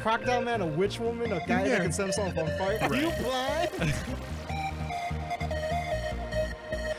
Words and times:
crocodile 0.00 0.42
man, 0.42 0.60
a 0.62 0.66
witch 0.66 0.98
woman, 0.98 1.32
a 1.32 1.40
guy 1.46 1.68
that 1.68 1.82
can 1.82 1.92
set 1.92 2.04
himself 2.04 2.36
on 2.38 2.46
fire. 2.58 2.78
Are 2.80 2.96
you 2.96 3.10
blind? 3.22 3.70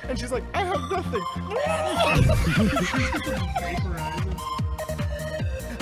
and 0.09 0.19
she's 0.19 0.31
like, 0.31 0.43
I 0.53 0.63
have 0.63 0.81
nothing. 0.91 1.21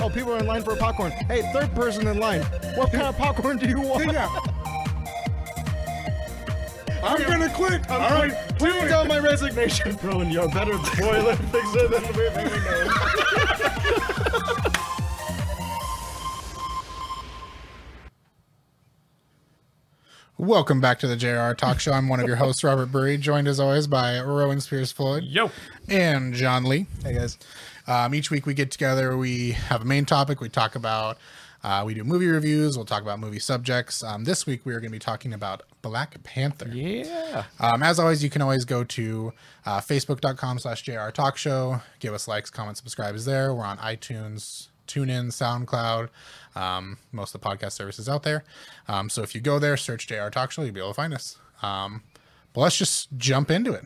oh, 0.00 0.10
people 0.12 0.32
are 0.32 0.38
in 0.38 0.46
line 0.46 0.62
for 0.62 0.74
popcorn. 0.76 1.10
Hey, 1.12 1.42
third 1.52 1.74
person 1.74 2.06
in 2.06 2.18
line. 2.18 2.40
What 2.74 2.90
kind 2.90 3.04
of 3.04 3.16
popcorn 3.18 3.58
do 3.58 3.68
you 3.68 3.80
want? 3.80 4.12
Yeah. 4.12 4.28
I'm 7.02 7.22
gonna 7.22 7.48
click. 7.50 7.82
I'm 7.90 8.02
All 8.02 8.10
right, 8.10 8.32
it. 8.32 8.88
down 8.88 9.08
my 9.08 9.18
resignation. 9.18 9.96
Bro, 9.96 10.20
and 10.20 10.32
you're 10.32 10.44
a 10.44 10.48
better 10.48 10.76
boiler 10.98 11.34
fixer 11.36 11.88
than 11.88 12.02
we 12.14 12.28
know. 12.30 13.46
Welcome 20.50 20.80
back 20.80 20.98
to 20.98 21.06
the 21.06 21.14
JRR 21.14 21.56
Talk 21.56 21.78
Show. 21.78 21.92
I'm 21.92 22.08
one 22.08 22.18
of 22.18 22.26
your 22.26 22.34
hosts, 22.34 22.64
Robert 22.64 22.86
Burry, 22.86 23.16
joined 23.18 23.46
as 23.46 23.60
always 23.60 23.86
by 23.86 24.20
Rowan 24.20 24.60
Spears 24.60 24.90
Floyd 24.90 25.22
Yo. 25.22 25.52
and 25.88 26.34
John 26.34 26.64
Lee. 26.64 26.88
Hey 27.04 27.14
guys. 27.14 27.38
Um, 27.86 28.16
each 28.16 28.32
week 28.32 28.46
we 28.46 28.54
get 28.54 28.72
together, 28.72 29.16
we 29.16 29.52
have 29.52 29.82
a 29.82 29.84
main 29.84 30.06
topic, 30.06 30.40
we 30.40 30.48
talk 30.48 30.74
about, 30.74 31.18
uh, 31.62 31.84
we 31.86 31.94
do 31.94 32.02
movie 32.02 32.26
reviews, 32.26 32.76
we'll 32.76 32.84
talk 32.84 33.00
about 33.00 33.20
movie 33.20 33.38
subjects. 33.38 34.02
Um, 34.02 34.24
this 34.24 34.44
week 34.44 34.66
we 34.66 34.74
are 34.74 34.80
going 34.80 34.90
to 34.90 34.96
be 34.96 34.98
talking 34.98 35.32
about 35.32 35.62
Black 35.82 36.20
Panther. 36.24 36.68
Yeah. 36.68 37.44
Um, 37.60 37.84
as 37.84 38.00
always, 38.00 38.24
you 38.24 38.28
can 38.28 38.42
always 38.42 38.64
go 38.64 38.82
to 38.82 39.32
uh, 39.64 39.78
facebook.com 39.78 40.58
slash 40.58 40.84
JRR 40.84 41.12
Talk 41.12 41.36
Show. 41.36 41.80
Give 42.00 42.12
us 42.12 42.26
likes, 42.26 42.50
comments, 42.50 42.80
subscribes 42.80 43.24
there. 43.24 43.54
We're 43.54 43.62
on 43.62 43.78
iTunes, 43.78 44.66
TuneIn, 44.92 45.28
SoundCloud, 45.28 46.08
um, 46.54 46.98
most 47.12 47.34
of 47.34 47.40
the 47.40 47.48
podcast 47.48 47.72
services 47.72 48.08
out 48.08 48.22
there. 48.22 48.44
Um, 48.88 49.08
so 49.08 49.22
if 49.22 49.34
you 49.34 49.40
go 49.40 49.58
there, 49.58 49.76
search 49.76 50.06
JRR 50.06 50.30
Talk 50.30 50.50
Show, 50.50 50.62
you'll 50.62 50.74
be 50.74 50.80
able 50.80 50.90
to 50.90 50.94
find 50.94 51.14
us. 51.14 51.38
Um, 51.62 52.02
but 52.52 52.62
let's 52.62 52.76
just 52.76 53.08
jump 53.16 53.50
into 53.50 53.72
it. 53.72 53.84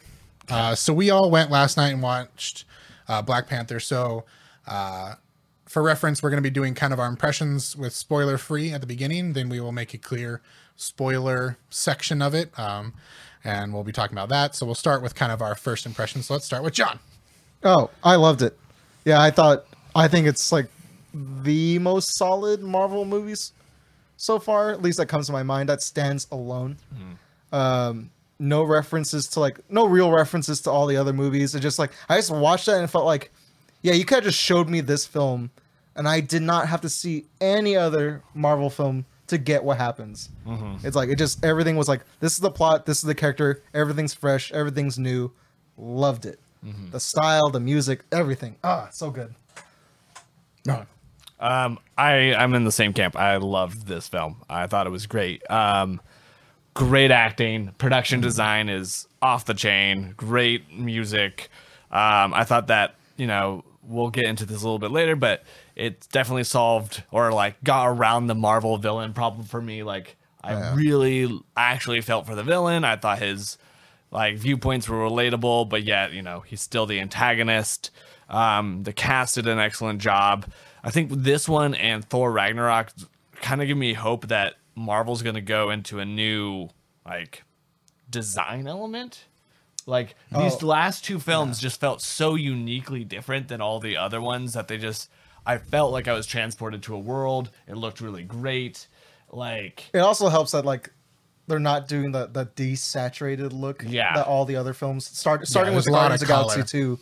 Uh, 0.49 0.75
so 0.75 0.93
we 0.93 1.11
all 1.11 1.31
went 1.31 1.51
last 1.51 1.77
night 1.77 1.93
and 1.93 2.03
watched 2.03 2.65
uh, 3.09 3.23
Black 3.23 3.49
Panther. 3.49 3.81
So 3.81 4.25
uh, 4.67 5.15
for 5.67 5.83
reference, 5.83 6.23
we're 6.23 6.31
going 6.31 6.43
to 6.43 6.49
be 6.49 6.53
doing 6.53 6.75
kind 6.75 6.93
of 6.93 6.99
our 6.99 7.09
impressions 7.09 7.77
with 7.77 7.93
spoiler 7.93 8.39
free 8.39 8.73
at 8.73 8.81
the 8.81 8.87
beginning. 8.87 9.33
Then 9.33 9.49
we 9.49 9.61
will 9.61 9.73
make 9.73 9.95
a 9.95 9.99
clear 9.99 10.41
spoiler 10.77 11.59
section 11.71 12.23
of 12.23 12.35
it. 12.35 12.57
Um, 12.59 12.95
and 13.45 13.75
we'll 13.75 13.85
be 13.85 13.93
talking 13.93 14.15
about 14.17 14.31
that. 14.31 14.55
So 14.55 14.65
we'll 14.65 14.75
start 14.75 15.03
with 15.03 15.15
kind 15.15 15.31
of 15.31 15.43
our 15.43 15.55
first 15.55 15.85
impressions. 15.85 16.27
So 16.27 16.35
let's 16.35 16.47
start 16.47 16.63
with 16.63 16.73
John. 16.73 16.99
Oh, 17.63 17.91
I 18.03 18.17
loved 18.17 18.43
it. 18.43 18.59
Yeah, 19.05 19.21
I 19.21 19.31
thought 19.31 19.67
I 19.95 20.09
think 20.09 20.27
it's 20.27 20.51
like 20.51 20.67
the 21.15 21.79
most 21.79 22.17
solid 22.17 22.63
Marvel 22.63 23.05
movies 23.05 23.53
so 24.17 24.39
far. 24.39 24.71
At 24.71 24.83
least 24.83 24.99
that 24.99 25.07
comes 25.07 25.27
to 25.27 25.33
my 25.33 25.43
mind. 25.43 25.69
That 25.69 25.83
stands 25.83 26.27
alone. 26.31 26.77
Um, 27.53 28.11
no 28.39 28.65
references 28.65 29.29
to 29.29 29.41
like 29.41 29.59
no 29.71 29.87
real 29.87 30.11
references 30.11 30.61
to 30.63 30.71
all 30.71 30.87
the 30.87 30.97
other 30.97 31.13
movies. 31.13 31.55
It 31.55 31.61
just 31.61 31.79
like 31.79 31.93
I 32.09 32.17
just 32.17 32.31
watched 32.31 32.67
that 32.67 32.79
and 32.81 32.91
felt 32.91 33.05
like, 33.05 33.31
yeah, 33.83 33.93
you 33.93 34.05
could 34.05 34.17
have 34.17 34.25
just 34.25 34.39
showed 34.41 34.69
me 34.69 34.81
this 34.81 35.07
film, 35.07 35.51
and 35.95 36.09
I 36.09 36.21
did 36.21 36.43
not 36.43 36.69
have 36.69 36.81
to 36.81 36.89
see 36.89 37.27
any 37.41 37.77
other 37.77 38.23
Marvel 38.35 38.71
film 38.71 39.07
to 39.29 39.39
get 39.39 39.63
what 39.65 39.79
happens. 39.79 40.31
It's 40.83 40.97
like 40.97 41.09
it 41.09 41.17
just 41.17 41.45
everything 41.45 41.77
was 41.77 41.89
like 41.89 42.03
this 42.21 42.33
is 42.33 42.41
the 42.41 42.51
plot, 42.51 42.87
this 42.87 42.99
is 42.99 43.05
the 43.05 43.15
character, 43.15 43.63
everything's 43.73 44.13
fresh, 44.15 44.51
everything's 44.53 44.99
new. 44.99 45.31
Loved 45.77 46.27
it. 46.27 46.41
The 46.91 46.99
style, 47.01 47.51
the 47.51 47.61
music, 47.61 48.05
everything. 48.11 48.57
Ah, 48.65 48.89
so 48.91 49.11
good. 49.11 49.35
No. 50.67 50.87
Um, 51.45 51.79
I 51.99 52.35
I'm 52.35 52.55
in 52.55 52.65
the 52.65 52.73
same 52.73 52.95
camp. 52.95 53.17
I 53.17 53.37
loved 53.37 53.87
this 53.87 54.09
film. 54.09 54.37
I 54.49 54.67
thought 54.67 54.87
it 54.87 54.91
was 54.91 55.07
great. 55.07 55.49
Um, 55.51 56.01
great 56.73 57.11
acting, 57.11 57.73
production 57.77 58.23
design 58.23 58.71
is 58.71 59.07
off 59.21 59.45
the 59.45 59.53
chain. 59.53 60.15
Great 60.17 60.73
music. 60.73 61.51
Um, 61.91 62.33
I 62.33 62.45
thought 62.45 62.69
that 62.69 62.95
you 63.19 63.27
know 63.27 63.63
we'll 63.83 64.09
get 64.09 64.25
into 64.25 64.47
this 64.47 64.63
a 64.63 64.65
little 64.65 64.79
bit 64.79 64.91
later, 64.91 65.17
but 65.17 65.45
it 65.77 66.09
definitely 66.11 66.45
solved 66.45 67.03
or 67.11 67.31
like 67.31 67.63
got 67.63 67.89
around 67.89 68.29
the 68.29 68.35
Marvel 68.35 68.79
villain 68.79 69.13
problem 69.13 69.45
for 69.45 69.61
me. 69.61 69.83
Like 69.83 70.17
I 70.43 70.73
really 70.73 71.29
actually 71.59 72.01
felt 72.01 72.25
for 72.25 72.35
the 72.35 72.43
villain. 72.43 72.85
I 72.85 72.97
thought 72.97 73.19
his 73.19 73.59
like 74.11 74.39
viewpoints 74.39 74.89
were 74.89 74.97
relatable, 74.97 75.69
but 75.69 75.83
yet 75.83 76.15
you 76.15 76.23
know 76.23 76.41
he's 76.41 76.63
still 76.63 76.87
the 76.87 77.01
antagonist. 77.01 77.91
Um, 78.31 78.85
the 78.85 78.95
cast 78.95 79.35
did 79.35 79.47
an 79.47 79.59
excellent 79.59 80.01
job. 80.01 80.47
I 80.85 80.91
think 80.91 81.11
this 81.11 81.49
one 81.49 81.75
and 81.75 82.05
Thor 82.05 82.31
Ragnarok 82.31 82.93
kind 83.41 83.63
of 83.63 83.67
give 83.67 83.77
me 83.77 83.95
hope 83.95 84.29
that 84.29 84.55
Marvel's 84.75 85.23
going 85.23 85.35
to 85.35 85.41
go 85.41 85.71
into 85.71 85.99
a 85.99 86.05
new 86.05 86.69
like 87.07 87.43
design 88.11 88.67
element. 88.67 89.25
Like 89.87 90.15
oh, 90.33 90.43
these 90.43 90.63
last 90.63 91.05
two 91.05 91.19
films 91.19 91.59
yeah. 91.59 91.69
just 91.69 91.81
felt 91.81 92.01
so 92.01 92.35
uniquely 92.35 93.05
different 93.05 93.49
than 93.49 93.61
all 93.61 93.81
the 93.81 93.97
other 93.97 94.21
ones 94.21 94.53
that 94.55 94.69
they 94.69 94.79
just 94.79 95.11
I 95.47 95.59
felt 95.59 95.93
like 95.93 96.09
I 96.09 96.13
was 96.13 96.27
transported 96.27 96.83
to 96.85 96.95
a 96.95 96.99
world. 96.99 97.51
It 97.67 97.77
looked 97.77 98.01
really 98.01 98.23
great. 98.23 98.87
Like 99.31 99.91
it 99.93 99.99
also 99.99 100.29
helps 100.29 100.53
that 100.53 100.65
like 100.65 100.91
they're 101.47 101.59
not 101.59 101.89
doing 101.89 102.13
the 102.13 102.27
the 102.27 102.47
desaturated 102.47 103.53
look 103.53 103.85
yeah. 103.87 104.15
that 104.15 104.27
all 104.27 104.45
the 104.45 104.57
other 104.57 104.73
films 104.73 105.07
start 105.07 105.47
starting 105.47 105.73
yeah, 105.73 105.77
with 105.77 105.87
Guardians 105.87 106.23
of 106.23 106.29
Galaxy 106.29 106.63
2 106.63 106.99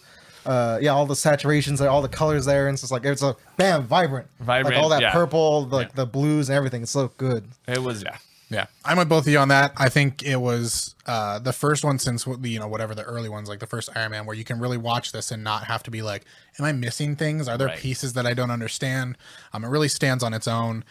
uh, 0.47 0.79
yeah, 0.81 0.91
all 0.91 1.07
the 1.07 1.15
saturations, 1.15 1.81
and 1.81 1.89
all 1.89 2.03
the 2.03 2.09
colors 2.09 2.45
there, 2.45 2.69
and 2.69 2.75
it's 2.75 2.83
just 2.83 2.93
like 2.93 3.05
it's 3.05 3.23
a 3.23 3.37
bam, 3.57 3.85
vibrant, 3.85 4.27
Vibrant, 4.41 4.75
like 4.77 4.83
all 4.83 4.89
that 4.91 5.03
yeah. 5.03 5.13
purple, 5.13 5.67
like 5.67 5.89
Yeah. 5.89 5.93
the 5.97 6.07
blues 6.07 6.49
and 6.49 6.57
everything. 6.57 6.83
It's 6.83 6.91
so 6.93 7.11
good. 7.17 7.45
it 7.69 7.83
was 7.83 8.03
yeah. 8.03 8.17
Yeah, 8.51 8.67
I'm 8.85 8.99
with 8.99 9.09
both 9.09 9.27
of 9.27 9.33
you 9.33 9.39
on 9.39 9.49
that. 9.49 9.73
I 9.79 9.89
think 9.89 10.23
it 10.23 10.37
was 10.37 10.95
uh, 11.07 11.39
the 11.39 11.55
first 11.55 11.87
one 11.87 11.99
since 11.99 12.25
the 12.25 12.51
you 12.51 12.59
know 12.59 12.69
whatever 12.69 12.95
the 12.95 13.03
early 13.03 13.31
ones, 13.31 13.49
like 13.49 13.61
the 13.61 13.67
first 13.67 13.89
Iron 13.97 14.11
Man, 14.11 14.27
where 14.27 14.37
you 14.37 14.45
can 14.45 14.61
really 14.61 14.77
watch 14.77 15.11
this 15.13 15.31
and 15.31 15.43
not 15.43 15.65
have 15.65 15.83
to 15.85 15.91
be 15.91 16.03
like, 16.03 16.27
"Am 16.59 16.67
I 16.67 16.73
missing 16.73 17.17
things? 17.17 17.49
Are 17.49 17.57
there 17.57 17.69
Right. 17.69 17.79
pieces 17.79 18.13
that 18.13 18.27
I 18.27 18.35
don't 18.35 18.51
understand?" 18.51 19.17
Um, 19.55 19.65
it 19.65 19.69
really 19.69 19.89
stands 19.89 20.23
on 20.23 20.35
its 20.35 20.47
own. 20.47 20.85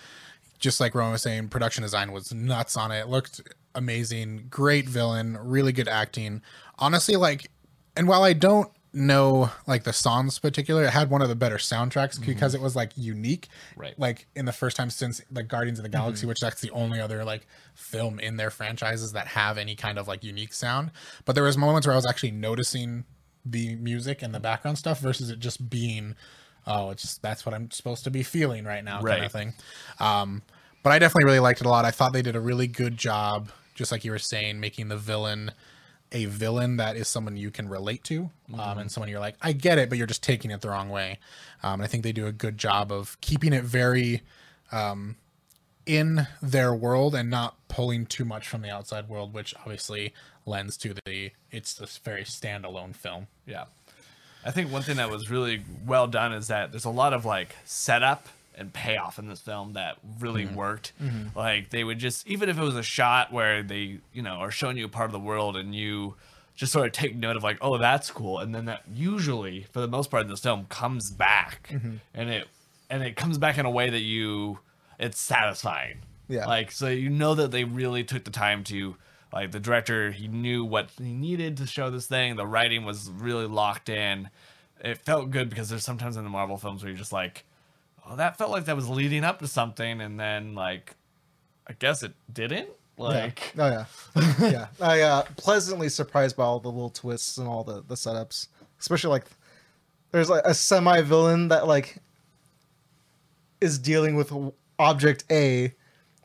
Just 0.57 0.79
like 0.79 0.95
Rowan 0.95 1.11
was 1.11 1.21
saying, 1.21 1.49
production 1.49 1.83
design 1.83 2.11
was 2.11 2.33
nuts 2.33 2.75
on 2.75 2.91
it. 2.91 3.01
It 3.01 3.09
looked 3.09 3.41
amazing, 3.75 4.47
great 4.49 4.89
villain, 4.89 5.37
really 5.39 5.71
good 5.71 5.87
acting. 5.87 6.41
Honestly, 6.79 7.15
like, 7.15 7.51
and 7.95 8.07
while 8.07 8.23
I 8.23 8.33
don't 8.33 8.71
know 8.93 9.49
like 9.67 9.83
the 9.83 9.93
songs 9.93 10.37
particular, 10.39 10.83
it 10.83 10.89
had 10.89 11.09
one 11.09 11.21
of 11.21 11.29
the 11.29 11.35
better 11.35 11.57
soundtracks 11.57 12.15
mm-hmm. 12.15 12.25
because 12.25 12.53
it 12.53 12.61
was 12.61 12.75
like 12.75 12.91
unique 12.95 13.47
Right. 13.75 13.97
like 13.97 14.27
in 14.35 14.45
the 14.45 14.51
first 14.51 14.75
time 14.77 14.89
since 14.89 15.21
like 15.31 15.47
Guardians 15.47 15.79
of 15.79 15.83
the 15.83 15.89
Galaxy, 15.89 16.21
mm-hmm. 16.21 16.29
which 16.29 16.39
that's 16.41 16.61
the 16.61 16.71
only 16.71 16.99
other 16.99 17.23
like 17.23 17.47
film 17.73 18.19
in 18.19 18.37
their 18.37 18.49
franchises 18.49 19.13
that 19.13 19.27
have 19.27 19.57
any 19.57 19.75
kind 19.75 19.97
of 19.97 20.07
like 20.07 20.23
unique 20.23 20.53
sound. 20.53 20.91
But 21.25 21.35
there 21.35 21.43
was 21.43 21.57
moments 21.57 21.87
where 21.87 21.93
I 21.93 21.97
was 21.97 22.07
actually 22.07 22.31
noticing 22.31 23.05
the 23.45 23.75
music 23.75 24.21
and 24.21 24.33
the 24.33 24.37
mm-hmm. 24.37 24.43
background 24.43 24.77
stuff 24.77 24.99
versus 24.99 25.29
it 25.29 25.39
just 25.39 25.69
being, 25.69 26.15
oh, 26.67 26.89
it's 26.91 27.17
that's 27.19 27.45
what 27.45 27.55
I'm 27.55 27.71
supposed 27.71 28.03
to 28.03 28.11
be 28.11 28.23
feeling 28.23 28.65
right 28.65 28.83
now, 28.83 29.01
kind 29.01 29.25
of 29.25 29.31
thing. 29.31 29.53
Um, 29.99 30.41
but 30.83 30.91
I 30.91 30.99
definitely 30.99 31.25
really 31.25 31.39
liked 31.39 31.61
it 31.61 31.67
a 31.67 31.69
lot. 31.69 31.85
I 31.85 31.91
thought 31.91 32.13
they 32.13 32.21
did 32.21 32.35
a 32.35 32.41
really 32.41 32.67
good 32.67 32.97
job, 32.97 33.51
just 33.75 33.91
like 33.91 34.03
you 34.03 34.11
were 34.11 34.19
saying, 34.19 34.59
making 34.59 34.89
the 34.89 34.97
villain 34.97 35.51
a 36.11 36.25
villain 36.25 36.77
that 36.77 36.95
is 36.95 37.07
someone 37.07 37.37
you 37.37 37.51
can 37.51 37.69
relate 37.69 38.03
to 38.03 38.29
um, 38.53 38.77
and 38.77 38.91
someone 38.91 39.09
you're 39.09 39.19
like 39.19 39.35
i 39.41 39.53
get 39.53 39.77
it 39.77 39.87
but 39.89 39.97
you're 39.97 40.07
just 40.07 40.23
taking 40.23 40.51
it 40.51 40.61
the 40.61 40.69
wrong 40.69 40.89
way. 40.89 41.19
Um, 41.63 41.75
and 41.75 41.83
i 41.83 41.87
think 41.87 42.03
they 42.03 42.11
do 42.11 42.27
a 42.27 42.31
good 42.31 42.57
job 42.57 42.91
of 42.91 43.19
keeping 43.21 43.53
it 43.53 43.63
very 43.63 44.21
um, 44.71 45.15
in 45.85 46.27
their 46.41 46.73
world 46.73 47.15
and 47.15 47.29
not 47.29 47.55
pulling 47.67 48.05
too 48.05 48.25
much 48.25 48.47
from 48.47 48.61
the 48.61 48.69
outside 48.69 49.09
world 49.09 49.33
which 49.33 49.55
obviously 49.55 50.13
lends 50.45 50.77
to 50.77 50.93
the 51.05 51.31
it's 51.51 51.73
this 51.73 51.97
very 51.97 52.23
standalone 52.23 52.95
film. 52.95 53.27
Yeah. 53.45 53.65
I 54.43 54.51
think 54.51 54.71
one 54.71 54.81
thing 54.81 54.97
that 54.97 55.09
was 55.09 55.29
really 55.29 55.63
well 55.85 56.07
done 56.07 56.33
is 56.33 56.47
that 56.47 56.71
there's 56.71 56.85
a 56.85 56.89
lot 56.89 57.13
of 57.13 57.25
like 57.25 57.55
setup 57.63 58.27
and 58.55 58.73
payoff 58.73 59.17
in 59.17 59.27
this 59.27 59.39
film 59.39 59.73
that 59.73 59.97
really 60.19 60.45
mm-hmm. 60.45 60.55
worked. 60.55 60.93
Mm-hmm. 61.01 61.37
Like 61.37 61.69
they 61.69 61.83
would 61.83 61.99
just 61.99 62.27
even 62.27 62.49
if 62.49 62.57
it 62.57 62.61
was 62.61 62.75
a 62.75 62.83
shot 62.83 63.31
where 63.31 63.63
they, 63.63 63.99
you 64.13 64.21
know, 64.21 64.35
are 64.35 64.51
showing 64.51 64.77
you 64.77 64.85
a 64.85 64.89
part 64.89 65.05
of 65.05 65.13
the 65.13 65.19
world 65.19 65.57
and 65.57 65.73
you 65.73 66.15
just 66.55 66.71
sort 66.71 66.85
of 66.85 66.91
take 66.91 67.15
note 67.15 67.35
of 67.35 67.43
like, 67.43 67.57
oh, 67.61 67.77
that's 67.77 68.11
cool. 68.11 68.39
And 68.39 68.53
then 68.53 68.65
that 68.65 68.83
usually, 68.93 69.65
for 69.71 69.79
the 69.79 69.87
most 69.87 70.11
part 70.11 70.23
in 70.23 70.29
this 70.29 70.41
film, 70.41 70.65
comes 70.69 71.09
back. 71.09 71.69
Mm-hmm. 71.71 71.95
And 72.13 72.29
it 72.29 72.47
and 72.89 73.03
it 73.03 73.15
comes 73.15 73.37
back 73.37 73.57
in 73.57 73.65
a 73.65 73.71
way 73.71 73.89
that 73.89 74.01
you 74.01 74.59
it's 74.99 75.19
satisfying. 75.19 75.99
Yeah. 76.27 76.45
Like 76.45 76.71
so 76.71 76.87
you 76.87 77.09
know 77.09 77.35
that 77.35 77.51
they 77.51 77.63
really 77.63 78.03
took 78.03 78.23
the 78.23 78.31
time 78.31 78.63
to 78.65 78.95
like 79.33 79.51
the 79.51 79.59
director 79.59 80.11
he 80.11 80.27
knew 80.27 80.65
what 80.65 80.89
he 80.97 81.13
needed 81.13 81.57
to 81.57 81.65
show 81.65 81.89
this 81.89 82.05
thing. 82.05 82.35
The 82.35 82.45
writing 82.45 82.85
was 82.85 83.09
really 83.09 83.47
locked 83.47 83.89
in. 83.89 84.29
It 84.83 84.97
felt 84.97 85.31
good 85.31 85.49
because 85.49 85.69
there's 85.69 85.83
sometimes 85.83 86.17
in 86.17 86.23
the 86.23 86.29
Marvel 86.29 86.57
films 86.57 86.83
where 86.83 86.89
you're 86.89 86.97
just 86.97 87.13
like, 87.13 87.45
oh, 88.07 88.15
that 88.15 88.37
felt 88.37 88.51
like 88.51 88.65
that 88.65 88.75
was 88.75 88.89
leading 88.89 89.23
up 89.23 89.39
to 89.39 89.47
something, 89.47 90.01
and 90.01 90.19
then 90.19 90.55
like, 90.55 90.95
I 91.67 91.73
guess 91.73 92.03
it 92.03 92.13
didn't. 92.31 92.69
Like, 92.97 93.53
Oh 93.57 93.67
yeah, 93.67 93.85
yeah. 94.39 94.67
I 94.79 95.01
uh, 95.01 95.23
pleasantly 95.37 95.89
surprised 95.89 96.35
by 96.35 96.43
all 96.43 96.59
the 96.59 96.69
little 96.69 96.89
twists 96.89 97.37
and 97.37 97.47
all 97.47 97.63
the 97.63 97.83
the 97.87 97.95
setups, 97.95 98.47
especially 98.79 99.09
like 99.09 99.25
there's 100.11 100.29
like 100.29 100.43
a 100.45 100.53
semi 100.53 101.01
villain 101.01 101.47
that 101.47 101.67
like 101.67 101.97
is 103.59 103.79
dealing 103.79 104.15
with 104.15 104.33
object 104.77 105.23
A, 105.31 105.73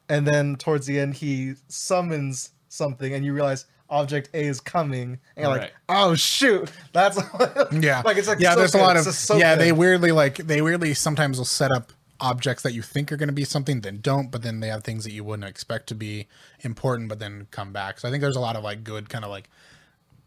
and 0.08 0.26
then 0.26 0.56
towards 0.56 0.86
the 0.86 0.98
end 0.98 1.14
he 1.14 1.54
summons 1.68 2.50
something, 2.68 3.14
and 3.14 3.24
you 3.24 3.32
realize 3.32 3.66
object 3.88 4.30
A 4.34 4.44
is 4.44 4.60
coming, 4.60 5.18
and 5.36 5.44
you're 5.44 5.48
like, 5.48 5.74
oh 5.88 6.14
shoot, 6.14 6.70
that's 6.92 7.16
Yeah, 7.72 8.02
like 8.04 8.16
it's 8.16 8.28
like 8.28 8.40
yeah. 8.40 8.52
so 8.54 8.58
there's 8.60 8.74
a 8.74 8.78
lot 8.78 8.96
of 8.96 9.04
just 9.04 9.24
so 9.24 9.36
yeah. 9.36 9.54
good. 9.54 9.64
They 9.64 9.72
weirdly 9.72 10.12
like 10.12 10.36
they 10.36 10.62
weirdly 10.62 10.94
sometimes 10.94 11.38
will 11.38 11.44
set 11.44 11.70
up 11.70 11.92
objects 12.20 12.62
that 12.62 12.72
you 12.72 12.82
think 12.82 13.12
are 13.12 13.16
going 13.16 13.28
to 13.28 13.34
be 13.34 13.44
something 13.44 13.82
then 13.82 14.00
don't, 14.00 14.30
but 14.30 14.42
then 14.42 14.60
they 14.60 14.68
have 14.68 14.82
things 14.82 15.04
that 15.04 15.12
you 15.12 15.22
wouldn't 15.22 15.48
expect 15.48 15.86
to 15.88 15.94
be 15.94 16.26
important, 16.60 17.08
but 17.08 17.18
then 17.18 17.46
come 17.50 17.72
back. 17.72 18.00
So 18.00 18.08
I 18.08 18.10
think 18.10 18.22
there's 18.22 18.36
a 18.36 18.40
lot 18.40 18.56
of 18.56 18.64
like 18.64 18.84
good 18.84 19.08
kind 19.08 19.24
of 19.24 19.30
like 19.30 19.50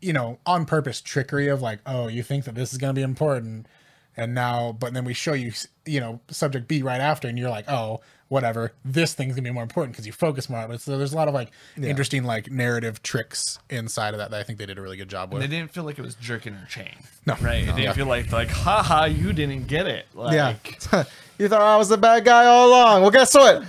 you 0.02 0.14
know 0.14 0.40
on 0.46 0.66
purpose 0.66 1.02
trickery 1.02 1.48
of 1.48 1.62
like 1.62 1.80
oh 1.86 2.08
you 2.08 2.24
think 2.24 2.46
that 2.46 2.56
this 2.56 2.72
is 2.72 2.78
going 2.78 2.94
to 2.94 3.00
be 3.00 3.04
important 3.04 3.68
and 4.16 4.34
now 4.34 4.76
but 4.80 4.94
then 4.94 5.06
we 5.06 5.14
show 5.14 5.34
you 5.34 5.52
you 5.86 6.00
know 6.00 6.20
subject 6.30 6.68
b 6.68 6.82
right 6.82 7.02
after 7.02 7.28
and 7.28 7.38
you're 7.38 7.50
like 7.50 7.70
oh 7.70 8.00
whatever 8.30 8.72
this 8.86 9.14
thing's 9.14 9.34
gonna 9.34 9.42
be 9.42 9.52
more 9.52 9.64
important 9.64 9.92
because 9.94 10.06
you 10.06 10.12
focus 10.14 10.50
more 10.50 10.60
on 10.60 10.72
it 10.72 10.80
so 10.80 10.98
there's 10.98 11.14
a 11.14 11.16
lot 11.16 11.28
of 11.28 11.34
like 11.34 11.52
interesting 11.82 12.24
like 12.24 12.50
narrative 12.52 13.02
tricks 13.04 13.60
inside 13.70 14.14
of 14.14 14.20
that 14.20 14.30
that 14.32 14.40
i 14.40 14.44
think 14.44 14.58
they 14.60 14.66
did 14.68 14.78
a 14.78 14.82
really 14.82 14.98
good 14.98 15.10
job 15.10 15.34
with 15.34 15.42
They 15.42 15.48
didn't 15.48 15.72
feel 15.72 15.84
like 15.84 15.98
it 16.00 16.04
was 16.04 16.16
jerking 16.16 16.54
her 16.54 16.68
chain. 16.68 16.96
No. 17.26 17.36
right? 17.42 17.64
It 17.64 17.66
didn't 17.66 17.80
Yeah. 17.80 17.94
feel 17.94 18.06
like 18.06 18.32
like, 18.32 18.50
haha, 18.50 19.06
you 19.06 19.34
didn't 19.34 19.68
get 19.68 19.86
it. 19.88 20.06
Like, 20.16 20.34
yeah. 20.34 21.04
you 21.38 21.48
thought 21.48 21.62
I 21.62 21.76
was 21.78 21.90
the 21.90 21.98
bad 21.98 22.24
guy 22.26 22.46
all 22.46 22.70
along. 22.70 23.02
Well, 23.02 23.12
guess 23.12 23.34
what? 23.36 23.64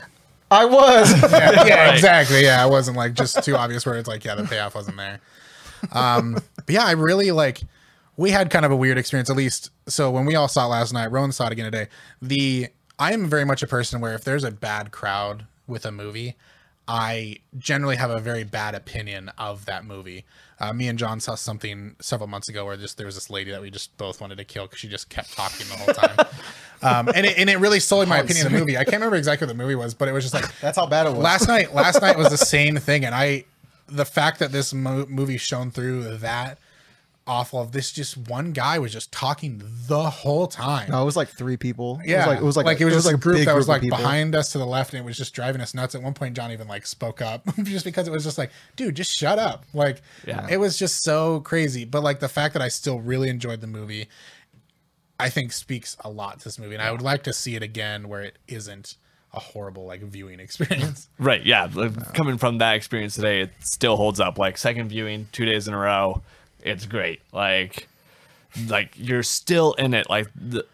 I 0.50 0.64
was. 0.64 1.10
yeah, 1.32 1.50
yeah, 1.66 1.84
Right. 1.86 1.94
exactly. 1.94 2.42
Yeah, 2.42 2.64
it 2.66 2.70
wasn't 2.70 2.96
like 2.96 3.14
just 3.14 3.42
too 3.44 3.56
obvious 3.56 3.84
where 3.86 3.96
it's 3.96 4.08
like, 4.08 4.24
yeah, 4.24 4.34
the 4.34 4.44
payoff 4.44 4.74
wasn't 4.74 4.96
there. 4.96 5.20
Um, 5.92 6.34
but 6.56 6.68
yeah, 6.70 6.84
I 6.84 6.92
really 6.92 7.30
like. 7.32 7.60
We 8.16 8.30
had 8.30 8.50
kind 8.50 8.64
of 8.66 8.72
a 8.72 8.76
weird 8.76 8.98
experience, 8.98 9.30
at 9.30 9.36
least. 9.36 9.70
So 9.88 10.10
when 10.10 10.26
we 10.26 10.34
all 10.34 10.48
saw 10.48 10.66
it 10.66 10.68
last 10.68 10.92
night, 10.92 11.10
Rowan 11.10 11.32
saw 11.32 11.46
it 11.46 11.52
again 11.52 11.64
today. 11.70 11.88
The 12.20 12.68
I 13.00 13.14
am 13.14 13.28
very 13.28 13.46
much 13.46 13.62
a 13.62 13.66
person 13.66 14.00
where 14.00 14.14
if 14.14 14.24
there's 14.24 14.44
a 14.44 14.50
bad 14.50 14.92
crowd 14.92 15.46
with 15.66 15.86
a 15.86 15.90
movie, 15.90 16.36
I 16.86 17.38
generally 17.56 17.96
have 17.96 18.10
a 18.10 18.20
very 18.20 18.44
bad 18.44 18.74
opinion 18.74 19.30
of 19.38 19.64
that 19.64 19.86
movie. 19.86 20.26
Uh, 20.58 20.74
me 20.74 20.86
and 20.86 20.98
John 20.98 21.18
saw 21.18 21.34
something 21.34 21.96
several 22.00 22.26
months 22.26 22.50
ago 22.50 22.66
where 22.66 22.76
just 22.76 22.98
there 22.98 23.06
was 23.06 23.14
this 23.14 23.30
lady 23.30 23.50
that 23.52 23.62
we 23.62 23.70
just 23.70 23.96
both 23.96 24.20
wanted 24.20 24.36
to 24.36 24.44
kill 24.44 24.64
because 24.64 24.80
she 24.80 24.88
just 24.88 25.08
kept 25.08 25.34
talking 25.34 25.66
the 25.68 25.76
whole 25.76 25.94
time. 25.94 26.26
um, 26.82 27.08
and 27.14 27.24
it, 27.24 27.38
and 27.38 27.48
it 27.48 27.56
really 27.56 27.80
sullied 27.80 28.08
my 28.08 28.18
opinion 28.18 28.44
of 28.46 28.52
the 28.52 28.58
movie. 28.58 28.76
I 28.76 28.84
can't 28.84 28.96
remember 28.96 29.16
exactly 29.16 29.46
what 29.46 29.56
the 29.56 29.62
movie 29.62 29.76
was, 29.76 29.94
but 29.94 30.06
it 30.08 30.12
was 30.12 30.24
just 30.24 30.34
like 30.34 30.44
That's 30.60 30.76
how 30.76 30.84
bad 30.86 31.06
it 31.06 31.10
was. 31.10 31.20
last 31.20 31.48
night 31.48 31.74
last 31.74 32.02
night 32.02 32.18
was 32.18 32.28
the 32.28 32.36
same 32.56 32.76
thing 32.76 33.06
and 33.06 33.14
i 33.14 33.44
the 33.86 34.04
fact 34.04 34.38
that 34.40 34.52
this 34.52 34.74
mo- 34.74 35.06
movie 35.08 35.36
shone 35.38 35.70
through 35.70 36.18
that 36.18 36.58
awful 37.30 37.60
of 37.60 37.70
this 37.72 37.92
just 37.92 38.16
one 38.28 38.50
guy 38.52 38.78
was 38.78 38.92
just 38.92 39.12
talking 39.12 39.62
the 39.86 40.10
whole 40.10 40.46
time. 40.48 40.90
No, 40.90 41.00
it 41.00 41.04
was 41.04 41.16
like 41.16 41.28
three 41.28 41.56
people. 41.56 42.00
yeah 42.04 42.24
it 42.24 42.26
was 42.26 42.26
like 42.26 42.38
it 42.40 42.44
was 42.44 42.56
like, 42.56 42.80
it 42.80 42.84
was 42.84 42.94
just 42.94 43.06
like 43.06 43.14
a 43.14 43.18
group 43.18 43.44
that 43.44 43.54
was 43.54 43.66
of 43.66 43.68
like 43.68 43.82
behind 43.82 44.34
us 44.34 44.50
to 44.52 44.58
the 44.58 44.66
left 44.66 44.92
and 44.92 45.00
it 45.00 45.04
was 45.06 45.16
just 45.16 45.32
driving 45.32 45.60
us 45.60 45.72
nuts. 45.72 45.94
At 45.94 46.02
one 46.02 46.12
point 46.14 46.34
john 46.36 46.50
even 46.50 46.66
like 46.68 46.86
spoke 46.86 47.22
up 47.22 47.44
just 47.62 47.84
because 47.84 48.08
it 48.08 48.10
was 48.10 48.24
just 48.24 48.36
like 48.36 48.50
dude 48.76 48.96
just 48.96 49.12
shut 49.16 49.38
up. 49.38 49.64
Like 49.72 50.02
Yeah. 50.26 50.46
it 50.50 50.56
was 50.58 50.76
just 50.78 51.02
so 51.04 51.40
crazy. 51.40 51.84
But 51.84 52.02
like 52.02 52.18
the 52.20 52.28
fact 52.28 52.52
that 52.54 52.62
i 52.62 52.68
still 52.68 53.00
really 53.00 53.28
enjoyed 53.30 53.60
the 53.60 53.66
movie 53.68 54.08
i 55.18 55.28
think 55.28 55.52
speaks 55.52 55.96
a 56.00 56.10
lot 56.10 56.38
to 56.40 56.44
this 56.44 56.58
movie. 56.58 56.74
And 56.74 56.82
i 56.82 56.90
would 56.90 57.02
like 57.02 57.22
to 57.24 57.32
see 57.32 57.54
it 57.54 57.62
again 57.62 58.08
where 58.08 58.22
it 58.22 58.38
isn't 58.48 58.96
a 59.32 59.38
horrible 59.38 59.86
like 59.86 60.02
viewing 60.02 60.40
experience. 60.40 61.08
Right, 61.20 61.44
yeah. 61.46 61.68
Like, 61.72 62.14
coming 62.14 62.36
from 62.36 62.58
that 62.58 62.74
experience 62.74 63.14
today, 63.14 63.42
it 63.42 63.50
still 63.60 63.96
holds 63.96 64.18
up. 64.18 64.38
Like 64.38 64.58
second 64.58 64.88
viewing, 64.88 65.28
two 65.30 65.44
days 65.44 65.68
in 65.68 65.74
a 65.74 65.78
row, 65.78 66.22
it's 66.62 66.86
great. 66.86 67.20
Like, 67.32 67.88
like 68.68 68.92
you're 68.96 69.22
still 69.22 69.74
in 69.74 69.94
it. 69.94 70.08
Like 70.10 70.28
the 70.34 70.66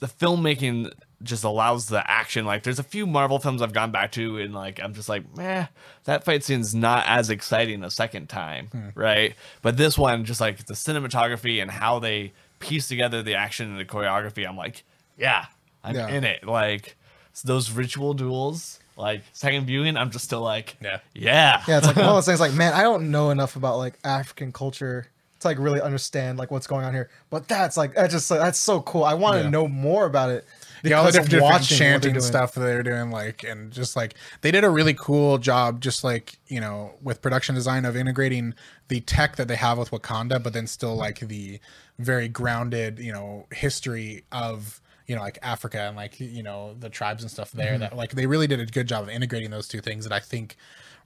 the 0.00 0.06
filmmaking 0.06 0.92
just 1.22 1.44
allows 1.44 1.86
the 1.86 2.08
action. 2.10 2.44
Like 2.44 2.62
there's 2.64 2.78
a 2.78 2.84
few 2.84 3.06
Marvel 3.06 3.38
films 3.38 3.62
I've 3.62 3.72
gone 3.72 3.90
back 3.92 4.12
to, 4.12 4.38
and 4.38 4.54
like 4.54 4.80
I'm 4.82 4.94
just 4.94 5.08
like, 5.08 5.36
meh, 5.36 5.66
that 6.04 6.24
fight 6.24 6.44
scene's 6.44 6.74
not 6.74 7.04
as 7.06 7.30
exciting 7.30 7.84
a 7.84 7.90
second 7.90 8.28
time, 8.28 8.66
hmm. 8.68 8.88
right? 8.94 9.34
But 9.62 9.76
this 9.76 9.96
one, 9.96 10.24
just 10.24 10.40
like 10.40 10.66
the 10.66 10.74
cinematography 10.74 11.62
and 11.62 11.70
how 11.70 11.98
they 11.98 12.32
piece 12.58 12.88
together 12.88 13.22
the 13.22 13.34
action 13.34 13.70
and 13.70 13.78
the 13.78 13.84
choreography, 13.84 14.46
I'm 14.48 14.56
like, 14.56 14.84
yeah, 15.16 15.46
I'm 15.84 15.94
Yeah. 15.94 16.08
in 16.08 16.24
it. 16.24 16.44
Like 16.44 16.96
those 17.44 17.70
ritual 17.70 18.14
duels. 18.14 18.78
Like 18.94 19.22
second 19.32 19.64
viewing, 19.66 19.96
I'm 19.96 20.10
just 20.10 20.26
still 20.26 20.42
like, 20.42 20.76
Yeah. 20.80 20.98
yeah, 21.14 21.62
Yeah, 21.66 21.78
it's 21.78 21.86
like 21.86 21.96
one 21.96 22.04
of 22.04 22.14
those 22.14 22.26
things. 22.26 22.40
Like, 22.40 22.52
man, 22.52 22.74
I 22.74 22.82
don't 22.82 23.10
know 23.10 23.30
enough 23.30 23.56
about 23.56 23.78
like 23.78 23.94
African 24.04 24.52
culture 24.52 25.06
to 25.42 25.48
like 25.48 25.58
really 25.58 25.80
understand 25.80 26.38
like 26.38 26.50
what's 26.50 26.66
going 26.66 26.84
on 26.84 26.92
here. 26.94 27.10
But 27.30 27.48
that's 27.48 27.76
like 27.76 27.94
that's 27.94 28.12
just 28.12 28.28
that's 28.28 28.58
so 28.58 28.80
cool. 28.82 29.04
I 29.04 29.14
want 29.14 29.38
to 29.38 29.44
Yeah. 29.44 29.50
know 29.50 29.68
more 29.68 30.06
about 30.06 30.30
it. 30.30 30.46
yeah, 30.84 30.96
all 30.96 31.04
the 31.04 31.12
different, 31.12 31.30
different 31.30 31.64
chanting 31.64 32.20
stuff 32.20 32.54
that 32.54 32.60
they're 32.60 32.82
doing, 32.82 33.10
like, 33.12 33.44
and 33.44 33.70
just 33.70 33.94
like 33.94 34.14
they 34.40 34.50
did 34.50 34.64
a 34.64 34.70
really 34.70 34.94
cool 34.94 35.38
job, 35.38 35.80
just 35.80 36.02
like 36.02 36.38
you 36.48 36.60
know, 36.60 36.94
with 37.02 37.22
production 37.22 37.54
design 37.54 37.84
of 37.84 37.96
integrating 37.96 38.54
the 38.88 39.00
tech 39.00 39.36
that 39.36 39.46
they 39.48 39.56
have 39.56 39.78
with 39.78 39.90
Wakanda, 39.92 40.42
but 40.42 40.52
then 40.52 40.66
still 40.66 40.96
like 40.96 41.20
the 41.20 41.60
very 41.98 42.26
grounded, 42.28 42.98
you 42.98 43.12
know, 43.12 43.46
history 43.52 44.24
of 44.32 44.80
you 45.06 45.14
know 45.14 45.22
like 45.22 45.38
Africa 45.42 45.80
and 45.82 45.96
like 45.96 46.18
you 46.18 46.42
know 46.42 46.74
the 46.78 46.88
tribes 46.88 47.22
and 47.22 47.30
stuff 47.30 47.52
there. 47.52 47.72
Mm-hmm. 47.72 47.80
That 47.80 47.96
like 47.96 48.12
they 48.12 48.26
really 48.26 48.46
did 48.48 48.58
a 48.58 48.66
good 48.66 48.88
job 48.88 49.04
of 49.04 49.08
integrating 49.08 49.50
those 49.50 49.68
two 49.68 49.80
things 49.80 50.04
that 50.04 50.12
I 50.12 50.18
think 50.20 50.56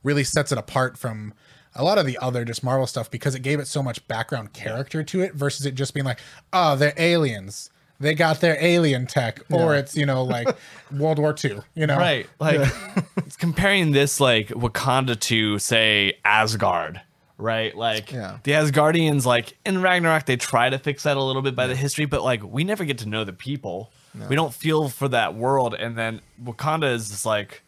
really 0.02 0.24
sets 0.24 0.52
it 0.52 0.58
apart 0.58 0.96
from 0.96 1.34
a 1.76 1.84
lot 1.84 1.99
of 1.99 2.06
the 2.06 2.19
other 2.19 2.44
just 2.44 2.62
Marvel 2.64 2.87
stuff 2.87 3.11
because 3.11 3.34
it 3.34 3.40
gave 3.40 3.61
it 3.61 3.67
so 3.67 3.82
much 3.82 4.06
background 4.08 4.52
character 4.52 5.02
to 5.05 5.20
it 5.20 5.34
versus 5.34 5.67
it 5.67 5.75
just 5.75 5.94
being 5.94 6.06
like, 6.06 6.20
oh, 6.52 6.76
they're 6.76 6.94
aliens. 6.96 7.70
They 7.99 8.14
got 8.14 8.40
their 8.40 8.58
alien 8.62 9.06
tech, 9.06 9.40
or 9.50 9.73
Yeah. 9.73 9.81
it's 9.81 9.96
you 9.96 10.05
know 10.05 10.23
like 10.23 10.49
World 10.93 11.19
War 11.19 11.34
II, 11.43 11.61
you 11.75 11.87
know, 11.87 11.96
right. 11.96 12.28
Like 12.38 12.61
it's 13.19 13.37
comparing 13.37 13.93
this 13.93 14.20
like 14.20 14.49
Wakanda 14.49 15.19
to 15.20 15.58
say 15.58 16.19
Asgard, 16.25 17.00
right? 17.38 17.75
Like 17.75 18.12
Yeah. 18.12 18.37
the 18.43 18.52
Asgardians, 18.52 19.25
like 19.25 19.56
in 19.64 19.81
Ragnarok, 19.81 20.26
they 20.26 20.37
try 20.37 20.69
to 20.69 20.78
fix 20.78 21.05
that 21.05 21.17
a 21.17 21.23
little 21.23 21.40
bit 21.40 21.56
by 21.56 21.67
the 21.67 21.75
history, 21.76 22.05
but 22.05 22.23
like 22.23 22.43
we 22.44 22.64
never 22.64 22.84
get 22.84 22.99
to 22.99 23.08
know 23.08 23.25
the 23.25 23.32
people. 23.32 23.90
We 24.31 24.34
don't 24.37 24.52
feel 24.55 24.88
for 24.88 25.08
that 25.08 25.34
world, 25.34 25.75
and 25.75 25.94
then 25.96 26.23
Wakanda 26.43 26.90
is 26.94 27.11
just 27.11 27.26
like 27.26 27.62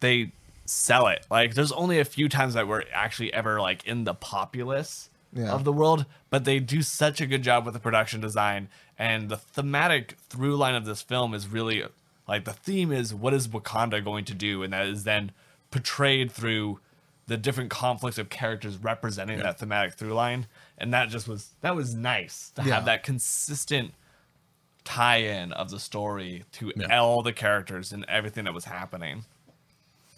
they 0.00 0.30
sell 0.68 1.06
it. 1.08 1.26
Like 1.30 1.54
there's 1.54 1.72
only 1.72 1.98
a 1.98 2.04
few 2.04 2.28
times 2.28 2.54
that 2.54 2.68
we're 2.68 2.84
actually 2.92 3.32
ever 3.32 3.60
like 3.60 3.84
in 3.86 4.04
the 4.04 4.14
populace 4.14 5.10
Yeah. 5.32 5.50
of 5.52 5.64
the 5.64 5.72
world, 5.72 6.04
but 6.30 6.44
they 6.44 6.58
do 6.60 6.82
such 6.82 7.20
a 7.20 7.26
good 7.26 7.42
job 7.42 7.64
with 7.64 7.74
the 7.74 7.80
production 7.80 8.20
design 8.20 8.68
and 8.98 9.28
the 9.28 9.36
thematic 9.36 10.16
through 10.28 10.56
line 10.56 10.74
of 10.74 10.84
this 10.84 11.02
film 11.02 11.32
is 11.34 11.48
really 11.48 11.84
like 12.26 12.44
the 12.44 12.52
theme 12.52 12.92
is 12.92 13.14
what 13.14 13.32
is 13.32 13.48
Wakanda 13.48 14.04
going 14.04 14.24
to 14.26 14.34
do, 14.34 14.62
and 14.62 14.72
that 14.72 14.86
is 14.86 15.04
then 15.04 15.32
portrayed 15.70 16.30
through 16.30 16.80
the 17.26 17.36
different 17.36 17.70
conflicts 17.70 18.18
of 18.18 18.28
characters 18.30 18.76
representing 18.78 19.38
that 19.38 19.58
thematic 19.58 19.94
through 19.94 20.12
line, 20.14 20.46
and 20.76 20.92
that 20.92 21.08
just 21.08 21.26
was 21.28 21.50
that 21.62 21.74
was 21.76 21.94
nice 21.94 22.50
to 22.56 22.62
Yeah. 22.62 22.74
have 22.74 22.84
that 22.86 23.02
consistent 23.02 23.94
tie-in 24.84 25.52
of 25.52 25.70
the 25.70 25.78
story 25.80 26.44
to 26.52 26.72
Yeah. 26.76 26.98
all 26.98 27.22
the 27.22 27.32
characters 27.32 27.92
and 27.92 28.04
everything 28.08 28.44
that 28.44 28.54
was 28.54 28.64
happening. 28.66 29.24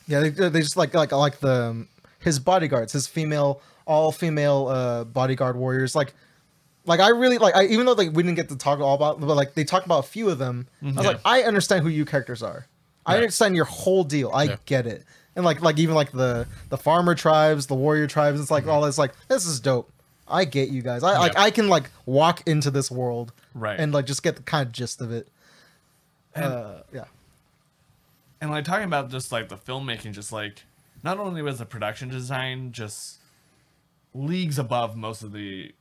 Yeah, 0.06 0.20
they, 0.20 0.30
they 0.48 0.60
just 0.60 0.76
like 0.76 0.94
like 0.94 1.12
like 1.12 1.38
the 1.40 1.52
um, 1.70 1.88
his 2.20 2.38
bodyguards, 2.38 2.92
his 2.92 3.06
female 3.06 3.60
all 3.86 4.12
female 4.12 4.68
uh, 4.68 5.04
bodyguard 5.04 5.56
warriors. 5.56 5.94
Like 5.94 6.14
like 6.86 7.00
I 7.00 7.08
really 7.10 7.38
like 7.38 7.54
I 7.54 7.66
even 7.66 7.86
though 7.86 7.92
like 7.92 8.10
we 8.12 8.22
didn't 8.22 8.36
get 8.36 8.48
to 8.50 8.56
talk 8.56 8.80
all 8.80 8.94
about, 8.94 9.20
but 9.20 9.26
like 9.34 9.54
they 9.54 9.64
talk 9.64 9.84
about 9.84 10.00
a 10.04 10.08
few 10.08 10.28
of 10.30 10.38
them. 10.38 10.66
I 10.82 10.86
was 10.86 10.94
Yeah. 10.96 11.02
like, 11.02 11.20
I 11.24 11.42
understand 11.42 11.82
who 11.82 11.88
you 11.88 12.04
characters 12.04 12.42
are. 12.42 12.66
I 13.06 13.16
understand 13.16 13.56
your 13.56 13.64
whole 13.64 14.04
deal. 14.04 14.30
I 14.32 14.44
Yeah. 14.44 14.56
get 14.66 14.86
it. 14.86 15.04
And 15.36 15.44
like 15.44 15.60
like 15.62 15.78
even 15.78 15.94
like 15.94 16.12
the 16.12 16.46
the 16.68 16.76
farmer 16.78 17.14
tribes, 17.14 17.66
the 17.66 17.74
warrior 17.74 18.06
tribes. 18.06 18.40
It's 18.40 18.50
like 18.50 18.66
all 18.66 18.82
this 18.82 18.98
like 18.98 19.12
this 19.28 19.46
is 19.46 19.60
dope. 19.60 19.90
I 20.28 20.44
get 20.44 20.68
you 20.70 20.82
guys. 20.82 21.02
I 21.02 21.18
like 21.18 21.36
I 21.38 21.50
can 21.50 21.68
like 21.68 21.90
walk 22.06 22.42
into 22.46 22.70
this 22.70 22.90
world 22.90 23.32
Right. 23.54 23.78
and 23.80 23.92
like 23.92 24.06
just 24.06 24.22
get 24.22 24.36
the 24.36 24.42
kind 24.42 24.66
of 24.66 24.72
gist 24.72 25.00
of 25.00 25.10
it. 25.12 25.28
uh, 26.36 26.80
yeah. 26.92 27.04
And 28.40 28.50
like 28.50 28.64
talking 28.64 28.84
about 28.84 29.10
just 29.10 29.32
like 29.32 29.48
the 29.48 29.56
filmmaking 29.56 30.12
just 30.12 30.32
like 30.32 30.64
not 31.02 31.18
only 31.18 31.42
was 31.42 31.58
the 31.58 31.66
production 31.66 32.08
design 32.08 32.72
just 32.72 33.18
leagues 34.14 34.58
above 34.58 34.96
most 34.96 35.22
of 35.22 35.32
the 35.32 35.72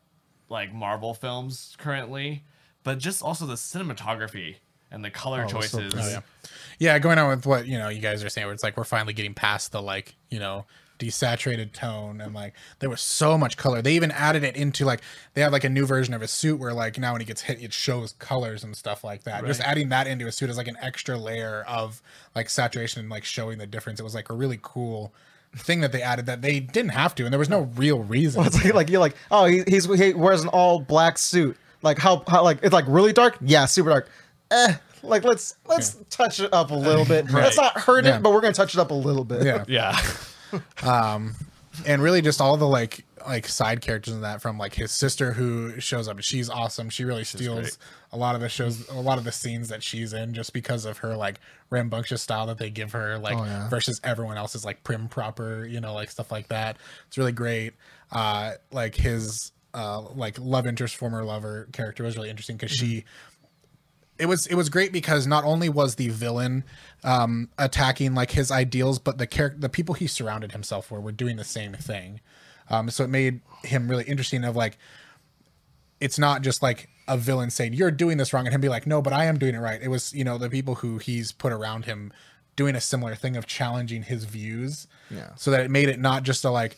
like 0.49 0.73
marvel 0.73 1.13
films 1.13 1.75
currently 1.77 2.43
but 2.83 2.97
just 2.97 3.21
also 3.21 3.45
the 3.45 3.55
cinematography 3.55 4.55
and 4.91 5.03
the 5.03 5.09
color 5.11 5.45
Oh, 5.49 5.57
was 5.57 5.69
so 5.69 5.81
choices. 5.81 6.07
Oh, 6.07 6.09
yeah. 6.09 6.19
Yeah, 6.79 6.99
going 6.99 7.19
on 7.19 7.29
with 7.29 7.45
what, 7.45 7.67
you 7.67 7.77
know, 7.77 7.89
you 7.89 7.99
guys 7.99 8.23
are 8.23 8.29
saying 8.29 8.47
where 8.47 8.53
it's 8.53 8.63
like 8.63 8.77
we're 8.77 8.83
finally 8.85 9.13
getting 9.13 9.33
past 9.33 9.71
the 9.71 9.81
like, 9.81 10.15
you 10.31 10.39
know, 10.39 10.65
desaturated 10.99 11.71
tone 11.71 12.19
and 12.21 12.33
like 12.35 12.53
there 12.79 12.89
was 12.89 13.01
so 13.01 13.37
much 13.37 13.57
color. 13.57 13.81
They 13.81 13.93
even 13.95 14.11
added 14.11 14.43
it 14.43 14.55
into 14.55 14.85
like 14.85 15.01
they 15.33 15.41
have 15.41 15.51
like 15.53 15.63
a 15.63 15.69
new 15.69 15.85
version 15.85 16.13
of 16.13 16.21
his 16.21 16.29
suit 16.31 16.59
where 16.59 16.73
like 16.73 16.97
now 16.99 17.13
when 17.13 17.21
he 17.21 17.25
gets 17.25 17.41
hit 17.41 17.61
it 17.63 17.73
shows 17.73 18.13
colors 18.19 18.63
and 18.63 18.75
stuff 18.75 19.03
like 19.03 19.23
that. 19.23 19.45
Just 19.45 19.61
adding 19.61 19.89
that 19.89 20.07
into 20.07 20.27
a 20.27 20.31
suit 20.31 20.49
as 20.49 20.57
like 20.57 20.67
an 20.67 20.77
extra 20.81 21.17
layer 21.17 21.63
of 21.67 22.01
like 22.35 22.49
saturation 22.49 22.99
and 22.99 23.09
like 23.09 23.23
showing 23.23 23.57
the 23.57 23.65
difference. 23.67 23.99
It 23.99 24.03
was 24.03 24.13
like 24.13 24.29
a 24.29 24.33
really 24.33 24.59
cool 24.61 25.13
thing 25.55 25.81
that 25.81 25.91
they 25.91 26.01
added 26.03 26.27
that 26.27 26.41
they 26.43 26.59
didn't 26.59 26.91
have 26.91 27.15
to 27.15 27.23
and 27.23 27.33
there 27.33 27.39
was 27.39 27.49
no 27.49 27.61
real 27.75 27.99
reason. 28.03 28.39
Well, 28.39 28.47
it's 28.53 28.63
like, 28.63 28.73
like 28.73 28.89
you're 28.89 28.99
like, 28.99 29.15
oh, 29.31 29.45
he, 29.45 29.63
he's 29.67 29.85
he 29.99 30.13
wears 30.13 30.43
an 30.43 30.49
all 30.49 30.79
black 30.81 31.17
suit. 31.17 31.57
Like 31.81 31.97
how, 31.97 32.23
how 32.27 32.43
like 32.43 32.59
it's 32.61 32.73
like 32.73 32.85
really 32.87 33.13
dark. 33.13 33.37
Yeah, 33.41 33.65
super 33.65 33.89
dark. 33.89 34.09
eh, 34.51 34.75
like 35.01 35.23
let's 35.23 35.55
let's 35.65 35.95
touch 36.09 36.41
it 36.41 36.53
up 36.53 36.71
a 36.71 36.75
little 36.75 37.05
bit. 37.05 37.31
Let's 37.31 37.55
not 37.55 37.77
hurt 37.79 38.03
Yeah. 38.03 38.17
it, 38.17 38.21
but 38.21 38.33
we're 38.33 38.41
gonna 38.41 38.53
touch 38.53 38.73
it 38.73 38.79
up 38.81 38.91
a 38.91 38.93
little 38.93 39.23
bit. 39.23 39.45
Yeah. 39.45 39.63
Yeah. 39.69 39.97
And 41.85 42.01
really 42.01 42.21
just 42.21 42.41
all 42.41 42.57
the 42.57 42.67
like 42.67 43.05
like 43.27 43.47
side 43.47 43.81
characters 43.81 44.13
in 44.13 44.21
that 44.21 44.41
from 44.41 44.57
like 44.57 44.73
his 44.73 44.91
sister 44.91 45.33
who 45.33 45.79
shows 45.79 46.07
up. 46.07 46.19
She's 46.21 46.49
awesome. 46.49 46.89
She 46.89 47.03
really 47.03 47.23
steals 47.25 47.59
great. 47.61 47.77
a 48.13 48.17
lot 48.17 48.33
of 48.35 48.41
the 48.41 48.49
shows 48.49 48.87
a 48.89 48.99
lot 48.99 49.17
of 49.17 49.23
the 49.25 49.31
scenes 49.31 49.67
that 49.69 49.83
she's 49.83 50.13
in 50.13 50.33
just 50.33 50.53
because 50.53 50.85
of 50.85 50.99
her 50.99 51.15
like 51.17 51.39
rambunctious 51.69 52.21
style 52.21 52.47
that 52.47 52.57
they 52.57 52.69
give 52.69 52.93
her 52.93 53.17
like 53.19 53.37
Oh, 53.37 53.43
yeah. 53.43 53.67
versus 53.69 53.99
everyone 54.03 54.37
else's 54.37 54.63
like 54.65 54.83
prim 54.83 55.07
proper 55.09 55.65
you 55.65 55.79
know 55.81 55.93
like 55.93 56.09
stuff 56.09 56.31
like 56.31 56.47
that. 56.47 56.77
It's 57.07 57.17
really 57.17 57.33
great. 57.33 57.73
Uh 58.11 58.53
like 58.71 58.95
his 58.95 59.51
uh 59.73 60.01
like 60.15 60.37
love 60.39 60.65
interest 60.65 60.95
former 60.95 61.23
lover 61.23 61.67
character 61.73 62.03
was 62.03 62.15
really 62.15 62.29
interesting 62.29 62.55
because 62.57 62.71
she 62.71 63.03
it 64.19 64.25
was 64.27 64.45
it 64.47 64.55
was 64.55 64.69
great 64.69 64.91
because 64.91 65.25
not 65.25 65.43
only 65.43 65.69
was 65.69 65.95
the 65.95 66.09
villain 66.09 66.63
um 67.03 67.49
attacking 67.57 68.13
like 68.13 68.31
his 68.31 68.51
ideals 68.51 68.99
but 68.99 69.17
the 69.17 69.25
character 69.25 69.59
the 69.59 69.69
people 69.69 69.95
he 69.95 70.07
surrounded 70.07 70.51
himself 70.51 70.91
were 70.91 70.99
were 70.99 71.11
doing 71.11 71.37
the 71.37 71.43
same 71.43 71.73
thing. 71.73 72.19
Um 72.69 72.89
so 72.89 73.03
it 73.03 73.09
made 73.09 73.41
him 73.63 73.87
really 73.89 74.03
interesting 74.03 74.43
of 74.43 74.55
like 74.55 74.77
it's 75.99 76.19
not 76.19 76.41
just 76.41 76.61
like 76.61 76.89
a 77.07 77.17
villain 77.17 77.49
saying 77.49 77.73
you're 77.73 77.91
doing 77.91 78.17
this 78.17 78.33
wrong 78.33 78.45
and 78.45 78.53
him 78.53 78.61
be 78.61 78.69
like 78.69 78.85
no 78.85 79.01
but 79.01 79.13
i 79.13 79.25
am 79.25 79.39
doing 79.39 79.55
it 79.55 79.59
right. 79.59 79.81
It 79.81 79.87
was 79.87 80.13
you 80.13 80.23
know 80.23 80.37
the 80.37 80.49
people 80.49 80.75
who 80.75 80.97
he's 80.97 81.31
put 81.31 81.51
around 81.51 81.85
him 81.85 82.11
doing 82.55 82.75
a 82.75 82.81
similar 82.81 83.15
thing 83.15 83.37
of 83.37 83.45
challenging 83.47 84.03
his 84.03 84.25
views. 84.25 84.85
Yeah. 85.09 85.29
so 85.37 85.49
that 85.51 85.61
it 85.61 85.71
made 85.71 85.87
it 85.87 85.97
not 85.97 86.23
just 86.23 86.43
a 86.43 86.51
like 86.51 86.77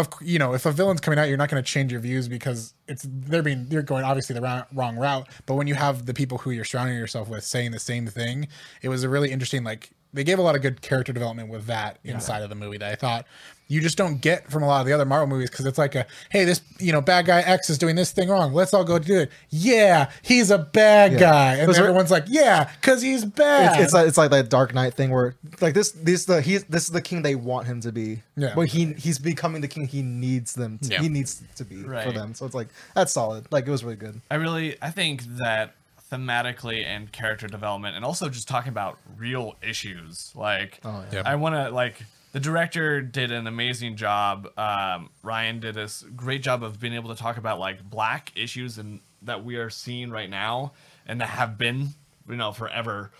of 0.00 0.08
you 0.20 0.38
know 0.38 0.54
if 0.54 0.66
a 0.66 0.72
villain's 0.72 1.00
coming 1.00 1.18
out 1.18 1.28
you're 1.28 1.36
not 1.36 1.48
going 1.48 1.62
to 1.62 1.68
change 1.68 1.92
your 1.92 2.00
views 2.00 2.28
because 2.28 2.74
it's 2.88 3.06
they're 3.08 3.42
being 3.42 3.66
they're 3.68 3.82
going 3.82 4.04
obviously 4.04 4.34
the 4.34 4.40
wrong, 4.40 4.64
wrong 4.72 4.96
route. 4.96 5.28
But 5.46 5.54
when 5.54 5.66
you 5.66 5.74
have 5.74 6.06
the 6.06 6.14
people 6.14 6.38
who 6.38 6.50
you're 6.50 6.64
surrounding 6.64 6.96
yourself 6.96 7.28
with 7.28 7.44
saying 7.44 7.70
the 7.70 7.78
same 7.78 8.06
thing 8.06 8.48
it 8.82 8.88
was 8.88 9.04
a 9.04 9.08
really 9.08 9.30
interesting 9.30 9.64
like 9.64 9.90
they 10.12 10.24
gave 10.24 10.38
a 10.38 10.42
lot 10.42 10.56
of 10.56 10.62
good 10.62 10.82
character 10.82 11.12
development 11.12 11.48
with 11.48 11.66
that 11.66 11.98
inside 12.04 12.42
of 12.42 12.48
the 12.48 12.54
movie 12.56 12.78
that 12.78 12.90
i 12.90 12.96
thought 12.96 13.26
you 13.70 13.80
just 13.80 13.96
don't 13.96 14.20
get 14.20 14.50
from 14.50 14.62
a 14.62 14.66
lot 14.66 14.80
of 14.80 14.86
the 14.86 14.92
other 14.92 15.04
marvel 15.06 15.26
movies 15.26 15.48
because 15.48 15.64
it's 15.64 15.78
like 15.78 15.94
a 15.94 16.04
hey 16.30 16.44
this 16.44 16.60
you 16.78 16.92
know 16.92 17.00
bad 17.00 17.24
guy 17.24 17.40
x 17.40 17.70
is 17.70 17.78
doing 17.78 17.96
this 17.96 18.12
thing 18.12 18.28
wrong 18.28 18.52
let's 18.52 18.74
all 18.74 18.84
go 18.84 18.98
do 18.98 19.20
it 19.20 19.30
yeah 19.48 20.10
he's 20.22 20.50
a 20.50 20.58
bad 20.58 21.18
guy 21.18 21.54
and 21.54 21.74
everyone's 21.74 22.10
like 22.10 22.24
yeah 22.28 22.70
because 22.80 23.00
he's 23.00 23.24
bad 23.24 23.76
It's, 23.76 23.84
it's 23.84 23.94
like 23.94 24.06
it's 24.08 24.18
like 24.18 24.30
that 24.30 24.50
Dark 24.50 24.74
Knight 24.74 24.94
thing 24.94 25.10
where 25.10 25.34
like 25.60 25.72
this 25.74 25.92
this 25.92 26.24
the 26.26 26.42
he's 26.42 26.64
this 26.64 26.82
is 26.84 26.90
the 26.90 27.00
king 27.00 27.22
they 27.22 27.34
want 27.36 27.66
him 27.66 27.80
to 27.82 27.92
be. 27.92 28.22
Yeah. 28.36 28.52
But 28.54 28.68
he 28.68 28.92
he's 28.94 29.18
becoming 29.18 29.60
the 29.60 29.68
king 29.68 29.86
he 29.86 30.02
needs 30.02 30.54
them 30.54 30.78
to, 30.78 30.88
Yeah. 30.92 31.00
he 31.02 31.08
needs 31.08 31.42
to 31.56 31.64
be 31.64 31.82
for 31.82 32.10
them. 32.12 32.34
So 32.34 32.46
it's 32.46 32.54
like 32.54 32.68
that's 32.94 33.12
solid. 33.12 33.46
Like 33.50 33.66
it 33.66 33.70
was 33.70 33.84
really 33.84 33.96
good. 33.96 34.20
I 34.30 34.34
really 34.36 34.76
I 34.82 34.90
think 34.90 35.22
that 35.38 35.74
thematically 36.10 36.84
and 36.84 37.10
character 37.12 37.46
development 37.46 37.94
and 37.96 38.04
also 38.04 38.28
just 38.28 38.48
talking 38.48 38.70
about 38.70 38.98
real 39.16 39.54
issues 39.62 40.32
like 40.34 40.80
Oh, 40.84 41.04
yeah. 41.12 41.22
I 41.24 41.36
want 41.36 41.54
to 41.54 41.70
like 41.70 42.04
the 42.32 42.40
director 42.40 43.00
did 43.00 43.32
an 43.32 43.46
amazing 43.46 43.96
job. 43.96 44.48
Um, 44.58 45.10
Ryan 45.22 45.60
did 45.60 45.76
a 45.76 45.88
great 46.14 46.42
job 46.42 46.62
of 46.62 46.78
being 46.80 46.94
able 46.94 47.14
to 47.14 47.20
talk 47.20 47.36
about 47.36 47.58
like 47.58 47.82
black 47.88 48.32
issues 48.36 48.78
and 48.78 49.00
that 49.22 49.44
we 49.44 49.56
are 49.56 49.68
seeing 49.70 50.10
right 50.10 50.30
now 50.30 50.72
and 51.06 51.20
that 51.20 51.28
have 51.30 51.58
been 51.58 51.88
you 52.28 52.36
know 52.36 52.52
forever. 52.52 53.10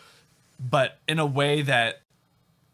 But 0.58 0.98
in 1.08 1.18
a 1.18 1.26
way 1.26 1.62
that 1.62 2.00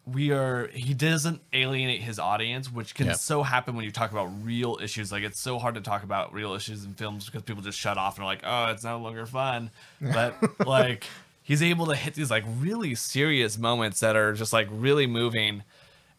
we 0.04 0.30
are 0.30 0.68
he 0.68 0.94
doesn't 0.94 1.40
alienate 1.52 2.00
his 2.00 2.18
audience 2.20 2.70
which 2.72 2.94
can 2.94 3.06
Yeah. 3.06 3.12
so 3.14 3.42
happen 3.42 3.74
when 3.74 3.84
you 3.84 3.90
talk 3.90 4.12
about 4.12 4.30
real 4.44 4.78
issues. 4.80 5.10
Like 5.10 5.24
it's 5.24 5.40
so 5.40 5.58
hard 5.58 5.74
to 5.74 5.80
talk 5.80 6.02
about 6.04 6.32
real 6.32 6.54
issues 6.54 6.84
in 6.84 6.94
films 6.94 7.26
because 7.26 7.42
people 7.42 7.62
just 7.62 7.78
shut 7.78 7.96
off 7.98 8.16
and 8.16 8.22
are 8.24 8.26
like 8.26 8.42
oh 8.44 8.66
it's 8.66 8.84
no 8.84 8.98
longer 8.98 9.26
fun. 9.26 9.70
But 10.00 10.36
like 10.66 11.04
he's 11.42 11.62
able 11.62 11.86
to 11.86 11.96
hit 11.96 12.14
these 12.14 12.30
like 12.30 12.44
really 12.60 12.94
serious 12.94 13.58
moments 13.58 14.00
that 14.00 14.14
are 14.16 14.32
just 14.32 14.52
like 14.52 14.68
really 14.70 15.06
moving 15.06 15.62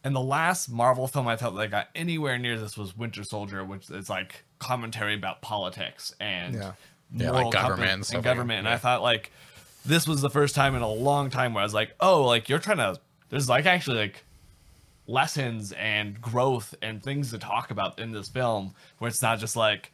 and 0.04 0.16
the 0.16 0.22
last 0.22 0.70
marvel 0.70 1.08
film 1.08 1.28
i 1.28 1.36
felt 1.36 1.56
that 1.56 1.70
got 1.72 1.88
anywhere 1.96 2.38
near 2.38 2.58
this 2.58 2.78
was 2.78 2.96
winter 2.98 3.24
soldier 3.24 3.64
which 3.66 3.90
is 3.90 4.10
like 4.10 4.44
commentary 4.60 5.14
about 5.16 5.42
politics 5.42 6.14
and 6.20 6.54
Yeah. 6.56 6.72
Yeah, 7.14 7.32
like 7.32 7.52
government 7.54 7.92
and 7.92 8.06
stuff 8.06 8.18
and 8.18 8.26
like- 8.26 8.36
government 8.36 8.58
and 8.60 8.68
yeah. 8.68 8.74
i 8.74 8.78
thought 8.78 9.02
like 9.02 9.32
this 9.86 10.06
was 10.08 10.20
the 10.22 10.30
first 10.30 10.54
time 10.56 10.76
in 10.76 10.82
a 10.82 10.90
long 10.90 11.30
time 11.30 11.54
where 11.54 11.62
I 11.62 11.64
was 11.64 11.74
like, 11.74 11.92
oh, 12.02 12.26
like 12.26 12.50
you're 12.50 12.60
trying 12.60 12.76
to. 12.80 13.00
There's 13.30 13.48
like 13.48 13.66
actually 13.66 14.00
like 14.00 14.26
lessons 15.08 15.72
and 15.72 16.20
growth 16.22 16.76
and 16.82 17.02
things 17.02 17.32
to 17.32 17.38
talk 17.38 17.72
about 17.72 17.98
in 17.98 18.12
this 18.12 18.28
film 18.28 18.74
where 18.98 19.08
it's 19.08 19.22
not 19.22 19.40
just 19.40 19.56
like 19.56 19.94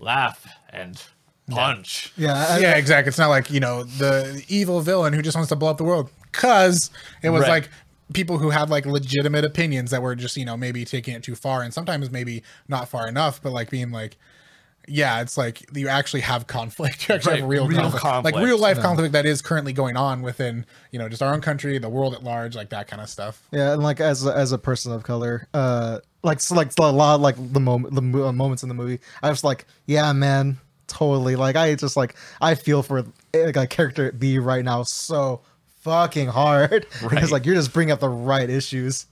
laugh 0.00 0.46
and 0.70 1.00
punch. 1.48 2.12
Yeah. 2.16 2.46
I- 2.48 2.58
yeah, 2.58 2.72
exactly. 2.74 3.08
It's 3.08 3.18
not 3.18 3.28
like 3.28 3.50
you 3.50 3.60
know 3.60 3.84
the 3.84 4.42
evil 4.48 4.80
villain 4.80 5.12
who 5.12 5.22
just 5.22 5.36
wants 5.36 5.48
to 5.50 5.56
blow 5.56 5.70
up 5.70 5.76
the 5.76 5.84
world. 5.84 6.10
Cause 6.32 6.90
it 7.22 7.30
was 7.30 7.42
Right. 7.42 7.48
like 7.48 7.70
people 8.12 8.38
who 8.38 8.50
had 8.50 8.70
like 8.70 8.86
legitimate 8.86 9.44
opinions 9.44 9.90
that 9.90 10.02
were 10.02 10.14
just 10.14 10.36
you 10.36 10.44
know 10.44 10.56
maybe 10.56 10.84
taking 10.84 11.14
it 11.14 11.22
too 11.22 11.34
far, 11.34 11.62
and 11.62 11.72
sometimes 11.72 12.10
maybe 12.10 12.42
not 12.68 12.88
far 12.88 13.08
enough, 13.08 13.42
but 13.42 13.52
like 13.52 13.70
being 13.70 13.90
like. 13.90 14.16
Yeah, 14.90 15.20
it's 15.20 15.36
like 15.36 15.76
you 15.76 15.88
actually 15.88 16.22
have 16.22 16.46
conflict. 16.46 17.06
You 17.10 17.16
actually 17.16 17.40
have 17.40 17.48
real, 17.50 17.68
real 17.68 17.78
conflict. 17.78 18.02
conflict. 18.02 18.36
like 18.36 18.42
real 18.46 18.56
life 18.58 18.80
conflict 18.80 19.12
that 19.12 19.26
is 19.26 19.42
currently 19.42 19.74
going 19.74 19.98
on 19.98 20.22
within, 20.22 20.64
you 20.92 20.98
know, 20.98 21.10
just 21.10 21.20
our 21.20 21.34
own 21.34 21.42
country, 21.42 21.76
the 21.76 21.90
world 21.90 22.14
at 22.14 22.24
large, 22.24 22.56
like 22.56 22.70
that 22.70 22.88
kind 22.88 23.02
of 23.02 23.10
stuff. 23.10 23.46
Yeah, 23.52 23.74
and 23.74 23.82
like 23.82 24.00
as 24.00 24.24
a, 24.24 24.34
as 24.34 24.52
a 24.52 24.56
person 24.56 24.92
of 24.92 25.02
color, 25.02 25.46
uh, 25.52 25.98
like 26.22 26.40
so 26.40 26.54
like 26.54 26.72
a 26.78 26.90
lot 26.90 27.16
of, 27.16 27.20
like 27.20 27.36
the 27.36 27.60
moment 27.60 27.94
the 27.94 28.00
mo- 28.00 28.28
uh, 28.28 28.32
moments 28.32 28.62
in 28.62 28.70
the 28.70 28.74
movie, 28.74 28.98
I 29.22 29.28
was 29.28 29.44
like, 29.44 29.66
yeah, 29.84 30.10
man, 30.14 30.56
totally. 30.86 31.36
Like 31.36 31.54
I 31.56 31.74
just 31.74 31.96
like 31.96 32.14
I 32.40 32.54
feel 32.54 32.82
for 32.82 33.04
like 33.34 33.56
a 33.56 33.66
character 33.66 34.10
B 34.12 34.38
right 34.38 34.64
now 34.64 34.84
so 34.84 35.42
fucking 35.80 36.28
hard 36.28 36.86
because 37.02 37.12
Right. 37.12 37.30
like 37.30 37.46
you're 37.46 37.54
just 37.54 37.72
bringing 37.72 37.92
up 37.92 38.00
the 38.00 38.08
right 38.08 38.48
issues, 38.48 39.06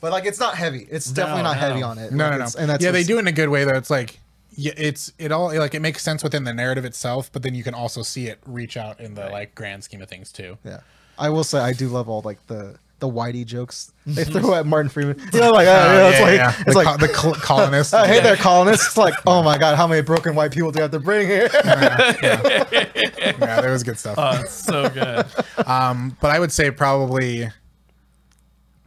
but 0.00 0.12
like 0.12 0.24
it's 0.24 0.40
not 0.40 0.54
heavy. 0.56 0.86
It's 0.90 1.10
definitely 1.10 1.42
not 1.44 1.54
no. 1.54 1.60
heavy 1.60 1.82
on 1.82 1.98
it. 1.98 2.12
No, 2.12 2.24
Like, 2.24 2.32
no, 2.32 2.38
no. 2.38 2.44
it's- 2.44 2.54
And 2.54 2.70
that's 2.70 2.82
yeah, 2.84 2.90
they 2.90 2.98
what's- 3.00 3.06
do 3.08 3.16
it 3.16 3.20
in 3.20 3.26
a 3.28 3.32
good 3.32 3.48
way 3.48 3.64
though. 3.64 3.74
It's 3.76 3.90
like 3.90 4.20
yeah, 4.58 4.72
it's 4.76 5.12
it 5.18 5.32
all 5.32 5.54
like 5.54 5.74
it 5.74 5.80
makes 5.80 6.02
sense 6.02 6.22
within 6.24 6.44
the 6.44 6.54
narrative 6.54 6.84
itself, 6.86 7.30
but 7.32 7.42
then 7.42 7.54
you 7.54 7.62
can 7.62 7.74
also 7.74 8.02
see 8.02 8.28
it 8.28 8.38
reach 8.46 8.76
out 8.78 8.98
in 9.00 9.14
the 9.14 9.28
like 9.28 9.54
grand 9.54 9.84
scheme 9.84 10.00
of 10.00 10.08
things 10.08 10.32
too. 10.32 10.56
Yeah, 10.64 10.80
I 11.18 11.28
will 11.28 11.44
say 11.44 11.58
I 11.58 11.72
do 11.74 11.88
love 11.88 12.08
all 12.08 12.22
like 12.22 12.44
the 12.46 12.76
the 12.98 13.08
Whitey 13.08 13.44
jokes 13.44 13.92
they 14.06 14.24
throw 14.24 14.54
at 14.54 14.64
Martin 14.66 14.88
Freeman. 14.88 15.20
You 15.34 15.40
know, 15.40 15.50
like 15.50 15.66
uh, 15.68 15.90
you 15.92 15.98
know, 15.98 16.08
it's 16.08 16.20
like 16.20 16.56
the, 16.56 16.64
it's 16.68 16.76
like 16.76 16.86
co- 16.86 16.96
the 17.06 17.12
col- 17.12 17.34
colonists. 17.34 17.92
Uh, 17.92 18.04
hey 18.06 18.20
there, 18.20 18.36
colonists. 18.36 18.86
It's 18.86 18.96
like, 18.96 19.14
oh 19.26 19.42
my 19.42 19.58
god, 19.58 19.76
how 19.76 19.86
many 19.86 20.00
broken 20.02 20.34
white 20.34 20.52
people 20.52 20.70
do 20.72 20.78
you 20.78 20.82
have 20.82 20.90
to 20.92 21.00
bring 21.00 21.28
here? 21.28 21.48
yeah, 21.52 23.60
there 23.60 23.72
was 23.72 23.82
good 23.82 23.98
stuff. 23.98 24.14
Oh, 24.18 24.40
it's 24.40 24.52
so 24.52 24.88
good. 24.88 25.26
Um, 25.66 26.16
but 26.20 26.30
I 26.30 26.38
would 26.38 26.52
say 26.52 26.70
probably 26.70 27.48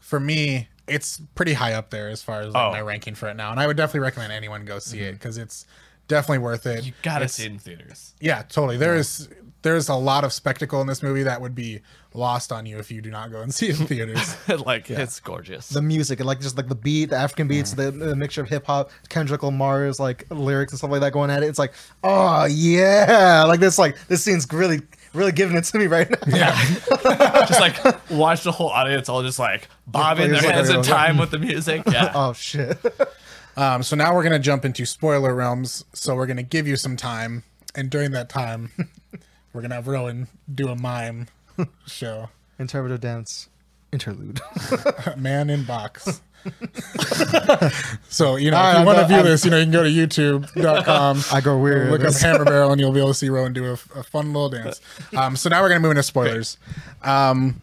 for 0.00 0.20
me, 0.20 0.68
it's 0.86 1.20
pretty 1.34 1.54
high 1.54 1.74
up 1.74 1.90
there 1.90 2.08
as 2.08 2.22
far 2.22 2.40
as 2.42 2.54
like, 2.54 2.68
Oh. 2.68 2.70
my 2.70 2.80
ranking 2.80 3.14
for 3.14 3.28
it 3.28 3.34
now, 3.34 3.50
and 3.50 3.60
I 3.60 3.66
would 3.66 3.76
definitely 3.76 4.00
recommend 4.00 4.32
anyone 4.32 4.64
go 4.64 4.78
see 4.78 5.00
it 5.00 5.12
because 5.12 5.38
it's 5.38 5.66
definitely 6.08 6.38
worth 6.38 6.66
it. 6.66 6.84
You 6.84 6.92
gotta 7.02 7.24
It's- 7.24 7.34
see 7.34 7.44
it 7.46 7.52
in 7.52 7.58
theaters. 7.58 8.14
Yeah, 8.20 8.42
totally. 8.42 8.76
There's 8.76 9.28
there's 9.66 9.88
a 9.88 9.94
lot 9.96 10.22
of 10.22 10.32
spectacle 10.32 10.80
in 10.80 10.86
this 10.86 11.02
movie 11.02 11.24
that 11.24 11.40
would 11.40 11.54
be 11.54 11.80
lost 12.14 12.52
on 12.52 12.66
you 12.66 12.78
if 12.78 12.88
you 12.88 13.02
do 13.02 13.10
not 13.10 13.32
go 13.32 13.40
and 13.40 13.52
see 13.52 13.66
it 13.68 13.80
in 13.80 13.86
theaters. 13.88 14.36
like 14.64 14.88
it's 14.88 15.18
gorgeous. 15.18 15.70
the 15.70 15.82
music 15.82 16.20
and 16.20 16.26
like 16.28 16.40
just 16.40 16.56
like 16.56 16.68
the 16.68 16.74
beat, 16.76 17.06
the 17.06 17.16
African 17.16 17.48
beats, 17.48 17.72
the, 17.72 17.90
the 17.90 18.14
mixture 18.14 18.40
of 18.40 18.48
hip 18.48 18.64
hop, 18.64 18.90
Kendrick 19.08 19.42
Lamar's 19.42 19.98
like 19.98 20.24
lyrics 20.30 20.72
and 20.72 20.78
stuff 20.78 20.92
like 20.92 21.00
that 21.00 21.12
going 21.12 21.30
at 21.30 21.42
it. 21.42 21.46
It's 21.48 21.58
like, 21.58 21.72
oh 22.04 22.44
yeah, 22.44 23.44
like 23.48 23.58
this 23.58 23.76
like 23.76 23.96
this 24.06 24.22
scene's 24.22 24.46
really 24.52 24.82
really 25.14 25.32
giving 25.32 25.56
it 25.56 25.64
to 25.64 25.78
me 25.78 25.88
right 25.88 26.08
now. 26.08 26.36
yeah, 26.36 26.62
just 27.48 27.60
like 27.60 27.76
watch 28.10 28.44
the 28.44 28.52
whole 28.52 28.68
audience 28.68 29.08
all 29.08 29.22
just 29.24 29.40
like 29.40 29.66
bobbing 29.88 30.30
Like, 30.30 30.42
their 30.42 30.52
heads 30.52 30.68
in 30.70 30.76
like, 30.76 30.86
time 30.86 31.18
with 31.18 31.32
the 31.32 31.38
music. 31.40 31.82
Yeah. 31.90 32.12
Oh 32.14 32.32
shit. 32.34 32.78
Um, 33.56 33.82
so 33.82 33.96
now 33.96 34.14
we're 34.14 34.22
gonna 34.22 34.38
jump 34.38 34.64
into 34.64 34.86
spoiler 34.86 35.34
realms. 35.34 35.84
So 35.92 36.14
we're 36.14 36.26
gonna 36.26 36.44
give 36.44 36.68
you 36.68 36.76
some 36.76 36.96
time, 36.96 37.42
and 37.74 37.90
during 37.90 38.12
that 38.12 38.28
time, 38.28 38.70
we're 39.56 39.62
gonna 39.62 39.74
have 39.74 39.88
Rowan 39.88 40.28
do 40.54 40.68
a 40.68 40.76
mime 40.76 41.26
show. 41.86 42.28
Interpretive 42.58 43.00
dance 43.00 43.48
interlude. 43.92 44.40
Man 45.16 45.48
in 45.50 45.64
box. 45.64 46.20
so 48.08 48.36
you 48.36 48.50
know, 48.50 48.56
All 48.56 48.72
if 48.72 48.78
you 48.80 48.86
want 48.86 48.98
to 48.98 49.06
view 49.06 49.16
I'm- 49.16 49.24
this, 49.24 49.44
you 49.44 49.50
know, 49.50 49.56
you 49.58 49.64
can 49.64 49.72
go 49.72 49.82
to 49.82 49.88
YouTube.com. 49.88 51.22
I 51.32 51.40
go 51.40 51.58
weird. 51.58 51.90
Look 51.90 52.04
up 52.04 52.14
Hammer 52.14 52.44
Barrel, 52.44 52.72
and 52.72 52.80
you'll 52.80 52.92
be 52.92 52.98
able 53.00 53.08
to 53.08 53.14
see 53.14 53.28
Rowan 53.28 53.52
do 53.52 53.64
a, 53.64 53.72
a 53.72 54.02
fun 54.02 54.32
little 54.32 54.48
dance. 54.50 54.80
Um, 55.16 55.36
so 55.36 55.48
now 55.48 55.62
we're 55.62 55.68
gonna 55.68 55.80
move 55.80 55.92
into 55.92 56.02
spoilers. 56.02 56.58
Um, 57.02 57.60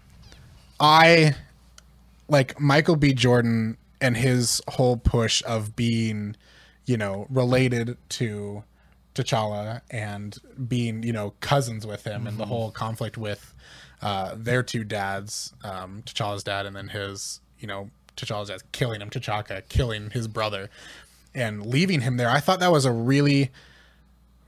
I 0.80 1.36
like 2.28 2.60
Michael 2.60 2.96
B. 2.96 3.14
Jordan 3.14 3.78
and 4.02 4.18
his 4.18 4.62
whole 4.68 4.98
push 4.98 5.42
of 5.46 5.76
being, 5.76 6.36
you 6.86 6.98
know, 6.98 7.26
related 7.30 7.98
to 8.10 8.64
T'Challa 9.16 9.82
and 9.92 10.38
being, 10.68 11.04
you 11.04 11.14
know, 11.14 11.34
cousins 11.40 11.86
with 11.86 12.04
him 12.04 12.28
and 12.28 12.38
the 12.38 12.46
whole 12.46 12.72
conflict 12.72 13.18
with 13.18 13.54
uh, 14.02 14.34
their 14.36 14.64
two 14.64 14.84
dads, 14.84 15.54
um, 15.64 16.04
T'Challa's 16.06 16.44
dad 16.44 16.66
and 16.66 16.76
then 16.76 16.90
his, 16.90 17.40
you 17.60 17.68
know, 17.68 17.90
T'Challa's 18.18 18.50
dad 18.50 18.62
killing 18.72 19.02
him, 19.02 19.10
T'Chaka 19.10 19.68
killing 19.70 20.10
his 20.10 20.28
brother 20.28 20.70
and 21.36 21.66
leaving 21.66 22.02
him 22.02 22.18
there. 22.18 22.30
I 22.30 22.40
thought 22.40 22.60
that 22.60 22.72
was 22.72 22.86
a 22.86 22.92
really 22.92 23.52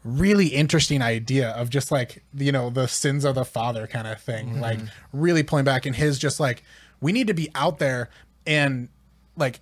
really 0.06 0.48
interesting 0.48 1.02
idea 1.02 1.50
of 1.50 1.68
just 1.72 1.92
like 1.92 2.24
you 2.36 2.52
know 2.52 2.70
the 2.70 2.88
sins 2.88 3.26
of 3.26 3.34
the 3.34 3.44
father 3.44 3.88
kind 3.88 4.06
of 4.06 4.22
thing 4.22 4.62
like 4.62 4.80
really 5.12 5.42
pulling 5.42 5.66
back 5.66 5.88
and 5.88 5.96
his 5.96 6.20
just 6.20 6.40
like 6.40 6.62
we 7.02 7.12
need 7.12 7.26
to 7.26 7.34
be 7.34 7.50
out 7.56 7.80
there 7.80 8.08
and 8.46 8.88
like 9.36 9.62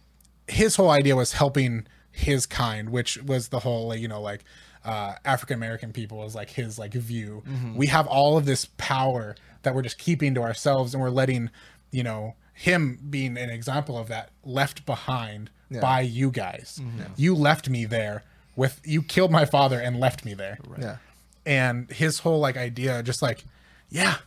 his 0.50 0.76
whole 0.76 0.90
idea 0.90 1.16
was 1.16 1.32
helping 1.32 1.88
his 2.12 2.46
kind 2.46 2.90
which 2.90 3.18
was 3.24 3.48
the 3.48 3.60
whole 3.60 3.96
you 3.96 4.06
know 4.06 4.22
like 4.22 4.44
uh 4.86 5.14
african 5.26 5.56
american 5.56 5.92
people 5.94 6.18
was 6.18 6.36
like 6.36 6.50
his 6.50 6.78
like 6.80 6.94
view. 6.94 7.44
We 7.76 7.88
have 7.88 8.08
all 8.08 8.38
of 8.38 8.46
this 8.46 8.66
power 8.78 9.36
that 9.64 9.74
we're 9.74 9.82
just 9.82 9.98
keeping 9.98 10.34
to 10.36 10.42
ourselves 10.42 10.94
and 10.94 11.02
we're 11.02 11.10
letting 11.10 11.50
you 11.92 12.04
know 12.04 12.36
him 12.54 13.00
being 13.10 13.38
an 13.38 13.50
example 13.50 13.98
of 13.98 14.08
that 14.10 14.30
left 14.44 14.86
behind 14.86 15.50
by 15.82 16.02
you 16.02 16.30
guys. 16.32 16.80
You 17.16 17.34
left 17.36 17.70
me 17.70 17.86
there 17.86 18.24
with 18.56 18.80
you 18.84 19.02
killed 19.02 19.32
my 19.32 19.46
father 19.46 19.80
and 19.80 20.00
left 20.00 20.24
me 20.26 20.34
there. 20.34 20.60
Yeah. 20.80 20.98
and 21.46 21.90
his 21.92 22.20
whole 22.20 22.40
like 22.40 22.56
idea 22.58 23.02
just 23.04 23.22
like 23.22 23.44
yeah 23.90 24.18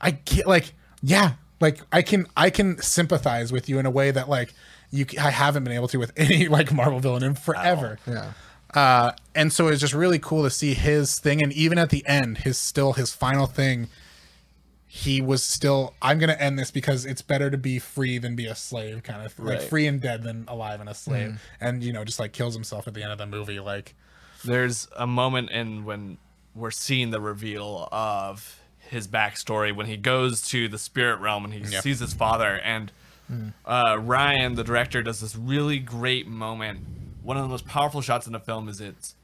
i 0.00 0.10
can't 0.12 0.46
like 0.46 0.72
yeah 1.02 1.32
like 1.60 1.80
i 1.92 2.02
can 2.02 2.26
i 2.36 2.50
can 2.50 2.80
sympathize 2.82 3.50
with 3.52 3.68
you 3.68 3.78
in 3.78 3.86
a 3.86 3.90
way 3.90 4.10
that 4.10 4.28
like 4.28 4.52
you 4.92 5.06
I 5.20 5.30
haven't 5.30 5.62
been 5.64 5.72
able 5.72 5.86
to 5.88 5.98
with 5.98 6.12
any 6.16 6.48
like 6.48 6.72
marvel 6.72 6.98
villain 6.98 7.22
in 7.22 7.34
forever. 7.36 7.98
Yeah. 8.06 8.32
Uh 8.74 9.12
and 9.34 9.52
so 9.52 9.68
it's 9.68 9.80
just 9.80 9.94
really 9.94 10.18
cool 10.18 10.42
to 10.44 10.50
see 10.50 10.74
his 10.74 11.18
thing 11.18 11.42
and 11.42 11.52
even 11.52 11.78
at 11.78 11.90
the 11.90 12.06
end 12.06 12.38
his 12.38 12.56
still 12.58 12.92
his 12.94 13.12
final 13.12 13.46
thing 13.46 13.88
he 14.86 15.20
was 15.20 15.42
still 15.42 15.94
i'm 16.02 16.18
gonna 16.18 16.32
end 16.34 16.58
this 16.58 16.70
because 16.70 17.04
it's 17.06 17.22
better 17.22 17.50
to 17.50 17.56
be 17.56 17.78
free 17.78 18.18
than 18.18 18.34
be 18.34 18.46
a 18.46 18.54
slave 18.54 19.02
kind 19.02 19.24
of 19.24 19.38
like 19.38 19.60
free 19.60 19.86
and 19.86 20.00
dead 20.00 20.22
than 20.22 20.44
alive 20.48 20.80
and 20.80 20.88
a 20.88 20.94
slave. 20.94 21.40
And 21.60 21.82
you 21.82 21.92
know 21.92 22.04
just 22.04 22.18
like 22.18 22.32
kills 22.32 22.54
himself 22.54 22.88
at 22.88 22.94
the 22.94 23.02
end 23.02 23.12
of 23.12 23.18
the 23.18 23.26
movie 23.26 23.60
like 23.60 23.94
there's 24.44 24.88
a 24.96 25.06
moment 25.06 25.50
in 25.50 25.84
when 25.84 26.18
we're 26.54 26.70
seeing 26.72 27.10
the 27.10 27.20
reveal 27.20 27.88
of 27.92 28.58
his 28.78 29.06
backstory 29.06 29.74
when 29.74 29.86
he 29.86 29.96
goes 29.96 30.42
to 30.48 30.66
the 30.68 30.78
spirit 30.78 31.20
realm 31.20 31.44
and 31.44 31.54
he 31.54 31.60
Yeah. 31.60 31.80
sees 31.80 32.00
his 32.00 32.12
father 32.14 32.58
and 32.58 32.90
uh, 33.64 33.96
ryan 34.00 34.56
the 34.56 34.64
director 34.64 35.02
does 35.04 35.20
this 35.20 35.36
really 35.36 35.78
great 35.78 36.26
moment 36.26 36.80
one 37.22 37.36
of 37.36 37.42
the 37.42 37.48
most 37.48 37.66
powerful 37.66 38.00
shots 38.00 38.26
in 38.26 38.32
the 38.32 38.40
film 38.40 38.68
is 38.68 38.80
it 38.80 39.14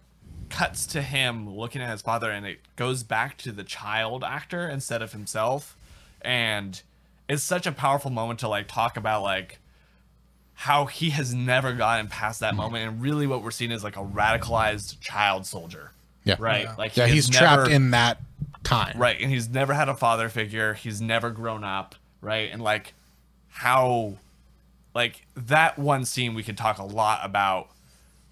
cuts 0.48 0.86
to 0.86 1.02
him 1.02 1.48
looking 1.48 1.82
at 1.82 1.90
his 1.90 2.02
father 2.02 2.30
and 2.30 2.46
it 2.46 2.58
goes 2.76 3.02
back 3.02 3.36
to 3.38 3.52
the 3.52 3.64
child 3.64 4.22
actor 4.22 4.68
instead 4.68 5.02
of 5.02 5.12
himself. 5.12 5.76
And 6.22 6.80
it's 7.28 7.42
such 7.42 7.66
a 7.66 7.72
powerful 7.72 8.10
moment 8.10 8.40
to 8.40 8.48
like 8.48 8.68
talk 8.68 8.96
about 8.96 9.22
like 9.22 9.58
how 10.54 10.86
he 10.86 11.10
has 11.10 11.34
never 11.34 11.72
gotten 11.72 12.08
past 12.08 12.40
that 12.40 12.50
mm-hmm. 12.50 12.62
moment. 12.62 12.88
And 12.88 13.02
really 13.02 13.26
what 13.26 13.42
we're 13.42 13.50
seeing 13.50 13.70
is 13.70 13.84
like 13.84 13.96
a 13.96 14.04
radicalized 14.04 15.00
child 15.00 15.46
soldier. 15.46 15.92
Yeah. 16.24 16.36
right? 16.38 16.66
Like 16.76 16.92
he 16.92 17.00
yeah 17.00 17.06
has 17.06 17.14
he's 17.14 17.30
never- 17.30 17.44
trapped 17.44 17.70
in 17.70 17.90
that 17.92 18.20
time. 18.64 18.98
Right. 18.98 19.20
And 19.20 19.30
he's 19.30 19.48
never 19.48 19.74
had 19.74 19.88
a 19.88 19.94
father 19.94 20.28
figure. 20.28 20.74
He's 20.74 21.00
never 21.00 21.30
grown 21.30 21.64
up. 21.64 21.94
Right? 22.20 22.50
And 22.50 22.62
like 22.62 22.94
how 23.48 24.14
like 24.94 25.26
that 25.36 25.78
one 25.78 26.04
scene 26.04 26.34
we 26.34 26.42
could 26.42 26.56
talk 26.56 26.78
a 26.78 26.84
lot 26.84 27.20
about 27.22 27.68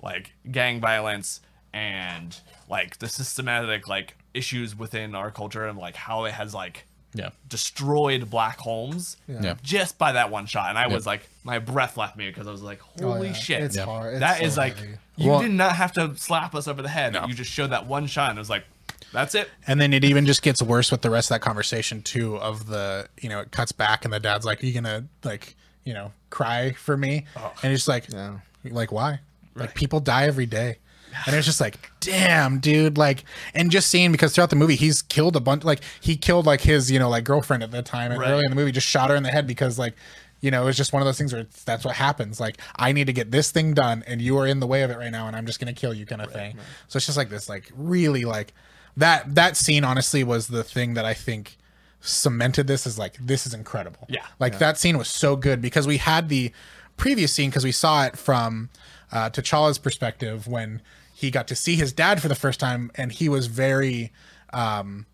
like 0.05 0.33
gang 0.51 0.81
violence 0.81 1.41
and 1.73 2.39
like 2.69 2.99
the 2.99 3.09
systematic 3.09 3.89
like 3.89 4.17
issues 4.35 4.77
within 4.77 5.15
our 5.15 5.31
culture 5.31 5.67
and 5.67 5.79
like 5.79 5.97
how 5.97 6.25
it 6.25 6.33
has 6.33 6.55
like 6.55 6.85
yeah 7.15 7.31
destroyed 7.49 8.29
black 8.31 8.59
homes 8.59 9.17
Yeah. 9.29 9.55
just 9.63 9.99
by 9.99 10.13
that 10.13 10.31
one 10.31 10.47
shot 10.47 10.69
and 10.71 10.79
i 10.79 10.87
was 10.89 11.07
like 11.07 11.29
my 11.45 11.59
breath 11.59 11.97
left 11.97 12.17
me 12.17 12.27
because 12.29 12.47
i 12.47 12.51
was 12.51 12.63
like 12.63 12.81
oh, 13.01 13.13
holy 13.13 13.19
Oh, 13.21 13.23
yeah. 13.31 13.33
shit 13.33 13.63
It's 13.63 13.77
Yeah. 13.77 13.85
hard. 13.87 14.15
It's 14.15 14.21
that 14.21 14.39
so 14.39 14.45
is 14.45 14.57
like 14.57 14.77
heavy. 14.77 14.95
you 15.17 15.31
Well- 15.31 15.41
did 15.41 15.53
not 15.53 15.77
have 15.77 15.93
to 15.93 16.17
slap 16.17 16.55
us 16.55 16.67
over 16.69 16.83
the 16.83 16.89
head 16.89 17.13
No. 17.15 17.27
you 17.27 17.35
just 17.35 17.51
showed 17.51 17.71
that 17.71 17.87
one 17.87 18.07
shot 18.07 18.31
and 18.31 18.39
it 18.39 18.41
was 18.41 18.51
like 18.51 18.65
that's 19.13 19.35
it 19.37 19.49
And 19.69 19.81
then 19.81 19.93
it 19.93 20.05
even 20.05 20.27
just 20.27 20.43
gets 20.43 20.61
worse 20.61 20.91
with 20.91 21.03
the 21.03 21.11
rest 21.11 21.31
of 21.31 21.37
that 21.37 21.41
conversation 21.41 22.03
too. 22.03 22.37
Of 22.39 22.67
the 22.67 23.09
you 23.21 23.29
know 23.29 23.39
it 23.41 23.53
cuts 23.53 23.71
back 23.71 24.05
and 24.05 24.13
the 24.13 24.19
dad's 24.19 24.45
like, 24.45 24.61
"Are 24.61 24.67
you 24.67 24.75
gonna 24.75 25.05
like 25.23 25.55
you 25.85 25.95
know 25.95 26.11
cry 26.31 26.73
for 26.73 26.97
me?" 26.97 27.25
And 27.63 27.71
he's 27.71 27.87
like, 27.87 28.13
Yeah. 28.13 28.39
"Like 28.65 28.91
why? 28.91 29.21
Like 29.55 29.75
people 29.75 30.01
die 30.01 30.25
every 30.27 30.47
day." 30.47 30.79
And 31.27 31.37
it's 31.37 31.47
just 31.53 31.61
like, 31.61 31.91
damn, 32.01 32.59
dude. 32.59 32.99
Like, 32.99 33.25
and 33.55 33.71
just 33.71 33.89
seeing 33.89 34.11
because 34.11 34.35
throughout 34.35 34.51
the 34.51 34.57
movie 34.57 34.75
he's 34.75 35.01
killed 35.03 35.37
a 35.37 35.41
bunch. 35.41 35.63
Like 35.65 35.81
he 36.01 36.17
killed 36.17 36.45
like 36.47 36.61
his 36.63 36.91
you 36.91 36.99
know 36.99 37.09
like 37.09 37.25
girlfriend 37.25 37.63
at 37.63 37.71
the 37.71 37.83
time, 37.83 38.11
and 38.11 38.21
Right. 38.21 38.31
early 38.31 38.45
in 38.45 38.51
the 38.51 38.57
movie 38.57 38.73
just 38.73 38.87
shot 38.89 39.11
her 39.11 39.17
in 39.17 39.23
the 39.23 39.31
head 39.31 39.47
because 39.47 39.79
like. 39.79 39.95
You 40.41 40.51
know, 40.51 40.67
it's 40.67 40.77
just 40.77 40.93
one 40.93 41.01
of 41.01 41.07
those 41.07 41.17
things 41.17 41.33
where 41.33 41.41
it's, 41.41 41.65
that's 41.65 41.87
what 41.87 41.95
happens. 41.97 42.39
Like, 42.39 42.59
I 42.77 42.93
need 42.93 43.07
to 43.07 43.15
get 43.15 43.31
this 43.31 43.51
thing 43.51 43.73
done, 43.73 44.05
and 44.07 44.21
you 44.21 44.37
are 44.37 44.47
in 44.47 44.61
the 44.61 44.67
way 44.67 44.83
of 44.83 44.91
it 44.91 44.99
right 44.99 45.11
now, 45.11 45.27
and 45.27 45.35
I'm 45.35 45.47
just 45.47 45.59
gonna 45.59 45.73
kill 45.73 45.95
you, 45.95 46.05
kind 46.05 46.21
of 46.21 46.31
thing. 46.33 46.59
So 46.87 46.99
it's 46.99 47.07
just 47.07 47.17
like 47.17 47.31
this, 47.31 47.49
like 47.49 47.71
really, 47.75 48.27
like 48.27 48.53
that 48.99 49.37
that 49.37 49.57
scene 49.57 49.85
honestly 49.85 50.23
was 50.23 50.49
the 50.49 50.63
thing 50.63 50.95
that 50.95 51.07
I 51.07 51.15
think 51.15 51.57
cemented 52.03 52.67
this 52.67 52.87
as 52.87 52.99
like 52.99 53.15
this 53.19 53.47
is 53.47 53.55
incredible. 53.55 54.07
Yeah. 54.11 54.27
Like 54.39 54.59
that 54.59 54.77
scene 54.77 54.99
was 54.99 55.09
so 55.09 55.35
good 55.35 55.63
because 55.63 55.87
we 55.87 55.97
had 55.97 56.29
the 56.29 56.53
previous 56.99 57.33
scene 57.33 57.49
because 57.49 57.65
we 57.65 57.73
saw 57.73 58.05
it 58.05 58.19
from 58.19 58.69
uh, 59.15 59.31
T'Challa's 59.31 59.79
perspective 59.79 60.47
when 60.47 60.83
he 61.15 61.31
got 61.31 61.49
to 61.49 61.55
see 61.57 61.77
his 61.77 61.93
dad 61.93 62.21
for 62.21 62.29
the 62.29 62.35
first 62.35 62.61
time 62.61 62.91
and 62.97 63.13
he 63.13 63.29
was 63.29 63.47
very 63.47 64.13
um 64.53 65.07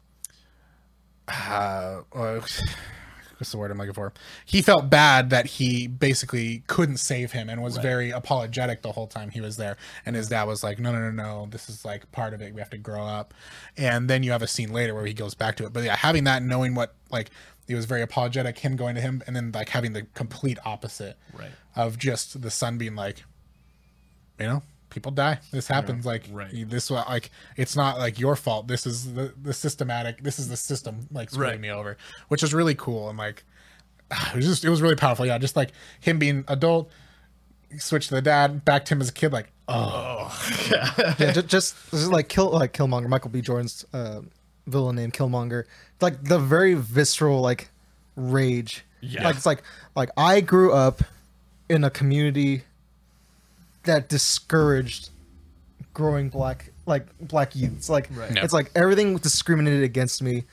uh, 1.29 2.01
uh 2.13 2.41
what's 3.39 3.53
the 3.53 3.59
word 3.59 3.71
I'm 3.71 3.79
looking 3.79 3.95
for? 3.95 4.13
He 4.45 4.61
felt 4.61 4.91
bad 4.91 5.31
that 5.31 5.47
he 5.47 5.87
basically 5.87 6.63
couldn't 6.67 6.99
save 6.99 7.33
him 7.33 7.49
and 7.49 7.63
was 7.63 7.79
very 7.79 8.11
apologetic 8.11 8.83
the 8.83 8.93
whole 8.93 9.07
time 9.07 9.31
he 9.31 9.41
was 9.41 9.57
there. 9.57 9.79
And 10.05 10.15
his 10.15 10.29
dad 10.29 10.45
was 10.45 10.63
like, 10.63 10.79
"No, 10.79 10.93
no, 10.93 10.99
no, 10.99 11.11
no. 11.11 11.47
This 11.51 11.71
is 11.71 11.85
like 11.85 12.11
part 12.13 12.35
of 12.35 12.43
it. 12.43 12.53
We 12.53 12.61
have 12.61 12.69
to 12.71 12.79
grow 12.79 13.03
up." 13.03 13.33
And 13.79 14.11
then 14.11 14.23
you 14.23 14.33
have 14.33 14.43
a 14.43 14.47
scene 14.47 14.73
later 14.73 14.95
where 14.95 15.07
he 15.07 15.15
goes 15.15 15.35
back 15.35 15.57
to 15.57 15.65
it. 15.65 15.73
But 15.73 15.85
yeah, 15.85 15.97
having 15.97 16.25
that, 16.25 16.43
knowing 16.43 16.75
what 16.75 16.95
like 17.11 17.31
he 17.67 17.75
was 17.75 17.87
very 17.87 18.03
apologetic, 18.03 18.59
him 18.59 18.77
going 18.77 18.95
to 18.97 19.01
him, 19.01 19.23
and 19.27 19.35
then 19.35 19.53
like 19.53 19.71
having 19.71 19.93
the 19.95 20.03
complete 20.15 20.59
opposite 20.67 21.17
Right. 21.33 21.51
of 21.77 21.97
just 21.99 22.43
the 22.43 22.51
son 22.51 22.77
being 22.77 22.95
like, 22.97 23.25
you 24.41 24.47
know. 24.47 24.63
People 24.89 25.13
die. 25.13 25.39
This 25.53 25.69
happens. 25.69 26.05
Like 26.05 26.25
right. 26.33 26.51
this. 26.69 26.91
Like 26.91 27.31
it's 27.57 27.77
not 27.77 27.99
like 27.99 28.19
your 28.19 28.35
fault. 28.35 28.67
This 28.67 28.87
is 28.87 29.15
the 29.15 29.33
the 29.41 29.53
systematic. 29.53 30.23
This 30.25 30.41
is 30.41 30.49
the 30.49 30.57
system 30.57 31.07
like 31.13 31.31
screwing 31.31 31.51
Right. 31.53 31.61
me 31.61 31.71
over, 31.71 31.97
which 32.27 32.43
is 32.43 32.53
really 32.53 32.75
cool 32.75 33.09
and 33.09 33.17
like 33.17 33.45
it 34.11 34.35
was 34.37 34.47
just 34.47 34.65
it 34.65 34.69
was 34.71 34.83
really 34.83 34.97
powerful. 34.97 35.25
Yeah, 35.25 35.39
just 35.39 35.55
like 35.55 35.71
him 36.01 36.19
being 36.19 36.45
adult, 36.49 36.91
switch 37.79 38.09
to 38.09 38.15
the 38.17 38.23
dad, 38.23 38.65
back 38.65 38.85
to 38.87 38.95
him 38.95 39.01
as 39.01 39.09
a 39.11 39.13
kid. 39.13 39.33
Like 39.33 39.53
oh 39.69 40.37
yeah, 40.71 41.15
just, 41.33 41.47
just 41.47 41.91
this 41.93 42.01
is 42.01 42.11
like 42.11 42.29
kill 42.29 42.51
like 42.51 42.73
Killmonger, 42.73 43.09
Michael 43.09 43.31
B. 43.31 43.41
Jordan's 43.41 43.85
uh, 43.93 44.23
villain 44.67 44.97
name 44.97 45.13
Killmonger. 45.13 45.65
Like 46.01 46.25
the 46.25 46.39
very 46.41 46.75
visceral 46.75 47.41
like 47.41 47.69
rage. 48.17 48.85
Yeah. 49.01 49.25
Like 49.25 49.37
it's 49.37 49.47
like 49.47 49.63
like 49.95 50.11
I 50.17 50.41
grew 50.41 50.73
up 50.73 51.03
in 51.69 51.85
a 51.85 51.91
community 51.91 52.65
that 53.85 54.09
discouraged 54.09 55.11
growing 55.95 56.29
black 56.29 56.73
like 56.87 57.07
black 57.21 57.55
youths. 57.57 57.89
Like 57.89 58.09
Right. 58.15 58.35
Yeah. 58.35 58.45
it's 58.45 58.53
like 58.53 58.71
everything 58.75 59.17
discriminated 59.17 59.83
against 59.83 60.23
me. 60.23 60.45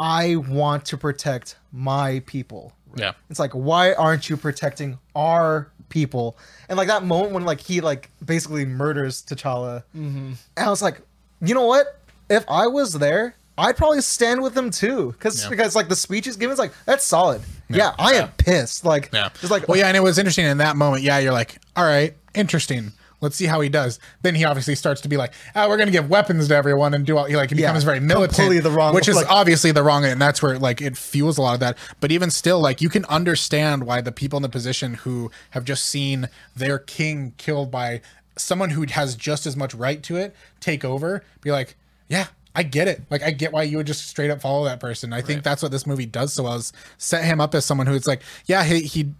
I 0.00 0.36
want 0.36 0.84
to 0.86 0.96
protect 0.96 1.56
my 1.72 2.22
people. 2.26 2.72
yeah, 2.96 3.12
It's 3.30 3.38
like, 3.38 3.52
why 3.52 3.92
aren't 3.94 4.28
you 4.28 4.36
protecting 4.36 4.98
our 5.14 5.70
people? 5.90 6.36
And 6.68 6.76
like 6.76 6.88
that 6.88 7.04
moment 7.04 7.32
when 7.32 7.44
like 7.44 7.60
he 7.60 7.80
like 7.80 8.10
basically 8.24 8.64
murders 8.64 9.22
T'Challa, 9.22 9.84
mm-hmm. 9.96 10.32
and 10.56 10.66
I 10.66 10.68
was 10.68 10.82
like, 10.82 11.00
you 11.40 11.54
know 11.54 11.66
what? 11.66 11.98
If 12.28 12.44
I 12.48 12.66
was 12.66 12.94
there, 12.94 13.36
I'd 13.56 13.76
probably 13.76 14.00
stand 14.00 14.42
with 14.42 14.56
him 14.56 14.70
too, 14.70 15.12
because 15.12 15.44
Yeah. 15.44 15.50
because 15.50 15.76
like 15.76 15.88
the 15.88 15.96
speech 15.96 16.24
he's 16.24 16.36
giving 16.36 16.52
is 16.52 16.58
like 16.58 16.72
that's 16.84 17.04
solid. 17.06 17.42
Yeah, 17.68 17.94
I 17.98 18.14
am 18.14 18.28
pissed. 18.36 18.84
Like, 18.84 19.10
yeah. 19.12 19.30
just 19.40 19.50
like 19.50 19.68
well, 19.68 19.78
yeah, 19.78 19.86
and 19.88 19.96
it 19.96 20.02
was 20.02 20.18
interesting 20.18 20.44
in 20.46 20.58
that 20.58 20.76
moment. 20.76 21.02
Yeah, 21.04 21.18
you're 21.18 21.32
like, 21.32 21.58
all 21.76 21.84
right, 21.84 22.14
interesting. 22.34 22.92
Let's 23.20 23.36
see 23.36 23.46
how 23.46 23.60
he 23.60 23.68
does. 23.68 24.00
Then 24.22 24.34
he 24.34 24.44
obviously 24.44 24.74
starts 24.74 25.00
to 25.02 25.08
be 25.08 25.16
like, 25.16 25.32
"Ah, 25.54 25.68
we're 25.68 25.76
gonna 25.76 25.92
give 25.92 26.10
weapons 26.10 26.48
to 26.48 26.56
everyone 26.56 26.92
and 26.92 27.06
do 27.06 27.16
all." 27.16 27.24
He 27.26 27.36
like 27.36 27.50
he 27.50 27.56
Yeah, 27.56 27.68
becomes 27.68 27.84
very 27.84 28.00
militant, 28.00 28.62
the 28.64 28.70
wrong- 28.70 28.94
which 28.94 29.06
is 29.06 29.14
like- 29.14 29.30
obviously 29.30 29.70
the 29.70 29.84
wrong, 29.84 30.04
and 30.04 30.20
that's 30.20 30.42
where 30.42 30.58
like 30.58 30.80
it 30.80 30.96
fuels 30.96 31.38
a 31.38 31.42
lot 31.42 31.54
of 31.54 31.60
that. 31.60 31.78
But 32.00 32.10
even 32.10 32.30
still, 32.32 32.60
like 32.60 32.80
you 32.80 32.88
can 32.88 33.04
understand 33.04 33.84
why 33.84 34.00
the 34.00 34.10
people 34.10 34.38
in 34.38 34.42
the 34.42 34.48
position 34.48 34.94
who 34.94 35.30
have 35.50 35.64
just 35.64 35.84
seen 35.86 36.28
their 36.56 36.80
king 36.80 37.34
killed 37.38 37.70
by 37.70 38.00
someone 38.36 38.70
who 38.70 38.84
has 38.90 39.14
just 39.14 39.46
as 39.46 39.56
much 39.56 39.72
right 39.72 40.02
to 40.02 40.16
it 40.16 40.34
take 40.58 40.84
over, 40.84 41.22
be 41.42 41.52
like, 41.52 41.76
"Yeah, 42.08 42.26
I 42.56 42.64
get 42.64 42.88
it. 42.88 43.02
Like 43.08 43.22
I 43.22 43.30
get 43.30 43.52
why 43.52 43.62
you 43.62 43.76
would 43.76 43.86
just 43.86 44.08
straight 44.08 44.30
up 44.30 44.40
follow 44.40 44.64
that 44.64 44.80
person." 44.80 45.12
I 45.12 45.20
think 45.22 45.44
that's 45.44 45.62
what 45.62 45.70
this 45.70 45.86
movie 45.86 46.06
does 46.06 46.32
so 46.32 46.42
well 46.42 46.54
is 46.56 46.72
set 46.98 47.22
him 47.24 47.40
up 47.40 47.54
as 47.54 47.64
someone 47.64 47.86
who 47.86 47.94
it's 47.94 48.08
like, 48.08 48.22
yeah, 48.46 48.64
he 48.64 48.80
he 48.80 49.12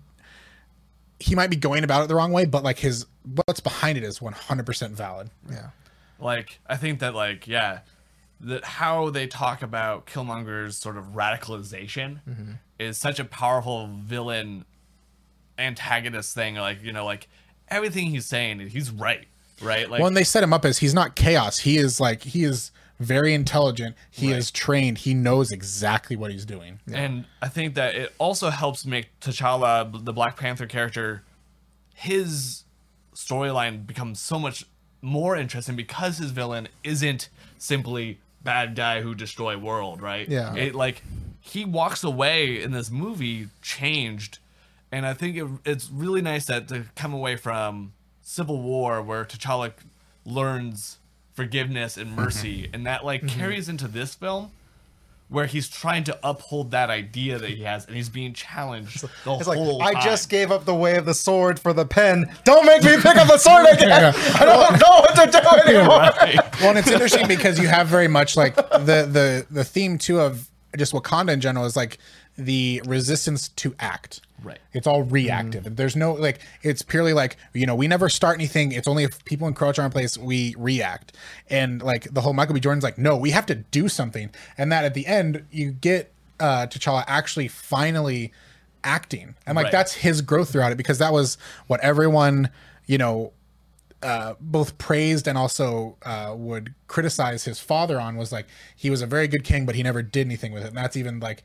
he 1.22 1.34
might 1.34 1.50
be 1.50 1.56
going 1.56 1.84
about 1.84 2.04
it 2.04 2.08
the 2.08 2.14
wrong 2.14 2.32
way, 2.32 2.44
but 2.44 2.62
like 2.62 2.78
his 2.78 3.06
what's 3.46 3.60
behind 3.60 3.96
it 3.98 4.04
is 4.04 4.18
100% 4.18 4.90
valid. 4.90 5.30
yeah, 5.50 5.70
like 6.18 6.58
i 6.66 6.76
think 6.76 6.98
that 7.00 7.14
like 7.14 7.46
yeah 7.46 7.80
that 8.40 8.64
how 8.64 9.10
they 9.10 9.26
talk 9.26 9.62
about 9.62 10.06
killmonger's 10.06 10.76
sort 10.76 10.96
of 10.96 11.04
radicalization 11.14 12.20
mm-hmm. 12.28 12.52
is 12.78 12.98
such 12.98 13.20
a 13.20 13.24
powerful 13.24 13.86
villain 13.86 14.64
antagonist 15.58 16.34
thing 16.34 16.56
like 16.56 16.82
you 16.82 16.92
know 16.92 17.04
like 17.04 17.28
everything 17.68 18.06
he's 18.06 18.26
saying 18.26 18.58
he's 18.60 18.90
right 18.90 19.26
right? 19.62 19.88
Like 19.88 20.00
Well, 20.00 20.08
and 20.08 20.16
they 20.16 20.24
set 20.24 20.42
him 20.42 20.52
up 20.52 20.64
as 20.64 20.78
he's 20.78 20.94
not 20.94 21.14
chaos. 21.14 21.58
He 21.60 21.78
is 21.78 22.00
like 22.00 22.22
he 22.22 22.44
is 22.44 22.70
very 23.02 23.34
intelligent. 23.34 23.96
He 24.10 24.28
Right. 24.30 24.38
is 24.38 24.50
trained. 24.50 24.98
He 24.98 25.14
knows 25.14 25.50
exactly 25.52 26.16
what 26.16 26.30
he's 26.30 26.44
doing. 26.44 26.80
And 26.92 27.24
I 27.40 27.48
think 27.48 27.74
that 27.74 27.94
it 27.94 28.14
also 28.18 28.50
helps 28.50 28.84
make 28.84 29.18
T'Challa, 29.20 30.04
the 30.04 30.12
Black 30.12 30.36
Panther 30.36 30.66
character, 30.66 31.22
his 31.94 32.64
storyline 33.14 33.86
becomes 33.86 34.20
so 34.20 34.38
much 34.38 34.64
more 35.00 35.36
interesting 35.36 35.76
because 35.76 36.18
his 36.18 36.30
villain 36.30 36.68
isn't 36.84 37.28
simply 37.58 38.18
bad 38.42 38.74
guy 38.74 39.02
who 39.02 39.14
destroy 39.14 39.56
world, 39.56 40.00
right? 40.00 40.28
Yeah. 40.28 40.54
It 40.54 40.74
like 40.74 41.02
he 41.40 41.64
walks 41.64 42.04
away 42.04 42.62
in 42.62 42.70
this 42.72 42.90
movie 42.90 43.48
changed, 43.62 44.38
and 44.90 45.04
I 45.06 45.14
think 45.14 45.36
it, 45.36 45.46
it's 45.64 45.90
really 45.90 46.22
nice 46.22 46.46
that 46.46 46.68
to 46.68 46.84
come 46.96 47.12
away 47.12 47.36
from 47.36 47.92
Civil 48.22 48.60
War 48.62 49.02
where 49.02 49.24
T'Challa 49.24 49.72
learns 50.24 50.98
forgiveness 51.42 51.96
and 51.96 52.08
mm-hmm. 52.08 52.20
mercy, 52.20 52.70
and 52.72 52.86
that 52.86 53.04
like 53.04 53.22
mm-hmm. 53.22 53.38
carries 53.38 53.68
into 53.68 53.88
this 53.88 54.14
film 54.14 54.50
where 55.28 55.46
he's 55.46 55.66
trying 55.66 56.04
to 56.04 56.18
uphold 56.22 56.72
that 56.72 56.90
idea 56.90 57.38
that 57.38 57.48
he 57.48 57.62
has, 57.62 57.86
and 57.86 57.96
he's 57.96 58.10
being 58.10 58.34
challenged 58.34 59.00
the 59.00 59.08
It's 59.34 59.48
like 59.48 59.56
whole 59.56 59.82
I 59.82 59.94
time. 59.94 60.02
just 60.02 60.28
gave 60.28 60.52
up 60.52 60.66
the 60.66 60.74
way 60.74 60.96
of 60.96 61.06
the 61.06 61.14
sword 61.14 61.58
for 61.58 61.72
the 61.72 61.86
pen. 61.86 62.30
Don't 62.44 62.66
make 62.66 62.84
me 62.84 62.96
pick 62.96 63.16
up 63.16 63.26
the 63.26 63.38
sword 63.38 63.66
again. 63.72 64.14
I 64.14 64.44
don't 64.44 64.78
know 64.78 65.00
what 65.00 65.14
to 65.16 65.40
do 65.40 65.70
anymore. 65.70 65.98
Right. 65.98 66.60
well, 66.60 66.70
and 66.70 66.78
it's 66.78 66.90
interesting 66.90 67.26
because 67.26 67.58
you 67.58 67.66
have 67.66 67.88
very 67.88 68.08
much 68.08 68.36
like 68.36 68.56
the 68.56 69.08
the 69.10 69.46
the 69.50 69.64
theme 69.64 69.96
too 69.96 70.20
of 70.20 70.48
just 70.76 70.92
Wakanda 70.92 71.32
in 71.32 71.40
general 71.40 71.64
is 71.64 71.76
like 71.76 71.98
the 72.36 72.82
resistance 72.86 73.48
to 73.48 73.74
act. 73.80 74.20
Right. 74.42 74.58
It's 74.72 74.86
all 74.86 75.02
reactive. 75.02 75.76
There's 75.76 75.96
no 75.96 76.12
like 76.12 76.40
it's 76.62 76.82
purely 76.82 77.12
like, 77.12 77.36
you 77.52 77.66
know, 77.66 77.74
we 77.74 77.88
never 77.88 78.08
start 78.08 78.36
anything. 78.38 78.72
It's 78.72 78.88
only 78.88 79.04
if 79.04 79.24
people 79.24 79.46
encroach 79.48 79.78
on 79.78 79.84
our 79.84 79.90
place, 79.90 80.16
we 80.18 80.54
react. 80.58 81.16
And 81.48 81.82
like 81.82 82.12
the 82.12 82.20
whole 82.20 82.32
Michael 82.32 82.54
B. 82.54 82.60
Jordan's 82.60 82.84
like, 82.84 82.98
no, 82.98 83.16
we 83.16 83.30
have 83.30 83.46
to 83.46 83.54
do 83.54 83.88
something. 83.88 84.30
And 84.58 84.70
that 84.72 84.84
at 84.84 84.94
the 84.94 85.06
end, 85.06 85.44
you 85.50 85.70
get 85.72 86.12
uh 86.40 86.66
T'Challa 86.66 87.04
actually 87.06 87.48
finally 87.48 88.32
acting. 88.84 89.34
And 89.46 89.56
like 89.56 89.64
Right. 89.64 89.72
that's 89.72 89.92
his 89.94 90.22
growth 90.22 90.50
throughout 90.50 90.72
it 90.72 90.76
because 90.76 90.98
that 90.98 91.12
was 91.12 91.38
what 91.68 91.80
everyone, 91.80 92.50
you 92.86 92.98
know, 92.98 93.32
uh, 94.02 94.34
both 94.40 94.78
praised 94.78 95.28
and 95.28 95.38
also 95.38 95.96
uh, 96.02 96.34
would 96.36 96.74
criticize 96.88 97.44
his 97.44 97.60
father 97.60 98.00
on 98.00 98.16
was 98.16 98.32
like 98.32 98.46
he 98.74 98.90
was 98.90 99.00
a 99.00 99.06
very 99.06 99.28
good 99.28 99.44
king, 99.44 99.64
but 99.64 99.76
he 99.76 99.82
never 99.84 100.02
did 100.02 100.26
anything 100.26 100.52
with 100.52 100.64
it. 100.64 100.68
And 100.68 100.76
that's 100.76 100.96
even 100.96 101.20
like 101.20 101.44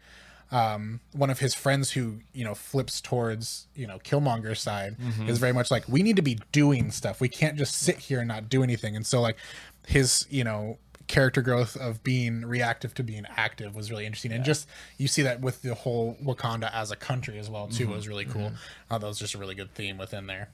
um, 0.51 1.01
one 1.13 1.29
of 1.29 1.39
his 1.39 1.53
friends 1.53 1.91
who 1.91 2.19
you 2.33 2.43
know 2.45 2.55
flips 2.55 3.01
towards 3.01 3.67
you 3.75 3.85
know 3.87 3.99
Killmonger's 3.99 4.61
side 4.61 4.95
is 5.27 5.37
very 5.39 5.53
much 5.53 5.69
like 5.71 5.87
we 5.87 6.03
need 6.03 6.15
to 6.15 6.21
be 6.21 6.39
doing 6.51 6.91
stuff. 6.91 7.19
We 7.19 7.29
can't 7.29 7.57
just 7.57 7.75
sit 7.75 7.97
here 7.99 8.19
and 8.19 8.27
not 8.27 8.49
do 8.49 8.63
anything. 8.63 8.95
And 8.95 9.05
so 9.05 9.19
like 9.21 9.37
his 9.87 10.25
you 10.29 10.43
know 10.43 10.77
character 11.07 11.41
growth 11.41 11.77
of 11.77 12.03
being 12.03 12.41
reactive 12.45 12.93
to 12.93 13.03
being 13.03 13.25
active 13.37 13.73
was 13.75 13.89
really 13.89 14.05
interesting 14.05 14.33
and 14.33 14.43
just 14.43 14.67
you 14.97 15.07
see 15.07 15.21
that 15.21 15.39
with 15.39 15.61
the 15.61 15.73
whole 15.73 16.17
wakanda 16.21 16.69
as 16.73 16.91
a 16.91 16.97
country 16.97 17.39
as 17.39 17.49
well 17.49 17.65
too 17.69 17.87
was 17.87 18.09
really 18.09 18.25
cool 18.25 18.51
uh, 18.91 18.97
that 18.97 19.07
was 19.07 19.17
just 19.17 19.33
a 19.33 19.37
really 19.37 19.55
good 19.55 19.73
theme 19.73 19.97
within 19.97 20.27
there 20.27 20.49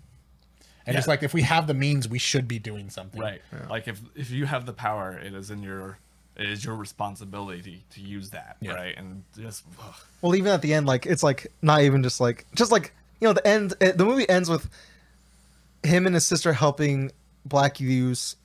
and 0.85 0.95
just 0.95 1.07
Yeah. 1.07 1.11
like 1.13 1.23
if 1.23 1.33
we 1.33 1.41
have 1.41 1.65
the 1.65 1.73
means, 1.73 2.07
we 2.07 2.19
should 2.19 2.47
be 2.47 2.59
doing 2.59 2.89
something. 2.91 3.19
Right. 3.19 3.41
Like 3.69 3.87
if 3.87 3.99
if 4.15 4.29
you 4.29 4.45
have 4.45 4.65
the 4.67 4.73
power, 4.73 5.17
it 5.17 5.33
is 5.33 5.49
in 5.49 5.63
your 5.63 5.97
it 6.35 6.49
is 6.49 6.65
your 6.65 6.75
responsibility 6.75 7.83
to 7.91 8.01
use 8.01 8.29
that, 8.31 8.57
Yeah. 8.61 8.73
right? 8.73 8.97
And 8.97 9.23
just 9.37 9.63
ugh. 9.81 9.93
Well, 10.21 10.35
even 10.35 10.51
at 10.51 10.61
the 10.61 10.73
end, 10.73 10.85
like 10.87 11.05
it's 11.05 11.23
like 11.23 11.47
not 11.61 11.81
even 11.81 12.01
just 12.03 12.19
like 12.19 12.45
just 12.55 12.71
like 12.71 12.93
you 13.21 13.27
know 13.27 13.33
the 13.33 13.45
end. 13.47 13.73
eh, 13.81 13.91
The 13.91 14.05
movie 14.05 14.27
ends 14.29 14.49
with 14.49 14.69
him 15.83 16.05
and 16.05 16.15
his 16.15 16.25
sister 16.25 16.53
helping 16.53 17.11
Black 17.45 17.79
youths 17.79 18.35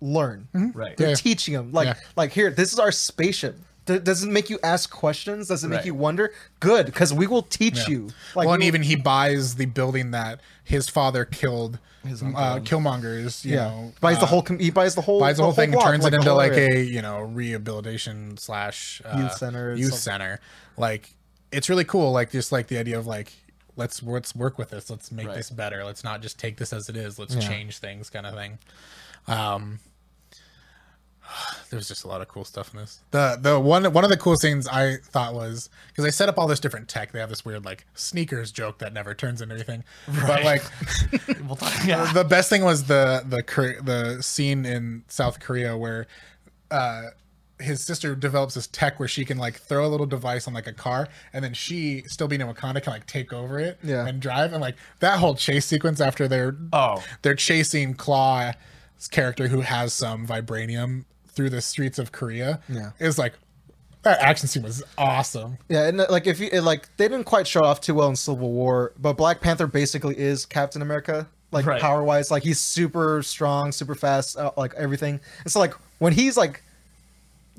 learn. 0.00 0.48
right. 0.74 0.96
They're 0.96 1.08
Yeah. 1.10 1.14
teaching 1.16 1.54
them 1.54 1.72
like 1.72 1.86
Yeah. 1.86 1.94
like 2.16 2.32
here. 2.32 2.50
This 2.50 2.72
is 2.72 2.78
our 2.78 2.92
spaceship. 2.92 3.58
Does 3.86 4.22
it 4.22 4.28
make 4.28 4.50
you 4.50 4.58
ask 4.62 4.90
questions? 4.90 5.48
Does 5.48 5.64
it 5.64 5.68
make 5.68 5.78
Right. 5.78 5.86
you 5.86 5.94
wonder? 5.94 6.30
Good, 6.60 6.84
because 6.86 7.12
we 7.12 7.26
will 7.26 7.42
teach 7.42 7.78
Yeah. 7.78 7.88
you. 7.88 8.10
Like 8.34 8.44
well, 8.46 8.54
and 8.54 8.62
even 8.62 8.82
he 8.82 8.96
buys 8.96 9.54
the 9.54 9.64
building 9.64 10.10
that 10.10 10.40
his 10.62 10.88
father 10.90 11.24
killed, 11.24 11.78
His 12.08 12.22
uh, 12.22 12.26
uncle. 12.26 12.60
Killmonger's. 12.80 13.44
You 13.44 13.54
yeah 13.56 13.68
know, 13.68 13.92
buys 14.00 14.16
the 14.18 14.24
uh, 14.24 14.26
whole 14.26 14.42
com- 14.42 14.58
he 14.58 14.70
buys 14.70 14.94
the 14.94 15.00
whole 15.02 15.20
buys 15.20 15.36
the 15.36 15.42
whole 15.44 15.52
thing 15.52 15.64
and 15.70 15.72
block, 15.74 15.84
turns 15.86 16.04
it 16.04 16.14
into 16.14 16.28
whole 16.28 16.36
like 16.36 16.52
a 16.52 16.82
you 16.82 17.02
know 17.02 17.20
rehabilitation 17.20 18.36
slash 18.36 19.00
uh, 19.04 19.18
Youth 19.18 19.34
center 19.34 19.74
Youth 19.74 19.94
something. 19.94 19.98
center. 20.00 20.40
Like 20.76 21.10
it's 21.52 21.68
really 21.68 21.84
cool. 21.84 22.12
Like 22.12 22.30
just 22.30 22.52
like 22.52 22.66
the 22.68 22.78
idea 22.78 22.98
of 22.98 23.06
like 23.06 23.32
let's 23.76 24.02
let's 24.02 24.34
work 24.34 24.58
with 24.58 24.70
this. 24.70 24.90
Let's 24.90 25.12
make 25.12 25.26
Right. 25.28 25.36
this 25.36 25.50
better. 25.50 25.84
Let's 25.84 26.02
not 26.04 26.20
just 26.22 26.38
take 26.38 26.56
this 26.56 26.72
as 26.72 26.88
it 26.88 26.96
is. 26.96 27.18
Let's 27.18 27.34
Yeah. 27.34 27.40
change 27.40 27.78
things, 27.78 28.10
kind 28.10 28.26
of 28.26 28.34
thing. 28.34 28.58
Um, 29.26 29.78
there's 31.70 31.88
just 31.88 32.04
a 32.04 32.08
lot 32.08 32.20
of 32.20 32.28
cool 32.28 32.44
stuff 32.44 32.72
in 32.74 32.80
this. 32.80 33.00
The 33.10 33.38
the 33.40 33.58
one 33.60 33.92
one 33.92 34.04
of 34.04 34.10
the 34.10 34.16
cool 34.16 34.36
things 34.36 34.66
I 34.68 34.96
thought 34.96 35.34
was 35.34 35.70
because 35.88 36.04
they 36.04 36.10
set 36.10 36.28
up 36.28 36.38
all 36.38 36.46
this 36.46 36.60
different 36.60 36.88
tech. 36.88 37.12
They 37.12 37.20
have 37.20 37.28
this 37.28 37.44
weird 37.44 37.64
like 37.64 37.86
sneakers 37.94 38.50
joke 38.52 38.78
that 38.78 38.92
never 38.92 39.14
turns 39.14 39.40
into 39.42 39.54
anything. 39.54 39.84
But 40.06 40.22
Right. 40.28 40.44
like 40.44 40.62
We'll 41.46 41.56
talk- 41.56 41.72
yeah. 41.86 42.12
the 42.12 42.24
best 42.24 42.48
thing 42.50 42.64
was 42.64 42.84
the 42.84 43.22
the 43.26 43.42
the 43.82 44.22
scene 44.22 44.64
in 44.66 45.04
South 45.08 45.40
Korea 45.40 45.76
where 45.76 46.06
uh 46.70 47.02
his 47.60 47.82
sister 47.82 48.14
develops 48.14 48.54
this 48.54 48.68
tech 48.68 49.00
where 49.00 49.08
she 49.08 49.24
can 49.24 49.36
like 49.36 49.56
throw 49.56 49.84
a 49.84 49.88
little 49.88 50.06
device 50.06 50.46
on 50.46 50.54
like 50.54 50.68
a 50.68 50.72
car 50.72 51.08
and 51.32 51.42
then 51.44 51.52
she 51.52 52.02
still 52.06 52.28
being 52.28 52.40
in 52.40 52.46
Wakanda 52.46 52.80
can 52.80 52.92
like 52.92 53.04
take 53.06 53.32
over 53.32 53.58
it 53.58 53.80
Yeah. 53.82 54.06
and 54.06 54.20
drive 54.20 54.52
and 54.52 54.60
like 54.60 54.76
that 55.00 55.18
whole 55.18 55.34
chase 55.34 55.66
sequence 55.66 56.00
after 56.00 56.28
they're 56.28 56.56
Oh. 56.72 57.02
they're 57.22 57.34
chasing 57.34 57.94
Klaue's 57.94 58.54
character 59.10 59.48
who 59.48 59.62
has 59.62 59.92
some 59.92 60.24
vibranium 60.24 61.04
through 61.38 61.50
the 61.50 61.60
streets 61.60 62.00
of 62.00 62.10
Korea 62.10 62.58
Yeah. 62.68 62.90
is 62.98 63.16
like 63.16 63.34
that 64.02 64.18
action 64.20 64.48
scene 64.48 64.64
was 64.64 64.82
awesome. 64.98 65.56
Yeah, 65.68 65.86
and 65.86 66.00
uh, 66.00 66.06
like 66.10 66.26
if 66.26 66.40
you 66.40 66.48
it, 66.52 66.62
like 66.62 66.88
they 66.96 67.06
didn't 67.06 67.24
quite 67.26 67.46
show 67.46 67.62
off 67.62 67.80
too 67.80 67.94
well 67.94 68.08
in 68.08 68.16
Civil 68.16 68.50
War, 68.50 68.92
but 68.98 69.12
Black 69.12 69.40
Panther 69.40 69.68
basically 69.68 70.18
is 70.18 70.44
Captain 70.46 70.82
America, 70.82 71.28
like 71.52 71.64
Right. 71.64 71.80
power 71.80 72.02
wise. 72.02 72.28
Like 72.30 72.42
he's 72.42 72.60
super 72.60 73.22
strong, 73.22 73.70
super 73.70 73.94
fast, 73.94 74.36
uh, 74.36 74.50
like 74.56 74.74
everything. 74.74 75.20
And 75.44 75.52
so 75.52 75.60
like 75.60 75.74
when 76.00 76.12
he's 76.12 76.36
like 76.36 76.62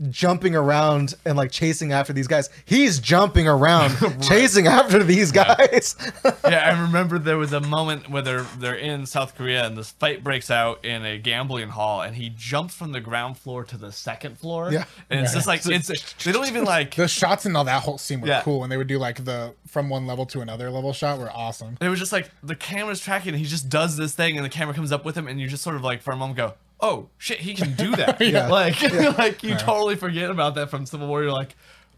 jumping 0.09 0.55
around 0.55 1.13
and 1.25 1.35
like 1.37 1.51
chasing 1.51 1.91
after 1.91 2.13
these 2.13 2.27
guys, 2.27 2.49
he's 2.65 2.99
jumping 2.99 3.47
around 3.47 3.95
chasing 4.21 4.67
after 4.67 5.03
these 5.03 5.31
guys. 5.31 5.95
yeah, 6.45 6.71
I 6.73 6.81
remember 6.81 7.19
there 7.19 7.37
was 7.37 7.51
a 7.53 7.59
moment 7.59 8.09
where 8.09 8.21
they're 8.21 8.45
they're 8.57 8.75
in 8.75 9.05
South 9.05 9.35
Korea 9.35 9.65
and 9.65 9.77
this 9.77 9.91
fight 9.91 10.23
breaks 10.23 10.49
out 10.49 10.83
in 10.85 11.05
a 11.05 11.17
gambling 11.17 11.69
hall 11.69 12.01
and 12.01 12.15
he 12.15 12.29
jumps 12.35 12.73
from 12.73 12.91
the 12.91 13.01
ground 13.01 13.37
floor 13.37 13.63
to 13.65 13.77
the 13.77 13.91
second 13.91 14.37
floor. 14.37 14.71
Yeah. 14.71 14.85
And 15.09 15.21
it's 15.21 15.31
Yeah. 15.31 15.37
just 15.37 15.47
like 15.47 15.61
it's 15.65 16.13
they 16.23 16.31
don't 16.31 16.47
even 16.47 16.63
like 16.63 16.95
The 16.95 17.07
shots 17.07 17.45
and 17.45 17.55
all 17.57 17.65
that 17.65 17.83
whole 17.83 17.97
scene 17.97 18.21
were 18.21 18.27
Yeah. 18.27 18.41
cool 18.41 18.59
when 18.61 18.69
they 18.69 18.77
would 18.77 18.87
do 18.87 18.97
like 18.99 19.25
the 19.25 19.53
from 19.67 19.89
one 19.89 20.07
level 20.07 20.25
to 20.27 20.41
another 20.41 20.69
level 20.71 20.93
shot 20.93 21.19
were 21.19 21.29
awesome. 21.31 21.77
it 21.81 21.89
was 21.89 21.99
just 21.99 22.11
like 22.11 22.29
the 22.41 22.55
camera's 22.55 22.99
tracking 22.99 23.33
and 23.33 23.37
he 23.39 23.45
just 23.45 23.69
does 23.69 23.97
this 23.97 24.15
thing 24.15 24.35
and 24.37 24.45
the 24.45 24.49
camera 24.49 24.73
comes 24.73 24.91
up 24.91 25.05
with 25.05 25.15
him 25.15 25.27
and 25.27 25.39
you 25.39 25.47
just 25.47 25.61
sort 25.63 25.75
of 25.75 25.83
like 25.83 26.01
for 26.01 26.11
a 26.11 26.15
moment 26.15 26.37
go 26.37 26.53
oh 26.81 27.09
shit 27.17 27.39
he 27.39 27.53
can 27.53 27.73
do 27.75 27.91
that. 27.95 28.19
Yeah. 28.21 28.47
like 28.49 28.81
like 29.17 29.43
you 29.43 29.55
totally 29.55 29.95
forget 29.95 30.29
about 30.29 30.55
that 30.55 30.69
from 30.69 30.85
civil 30.85 31.07
war. 31.07 31.21
You're 31.23 31.31
like 31.31 31.55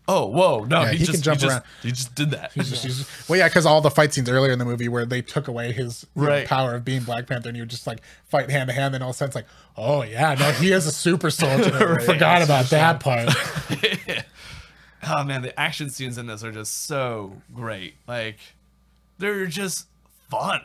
oh 0.08 0.26
whoa 0.26 0.66
no 0.66 0.82
Yeah, 0.82 0.92
he, 0.92 0.98
he 0.98 1.06
just 1.06 1.24
can 1.24 1.38
jump 1.38 1.40
he 1.42 1.48
just, 1.48 1.64
he 1.84 1.90
just 1.92 2.16
did 2.16 2.32
that. 2.32 2.52
He's 2.54 2.70
just, 2.70 2.84
he's- 2.84 3.30
well, 3.30 3.38
yeah, 3.38 3.48
because 3.48 3.66
all 3.68 3.82
the 3.82 3.92
fight 3.92 4.14
scenes 4.14 4.30
earlier 4.30 4.52
in 4.52 4.58
the 4.60 4.66
movie 4.66 4.88
where 4.90 5.06
they 5.06 5.22
took 5.22 5.48
away 5.48 5.72
his 5.72 6.06
know, 6.16 6.26
Right. 6.26 6.48
power 6.48 6.74
of 6.76 6.84
being 6.84 7.04
Black 7.04 7.28
Panther 7.28 7.50
and 7.50 7.58
you 7.58 7.66
just 7.68 7.86
like 7.86 8.02
fight 8.26 8.50
hand 8.50 8.68
to 8.70 8.74
hand, 8.74 8.96
and 8.96 9.04
all 9.04 9.12
of 9.12 9.16
a 9.16 9.18
sudden 9.18 9.30
it's 9.30 9.36
like, 9.36 9.46
oh 9.78 10.02
yeah, 10.04 10.34
no, 10.34 10.52
he 10.54 10.72
is 10.72 10.88
a 10.88 10.92
super 10.92 11.30
soldier. 11.30 12.00
I 12.00 12.04
Forgot 12.04 12.42
about 12.42 12.66
that 12.72 13.00
part. 13.00 13.30
oh 15.08 15.24
man 15.24 15.42
the 15.44 15.58
action 15.60 15.90
scenes 15.90 16.18
in 16.18 16.26
this 16.28 16.44
are 16.44 16.52
just 16.52 16.86
so 16.86 17.34
great. 17.54 17.94
Like 18.08 18.38
they're 19.20 19.46
just 19.46 19.88
fun 20.30 20.62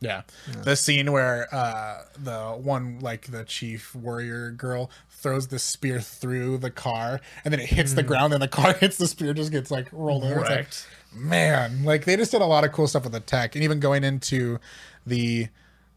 Yeah. 0.00 0.22
The 0.62 0.76
scene 0.76 1.10
where 1.12 1.52
uh 1.52 2.02
the 2.16 2.50
one 2.50 3.00
like 3.00 3.30
the 3.30 3.44
chief 3.44 3.94
warrior 3.94 4.50
girl 4.50 4.90
throws 5.10 5.48
the 5.48 5.58
spear 5.58 6.00
through 6.00 6.58
the 6.58 6.70
car 6.70 7.20
and 7.44 7.52
then 7.52 7.60
it 7.60 7.66
hits 7.66 7.94
the 7.94 8.04
ground 8.04 8.32
and 8.32 8.40
the 8.40 8.48
car 8.48 8.72
hits 8.80 8.96
the 8.96 9.08
spear 9.08 9.34
just 9.34 9.50
gets 9.50 9.70
like 9.70 9.88
rolled 9.92 10.24
over. 10.24 10.40
It's 10.40 10.50
like, 10.50 10.68
man, 11.12 11.84
like 11.84 12.04
they 12.04 12.16
just 12.16 12.30
did 12.30 12.40
a 12.40 12.46
lot 12.46 12.64
of 12.64 12.72
cool 12.72 12.86
stuff 12.86 13.02
with 13.02 13.12
the 13.12 13.20
tech 13.20 13.54
and 13.56 13.64
even 13.64 13.80
going 13.80 14.04
into 14.04 14.58
the 15.06 15.48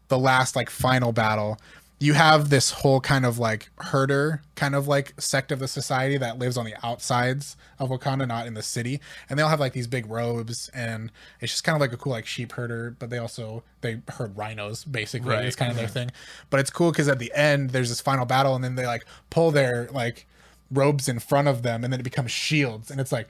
the 0.08 0.18
last 0.18 0.56
like 0.56 0.68
final 0.68 1.12
battle 1.12 1.58
you 2.02 2.14
have 2.14 2.50
this 2.50 2.72
whole 2.72 3.00
kind 3.00 3.24
of 3.24 3.38
like 3.38 3.70
herder 3.78 4.42
kind 4.56 4.74
of 4.74 4.88
like 4.88 5.14
sect 5.20 5.52
of 5.52 5.60
the 5.60 5.68
society 5.68 6.18
that 6.18 6.36
lives 6.36 6.56
on 6.56 6.64
the 6.64 6.74
outsides 6.84 7.56
of 7.78 7.90
Wakanda, 7.90 8.26
not 8.26 8.44
in 8.48 8.54
the 8.54 8.62
city. 8.62 9.00
And 9.30 9.38
they 9.38 9.42
all 9.44 9.48
have 9.48 9.60
like 9.60 9.72
these 9.72 9.86
big 9.86 10.10
robes 10.10 10.68
and 10.74 11.12
it's 11.40 11.52
just 11.52 11.62
kind 11.62 11.76
of 11.76 11.80
like 11.80 11.92
a 11.92 11.96
cool 11.96 12.10
like 12.10 12.26
sheep 12.26 12.50
herder, 12.52 12.96
but 12.98 13.08
they 13.08 13.18
also 13.18 13.62
they 13.82 14.02
herd 14.08 14.36
rhinos 14.36 14.84
basically. 14.84 15.30
Right. 15.30 15.44
It's 15.44 15.54
kind 15.54 15.70
of 15.70 15.76
their 15.76 15.86
mm-hmm. 15.86 15.92
thing. 15.92 16.10
But 16.50 16.58
it's 16.58 16.70
cool 16.70 16.90
because 16.90 17.06
at 17.06 17.20
the 17.20 17.32
end 17.36 17.70
there's 17.70 17.88
this 17.88 18.00
final 18.00 18.26
battle 18.26 18.56
and 18.56 18.64
then 18.64 18.74
they 18.74 18.86
like 18.86 19.06
pull 19.30 19.52
their 19.52 19.88
like 19.92 20.26
robes 20.72 21.08
in 21.08 21.20
front 21.20 21.46
of 21.46 21.62
them 21.62 21.84
and 21.84 21.92
then 21.92 22.00
it 22.00 22.04
becomes 22.04 22.32
shields 22.32 22.90
and 22.90 23.00
it's 23.00 23.12
like 23.12 23.28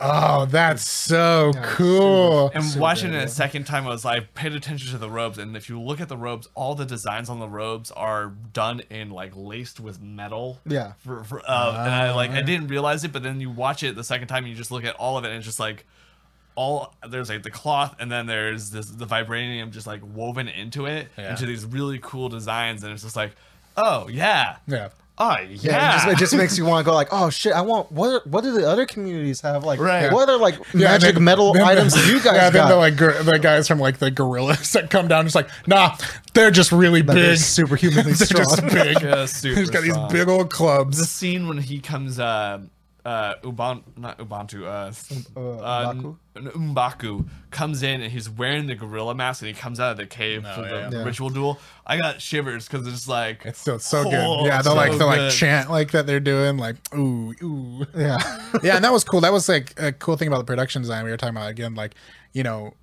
Oh, 0.00 0.46
that's 0.46 0.86
so 0.88 1.52
cool. 1.62 2.50
And 2.54 2.64
Super 2.64 2.80
watching 2.80 3.10
good, 3.10 3.16
it 3.16 3.20
yeah. 3.20 3.24
a 3.26 3.28
second 3.28 3.64
time, 3.64 3.86
I 3.86 3.90
was 3.90 4.04
like, 4.04 4.34
paid 4.34 4.52
attention 4.52 4.90
to 4.90 4.98
the 4.98 5.08
robes, 5.10 5.38
and 5.38 5.56
if 5.56 5.68
you 5.68 5.80
look 5.80 6.00
at 6.00 6.08
the 6.08 6.16
robes, 6.16 6.48
all 6.54 6.74
the 6.74 6.84
designs 6.84 7.28
on 7.28 7.38
the 7.38 7.48
robes 7.48 7.90
are 7.92 8.26
done 8.52 8.80
in 8.90 9.10
like 9.10 9.32
laced 9.36 9.78
with 9.78 10.00
metal. 10.02 10.60
Yeah. 10.66 10.94
For, 10.98 11.22
for 11.22 11.38
uh, 11.48 11.70
and 11.84 11.94
I 11.94 12.12
like 12.14 12.30
I 12.32 12.40
Ah. 12.40 12.42
didn't 12.42 12.66
realize 12.68 13.04
it, 13.04 13.12
but 13.12 13.22
then 13.22 13.40
you 13.40 13.50
watch 13.50 13.82
it 13.84 13.94
the 13.94 14.04
second 14.04 14.26
time, 14.28 14.38
and 14.44 14.48
you 14.48 14.54
just 14.56 14.70
look 14.72 14.84
at 14.84 14.94
all 14.96 15.18
of 15.18 15.24
it, 15.24 15.28
and 15.28 15.36
it's 15.36 15.46
just 15.46 15.60
like 15.60 15.86
all 16.54 16.94
there's 17.08 17.28
like 17.30 17.42
the 17.44 17.50
cloth, 17.50 17.94
and 18.00 18.10
then 18.10 18.26
there's 18.26 18.70
this 18.70 18.86
the 18.86 19.06
vibranium 19.06 19.70
just 19.70 19.86
like 19.86 20.00
woven 20.04 20.48
into 20.48 20.86
it 20.86 21.08
Yeah. 21.16 21.30
into 21.30 21.46
these 21.46 21.64
really 21.64 21.98
cool 22.02 22.28
designs, 22.28 22.82
and 22.82 22.92
it's 22.92 23.02
just 23.04 23.16
like, 23.16 23.32
oh 23.76 24.08
yeah, 24.08 24.56
Yeah. 24.66 24.88
Oh 25.18 25.36
Yeah, 25.38 25.46
yeah, 25.48 25.90
It, 25.90 25.92
just, 25.92 26.06
it 26.08 26.18
just 26.18 26.34
makes 26.34 26.58
you 26.58 26.64
want 26.64 26.84
to 26.84 26.90
go 26.90 26.94
like, 26.94 27.08
oh 27.12 27.30
shit, 27.30 27.52
I 27.52 27.60
want 27.60 27.90
what? 27.92 28.26
What 28.26 28.42
do 28.44 28.52
the 28.52 28.68
other 28.68 28.86
communities 28.86 29.40
have? 29.42 29.64
Like, 29.64 29.78
Right. 29.80 30.12
what 30.12 30.28
are 30.28 30.38
like 30.38 30.56
Yeah, 30.74 30.88
magic 30.88 31.14
then- 31.14 31.24
metal 31.24 31.52
then 31.52 31.62
items 31.62 31.94
do 31.94 32.00
you 32.06 32.20
guys 32.22 32.34
yeah, 32.36 32.50
then 32.50 32.62
got? 32.62 32.68
the 32.68 32.76
like 32.76 32.96
gor- 32.96 33.22
the 33.22 33.38
guys 33.38 33.68
from 33.68 33.78
like 33.78 33.98
the 33.98 34.10
gorillas 34.10 34.72
that 34.72 34.90
come 34.90 35.08
down, 35.08 35.24
just 35.26 35.34
like, 35.34 35.48
nah, 35.66 35.96
they're 36.34 36.50
just 36.50 36.72
really 36.72 37.02
Like, 37.02 37.16
big, 37.16 37.38
superhumanly 37.38 38.12
they're 38.12 38.26
strong. 38.26 38.44
just 38.44 38.62
big. 38.74 39.00
Just 39.00 39.36
super 39.40 39.60
He's 39.60 39.70
got 39.70 39.82
these 39.82 39.98
big 40.10 40.28
old 40.28 40.50
clubs. 40.50 40.98
the 40.98 41.04
scene 41.06 41.46
when 41.48 41.58
he 41.58 41.78
comes 41.80 42.18
uh 42.18 42.60
uh 43.04 43.34
Ubuntu 43.42 43.82
not 43.96 44.18
Ubuntu 44.18 44.62
uh, 44.64 45.40
uh, 45.40 45.92
M'Baku? 45.92 46.16
N- 46.36 46.44
M'Baku 46.74 47.28
comes 47.50 47.82
in 47.82 48.00
and 48.00 48.12
he's 48.12 48.30
wearing 48.30 48.66
the 48.66 48.74
gorilla 48.76 49.14
mask 49.14 49.42
and 49.42 49.48
he 49.48 49.54
comes 49.54 49.80
out 49.80 49.90
of 49.90 49.96
the 49.96 50.06
cave 50.06 50.44
Oh, 50.46 50.54
for 50.54 50.68
yeah. 50.68 50.88
the 50.88 50.98
Yeah. 50.98 51.04
ritual 51.04 51.28
duel. 51.30 51.58
I 51.86 51.98
got 51.98 52.20
shivers 52.20 52.68
because 52.68 52.86
it's 52.86 53.08
like 53.08 53.44
It's 53.44 53.60
so, 53.60 53.78
so 53.78 54.00
Oh, 54.00 54.04
good. 54.04 54.46
Yeah, 54.46 54.62
they'll 54.62 54.72
so 54.72 54.74
like 54.76 54.92
they'll 54.98 55.06
like 55.08 55.32
chant 55.32 55.68
like 55.68 55.90
that 55.90 56.06
they're 56.06 56.20
doing 56.20 56.58
like 56.58 56.76
ooh 56.94 57.34
ooh. 57.42 57.86
yeah, 57.96 58.18
yeah, 58.62 58.76
and 58.76 58.84
that 58.84 58.92
was 58.92 59.02
cool. 59.04 59.20
That 59.20 59.32
was 59.32 59.48
like 59.48 59.74
a 59.80 59.90
cool 59.92 60.16
thing 60.16 60.28
about 60.28 60.38
the 60.38 60.44
production 60.44 60.80
design. 60.82 61.04
We 61.04 61.10
were 61.10 61.16
talking 61.16 61.36
about 61.36 61.50
again, 61.50 61.74
like 61.74 61.94
you 62.32 62.42
know, 62.44 62.74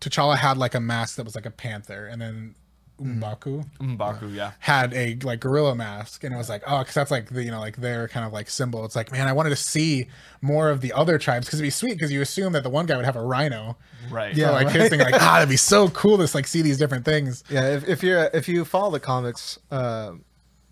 T'Challa 0.00 0.36
had 0.36 0.58
like 0.58 0.74
a 0.74 0.80
mask 0.80 1.16
that 1.16 1.24
was 1.24 1.34
like 1.36 1.46
a 1.46 1.50
panther, 1.52 2.06
and 2.06 2.20
then 2.20 2.54
M'Baku 3.00 3.64
M'Baku, 3.80 4.34
yeah. 4.34 4.52
had 4.58 4.92
a 4.94 5.16
like 5.22 5.40
gorilla 5.40 5.74
mask, 5.74 6.24
and 6.24 6.34
it 6.34 6.36
was 6.36 6.48
like, 6.48 6.62
oh, 6.66 6.80
because 6.80 6.94
that's 6.94 7.10
like 7.10 7.30
the 7.30 7.42
you 7.44 7.50
know 7.50 7.60
like 7.60 7.76
their 7.76 8.08
kind 8.08 8.26
of 8.26 8.32
like 8.32 8.50
symbol. 8.50 8.84
It's 8.84 8.96
like, 8.96 9.12
man, 9.12 9.28
I 9.28 9.32
wanted 9.32 9.50
to 9.50 9.56
see 9.56 10.08
more 10.42 10.70
of 10.70 10.80
the 10.80 10.92
other 10.92 11.18
tribes 11.18 11.46
because 11.46 11.60
it'd 11.60 11.66
be 11.66 11.70
sweet 11.70 11.94
because 11.94 12.10
you 12.12 12.20
assume 12.20 12.52
that 12.54 12.62
the 12.62 12.70
one 12.70 12.86
guy 12.86 12.96
would 12.96 13.04
have 13.04 13.16
a 13.16 13.22
rhino. 13.22 13.76
Right. 14.10 14.34
So 14.34 14.40
Yeah. 14.42 14.50
like 14.50 14.68
his 14.70 14.88
thing, 14.90 15.00
like 15.00 15.14
ah, 15.20 15.34
that'd 15.34 15.48
be 15.48 15.56
so 15.56 15.88
cool 15.90 16.18
to 16.18 16.28
like 16.36 16.46
see 16.46 16.62
these 16.62 16.78
different 16.78 17.04
things. 17.04 17.44
yeah. 17.48 17.68
If, 17.68 17.88
if 17.88 18.02
you're 18.02 18.30
if 18.34 18.48
you 18.48 18.64
follow 18.64 18.90
the 18.90 19.00
comics, 19.00 19.58
uh, 19.70 20.12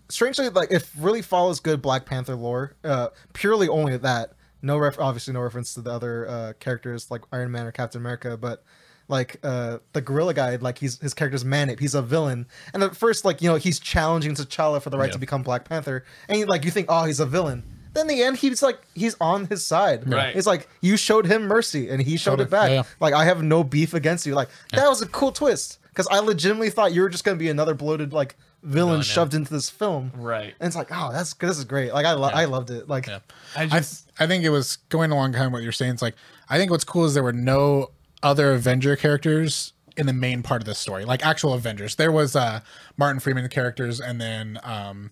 strangely, 0.09 0.49
like 0.49 0.71
if 0.71 0.91
really 0.99 1.21
follows 1.21 1.59
good 1.59 1.81
Black 1.81 2.05
Panther 2.05 2.35
lore, 2.35 2.75
uh, 2.83 3.09
purely 3.33 3.67
only 3.67 3.97
that. 3.97 4.31
No 4.61 4.77
ref, 4.77 4.99
obviously 4.99 5.33
no 5.35 5.41
reference 5.41 5.75
to 5.75 5.81
the 5.81 5.91
other 5.91 6.27
uh, 6.27 6.53
characters 6.59 7.11
like 7.11 7.21
Iron 7.31 7.51
Man 7.51 7.67
or 7.67 7.71
Captain 7.71 8.01
America, 8.01 8.35
but 8.35 8.63
like 9.09 9.39
uh 9.43 9.77
the 9.93 10.01
gorilla 10.01 10.33
guy 10.33 10.55
like 10.57 10.77
he's 10.79 10.99
his 10.99 11.13
character's 11.13 11.45
Man-Ape 11.45 11.79
he's 11.79 11.95
a 11.95 12.01
villain 12.01 12.45
and 12.73 12.83
at 12.83 12.95
first 12.95 13.23
like 13.25 13.41
you 13.41 13.49
know 13.49 13.55
he's 13.55 13.79
challenging 13.79 14.33
T'Challa 14.35 14.81
for 14.81 14.89
the 14.89 14.97
right 14.97 15.07
Yeah. 15.07 15.13
to 15.13 15.19
become 15.19 15.43
Black 15.43 15.67
Panther 15.67 16.03
and 16.27 16.39
you, 16.39 16.45
like 16.45 16.65
you 16.65 16.71
think 16.71 16.87
oh 16.89 17.05
he's 17.05 17.19
a 17.19 17.25
villain 17.25 17.63
then 17.93 18.01
in 18.09 18.15
the 18.17 18.23
end 18.23 18.37
he's 18.37 18.61
like 18.61 18.79
he's 18.95 19.15
on 19.21 19.45
his 19.45 19.65
side 19.65 20.11
Right. 20.11 20.35
it's 20.35 20.45
like 20.47 20.67
you 20.81 20.97
showed 20.97 21.25
him 21.25 21.43
mercy 21.47 21.89
and 21.89 22.01
he 22.01 22.17
showed 22.17 22.37
Totally. 22.37 22.47
it 22.47 22.51
back 22.51 22.69
Yeah. 22.71 22.83
like 22.99 23.13
I 23.13 23.25
have 23.25 23.41
no 23.41 23.63
beef 23.63 23.93
against 23.93 24.25
you 24.25 24.35
like 24.35 24.49
that 24.73 24.87
was 24.89 25.01
a 25.01 25.07
cool 25.07 25.31
twist 25.31 25.79
because 25.89 26.07
I 26.11 26.19
legitimately 26.19 26.69
thought 26.69 26.93
you 26.93 27.01
were 27.01 27.09
just 27.09 27.23
gonna 27.23 27.37
be 27.37 27.49
another 27.49 27.73
bloated 27.73 28.11
like 28.13 28.35
villain 28.63 28.87
Villain, 28.87 28.97
yeah. 28.97 29.03
shoved 29.03 29.33
into 29.35 29.53
this 29.53 29.69
film 29.69 30.11
Right. 30.15 30.53
and 30.59 30.67
it's 30.67 30.75
like 30.75 30.89
oh 30.91 31.11
that's 31.13 31.33
this 31.35 31.57
is 31.57 31.63
great 31.63 31.93
like 31.93 32.05
I 32.05 32.11
lo- 32.13 32.29
I 32.33 32.45
loved 32.45 32.71
it 32.71 32.89
like 32.89 33.07
Yeah. 33.07 33.19
I 33.55 33.63
I, 33.63 33.67
just 33.67 34.11
I 34.19 34.27
think 34.27 34.43
it 34.43 34.49
was 34.49 34.77
going 34.89 35.11
along 35.11 35.33
kind 35.33 35.45
of 35.45 35.51
what 35.53 35.61
you're 35.63 35.71
saying. 35.71 35.93
It's 35.93 36.01
like 36.01 36.15
I 36.49 36.57
think 36.57 36.71
what's 36.71 36.83
cool 36.83 37.05
is 37.05 37.13
there 37.13 37.23
were 37.23 37.31
no 37.33 37.91
other 38.23 38.53
Avenger 38.53 38.95
characters 38.95 39.73
in 39.95 40.05
the 40.05 40.13
main 40.13 40.43
part 40.43 40.61
of 40.61 40.65
the 40.65 40.75
story, 40.75 41.05
like 41.05 41.25
actual 41.25 41.53
Avengers. 41.53 41.95
There 41.95 42.11
was 42.11 42.35
uh 42.35 42.61
Martin 42.97 43.19
Freeman 43.19 43.47
characters 43.49 43.99
and 43.99 44.21
then 44.21 44.59
um 44.63 45.11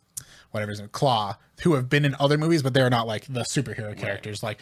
whatever 0.52 0.70
his 0.70 0.80
name, 0.80 0.90
Klaue, 0.90 1.36
who 1.62 1.74
have 1.74 1.90
been 1.90 2.06
in 2.06 2.16
other 2.20 2.38
movies, 2.38 2.64
but 2.64 2.74
they're 2.74 2.90
not 2.90 3.08
like 3.08 3.26
the 3.26 3.42
superhero 3.42 3.98
characters. 3.98 4.42
Like 4.42 4.60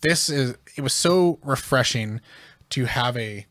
this 0.00 0.28
is 0.28 0.56
it 0.76 0.80
was 0.82 0.94
so 0.94 1.38
refreshing 1.42 2.20
to 2.70 2.84
have 2.86 3.16
a 3.16 3.46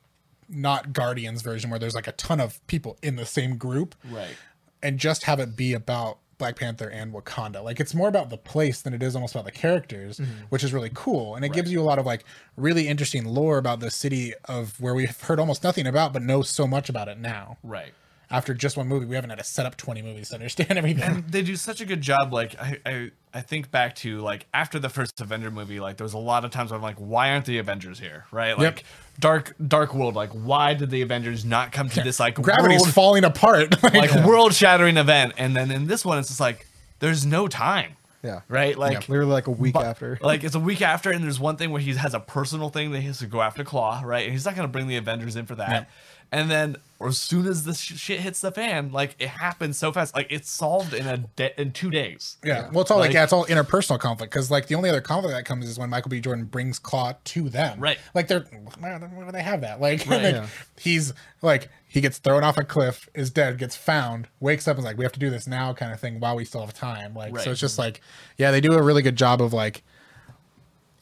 not 0.50 0.94
Guardians 0.94 1.42
version 1.42 1.70
where 1.70 1.80
there's 1.80 1.96
like 1.96 2.08
a 2.08 2.12
ton 2.14 2.40
of 2.40 2.66
people 2.68 2.98
in 3.02 3.16
the 3.16 3.26
same 3.26 3.58
group 3.58 3.96
right. 4.10 4.36
and 4.82 5.00
just 5.00 5.24
have 5.24 5.40
it 5.40 5.56
be 5.56 5.74
about 5.74 6.20
Black 6.38 6.56
Panther 6.56 6.90
and 6.90 7.14
Wakanda. 7.14 7.64
Like 7.64 7.80
it's 7.80 7.94
more 7.94 8.08
about 8.08 8.30
the 8.30 8.38
place 8.38 8.82
than 8.82 8.94
it 8.94 9.04
is 9.04 9.16
almost 9.16 9.36
about 9.36 9.46
the 9.46 9.52
characters, 9.52 10.20
mm-hmm. 10.20 10.32
which 10.50 10.64
is 10.64 10.74
really 10.74 10.92
cool. 10.94 11.36
And 11.36 11.46
it 11.46 11.54
gives 11.54 11.72
you 11.72 11.82
a 11.82 11.84
lot 11.84 12.00
of 12.00 12.06
like 12.06 12.26
really 12.58 12.88
interesting 12.88 13.26
lore 13.26 13.58
about 13.58 13.80
the 13.80 13.92
city 13.92 14.34
of 14.46 14.80
where 14.80 14.94
we've 14.94 15.20
heard 15.22 15.40
almost 15.40 15.64
nothing 15.64 15.88
about, 15.88 16.14
but 16.14 16.22
know 16.22 16.42
so 16.42 16.68
much 16.68 16.90
about 16.90 17.08
it 17.08 17.18
now. 17.18 17.58
Right. 17.64 17.94
After 18.32 18.54
just 18.54 18.78
one 18.78 18.88
movie, 18.88 19.06
we 19.06 19.16
haven't 19.16 19.30
had 19.30 19.40
to 19.40 19.46
set 19.46 19.66
up 19.66 19.76
20 19.78 20.02
movies 20.02 20.30
to 20.30 20.36
understand 20.36 20.72
everything. 20.78 21.04
and 21.04 21.30
they 21.30 21.42
do 21.42 21.56
such 21.56 21.82
a 21.82 21.86
good 21.86 22.02
job 22.02 22.34
like 22.34 22.60
I, 22.60 22.80
I 22.86 23.12
i 23.34 23.42
think 23.42 23.70
back 23.72 23.96
to 23.98 24.20
like 24.20 24.48
after 24.54 24.80
the 24.80 24.90
first 24.90 25.20
avenger 25.22 25.52
movie 25.52 25.80
like 25.80 25.98
there 25.98 26.06
was 26.06 26.14
a 26.14 26.18
lot 26.20 26.46
of 26.46 26.52
times 26.52 26.72
where 26.72 26.78
i'm 26.78 26.82
like 26.84 26.98
why 26.98 27.32
aren't 27.32 27.46
the 27.46 27.58
avengers 27.60 28.00
here 28.00 28.26
right? 28.32 28.58
Like 28.58 28.86
dark 29.20 29.56
dark 29.68 29.94
world 29.94 30.16
like 30.16 30.30
why 30.32 30.74
did 30.74 30.90
the 30.90 31.02
avengers 31.02 31.46
not 31.46 31.72
come 31.72 31.90
to 31.90 32.02
this 32.02 32.20
like 32.20 32.36
Gravity's 32.36 32.82
world, 32.82 32.94
falling 32.94 33.24
apart. 33.24 33.76
Like, 33.84 33.94
like 34.14 34.26
world 34.26 34.54
shattering 34.54 34.98
event. 34.98 35.34
And 35.38 35.56
then 35.56 35.70
in 35.72 35.86
this 35.88 36.04
one 36.06 36.18
it's 36.18 36.30
just 36.30 36.40
like 36.40 36.66
there's 37.00 37.26
no 37.26 37.48
time. 37.48 37.96
Yeah. 38.24 38.42
Right? 38.48 38.78
Like 38.78 39.10
literally 39.10 39.34
like 39.34 39.48
a 39.48 39.52
week 39.52 39.76
after. 39.76 40.18
like 40.22 40.44
it's 40.44 40.56
a 40.56 40.60
week 40.60 40.82
after 40.82 41.12
and 41.12 41.24
there's 41.24 41.40
one 41.40 41.58
thing 41.58 41.72
where 41.72 41.82
he 41.82 41.94
has 41.96 42.14
a 42.14 42.20
personal 42.20 42.70
thing 42.70 42.92
that 42.92 43.02
he 43.02 43.08
has 43.08 43.20
to 43.20 43.28
go 43.28 43.42
after 43.42 43.64
Klaue 43.64 44.04
right? 44.04 44.24
And 44.24 44.32
he's 44.32 44.46
not 44.46 44.56
going 44.56 44.68
to 44.68 44.72
bring 44.72 44.88
the 44.88 44.96
avengers 44.98 45.36
in 45.36 45.46
for 45.46 45.56
that. 45.56 45.70
Yeah. 45.70 45.86
And 46.32 46.50
then 46.50 46.78
as 47.06 47.18
soon 47.18 47.46
as 47.48 47.66
this 47.66 47.80
sh- 47.82 47.96
shit 47.98 48.22
hits 48.22 48.40
the 48.40 48.50
fan 48.52 48.90
like 48.94 49.14
it 49.20 49.28
happens 49.28 49.78
so 49.78 49.92
fast 49.92 50.16
like 50.16 50.28
it's 50.30 50.50
solved 50.50 50.94
in 50.94 51.06
a 51.06 51.18
de- 51.18 51.60
in 51.62 51.72
two 51.74 51.90
days 51.92 52.38
Yeah. 52.46 52.70
Well, 52.72 52.82
it's 52.84 52.92
all 52.92 52.98
like, 52.98 53.10
Like- 53.10 53.16
yeah, 53.16 53.24
it's 53.26 53.34
all 53.34 53.46
interpersonal 53.48 54.00
conflict 54.00 54.32
because 54.32 54.50
like 54.50 54.68
the 54.68 54.76
only 54.76 54.90
other 54.90 55.02
conflict 55.02 55.36
that 55.36 55.44
comes 55.44 55.68
is 55.68 55.78
when 55.78 55.90
Michael 55.90 56.10
B. 56.10 56.22
Jordan 56.22 56.46
brings 56.46 56.80
Klaue 56.80 57.16
to 57.26 57.50
them. 57.50 57.80
Right. 57.82 57.98
Like 58.14 58.30
they're 58.30 58.40
do 58.42 59.32
they 59.34 59.42
have 59.44 59.62
that? 59.62 59.82
Like, 59.82 60.06
Right. 60.08 60.24
like, 60.24 60.36
Yeah. 60.36 60.48
he's 60.80 61.14
like 61.42 61.70
he 61.88 62.00
gets 62.00 62.18
thrown 62.20 62.44
off 62.44 62.58
a 62.58 62.64
cliff, 62.64 63.10
is 63.14 63.30
dead, 63.30 63.58
gets 63.58 63.76
found, 63.76 64.28
wakes 64.40 64.68
up 64.68 64.78
and 64.78 64.80
is 64.80 64.86
like 64.86 64.98
we 64.98 65.04
have 65.04 65.12
to 65.14 65.20
do 65.20 65.30
this 65.30 65.46
now 65.46 65.74
kind 65.74 65.92
of 65.92 66.00
thing 66.00 66.20
while 66.22 66.36
we 66.38 66.46
still 66.46 66.62
have 66.62 66.74
time. 66.74 67.14
Like 67.14 67.36
Right. 67.36 67.44
so 67.44 67.52
it's 67.52 67.60
just 67.60 67.78
like 67.78 68.00
yeah, 68.38 68.52
they 68.52 68.62
do 68.62 68.74
a 68.74 68.82
really 68.82 69.02
good 69.02 69.18
job 69.18 69.42
of 69.42 69.52
like 69.52 69.84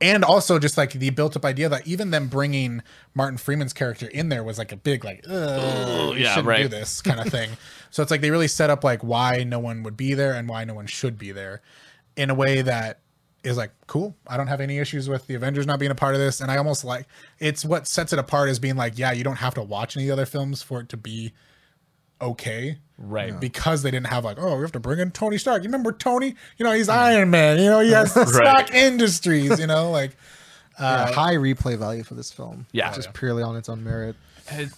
and 0.02 0.26
also 0.26 0.60
just 0.60 0.78
like 0.78 0.94
the 0.94 1.12
built 1.12 1.36
up 1.36 1.46
idea 1.46 1.70
that 1.70 1.88
even 1.88 2.10
them 2.12 2.28
bringing 2.28 2.82
Martin 3.14 3.38
Freeman's 3.38 3.74
character 3.74 4.08
in 4.08 4.30
there 4.30 4.44
was 4.44 4.58
like 4.58 4.72
a 4.72 4.78
big 4.78 5.06
like 5.06 5.26
you 5.28 5.34
yeah, 5.34 6.34
shouldn't 6.34 6.58
do 6.58 6.68
this 6.68 7.02
kind 7.02 7.20
of 7.20 7.28
thing. 7.28 7.52
so 7.92 8.02
it's 8.02 8.12
like 8.12 8.22
they 8.22 8.32
really 8.32 8.48
set 8.48 8.70
up 8.70 8.84
like 8.84 9.04
why 9.04 9.44
no 9.44 9.60
one 9.60 9.84
would 9.84 9.96
be 9.96 10.14
there 10.14 10.34
and 10.34 10.50
why 10.50 10.64
no 10.64 10.74
one 10.74 10.88
should 10.88 11.18
be 11.18 11.32
there 11.32 11.62
in 12.18 12.30
a 12.30 12.36
way 12.36 12.62
that 12.62 13.00
is 13.44 13.58
like 13.58 13.72
cool. 13.88 14.16
I 14.28 14.38
don't 14.38 14.48
have 14.48 14.62
any 14.62 14.78
issues 14.78 15.10
with 15.10 15.28
the 15.28 15.36
Avengers 15.36 15.66
not 15.66 15.80
being 15.80 15.92
a 15.92 15.96
part 15.96 16.14
of 16.14 16.20
this, 16.20 16.42
and 16.42 16.52
I 16.52 16.58
almost 16.58 16.84
like 16.84 17.08
it's 17.40 17.66
what 17.66 17.88
sets 17.88 18.14
it 18.14 18.20
apart 18.20 18.50
as 18.50 18.60
being 18.60 18.76
like 18.76 18.98
yeah, 18.98 19.12
you 19.12 19.24
don't 19.24 19.38
have 19.38 19.54
to 19.56 19.64
watch 19.64 19.98
any 19.98 20.12
other 20.12 20.26
films 20.26 20.62
for 20.62 20.82
it 20.82 20.90
to 20.90 20.98
be 20.98 21.34
okay. 22.22 22.78
Right. 22.98 23.40
Because 23.40 23.82
they 23.82 23.90
didn't 23.90 24.08
have 24.08 24.24
like, 24.24 24.38
oh, 24.40 24.56
we 24.58 24.62
have 24.62 24.72
to 24.74 24.80
bring 24.80 25.00
in 25.00 25.10
Tony 25.12 25.38
Stark. 25.40 25.64
You 25.64 25.68
remember 25.70 25.92
Tony? 25.92 26.36
You 26.58 26.64
know, 26.66 26.72
he's 26.72 26.88
Iron 26.88 27.32
Man. 27.32 27.58
You 27.58 27.66
know, 27.70 27.80
he 27.80 27.92
has 27.92 28.12
Stark 28.34 28.72
Industries. 28.74 29.60
You 29.60 29.68
know, 29.68 29.90
like 29.90 30.12
Yeah, 30.80 30.86
uh, 30.88 31.12
high 31.12 31.36
replay 31.36 31.78
value 31.78 32.04
for 32.04 32.14
this 32.16 32.32
film 32.32 32.66
Yeah. 32.72 32.92
just 32.94 33.14
purely 33.14 33.44
on 33.44 33.56
its 33.56 33.70
own 33.70 33.84
merit 33.84 34.16
it- 34.50 34.70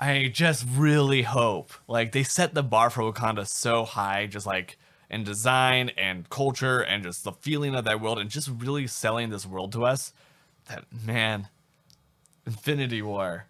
I 0.00 0.30
just 0.34 0.66
really 0.74 1.22
hope 1.22 1.70
like 1.86 2.10
they 2.12 2.24
set 2.24 2.54
the 2.54 2.62
bar 2.64 2.90
for 2.90 3.02
Wakanda 3.02 3.46
so 3.46 3.84
high, 3.84 4.26
just 4.26 4.46
like 4.46 4.76
in 5.08 5.22
design 5.22 5.90
and 5.96 6.28
culture 6.28 6.80
and 6.80 7.04
just 7.04 7.22
the 7.22 7.30
feeling 7.32 7.74
of 7.76 7.84
that 7.84 8.00
world 8.00 8.18
and 8.18 8.28
just 8.28 8.48
really 8.48 8.88
selling 8.88 9.30
this 9.30 9.46
world 9.46 9.70
to 9.72 9.84
us. 9.84 10.12
That 10.66 10.84
man, 11.06 11.48
Infinity 12.46 13.00
War, 13.02 13.46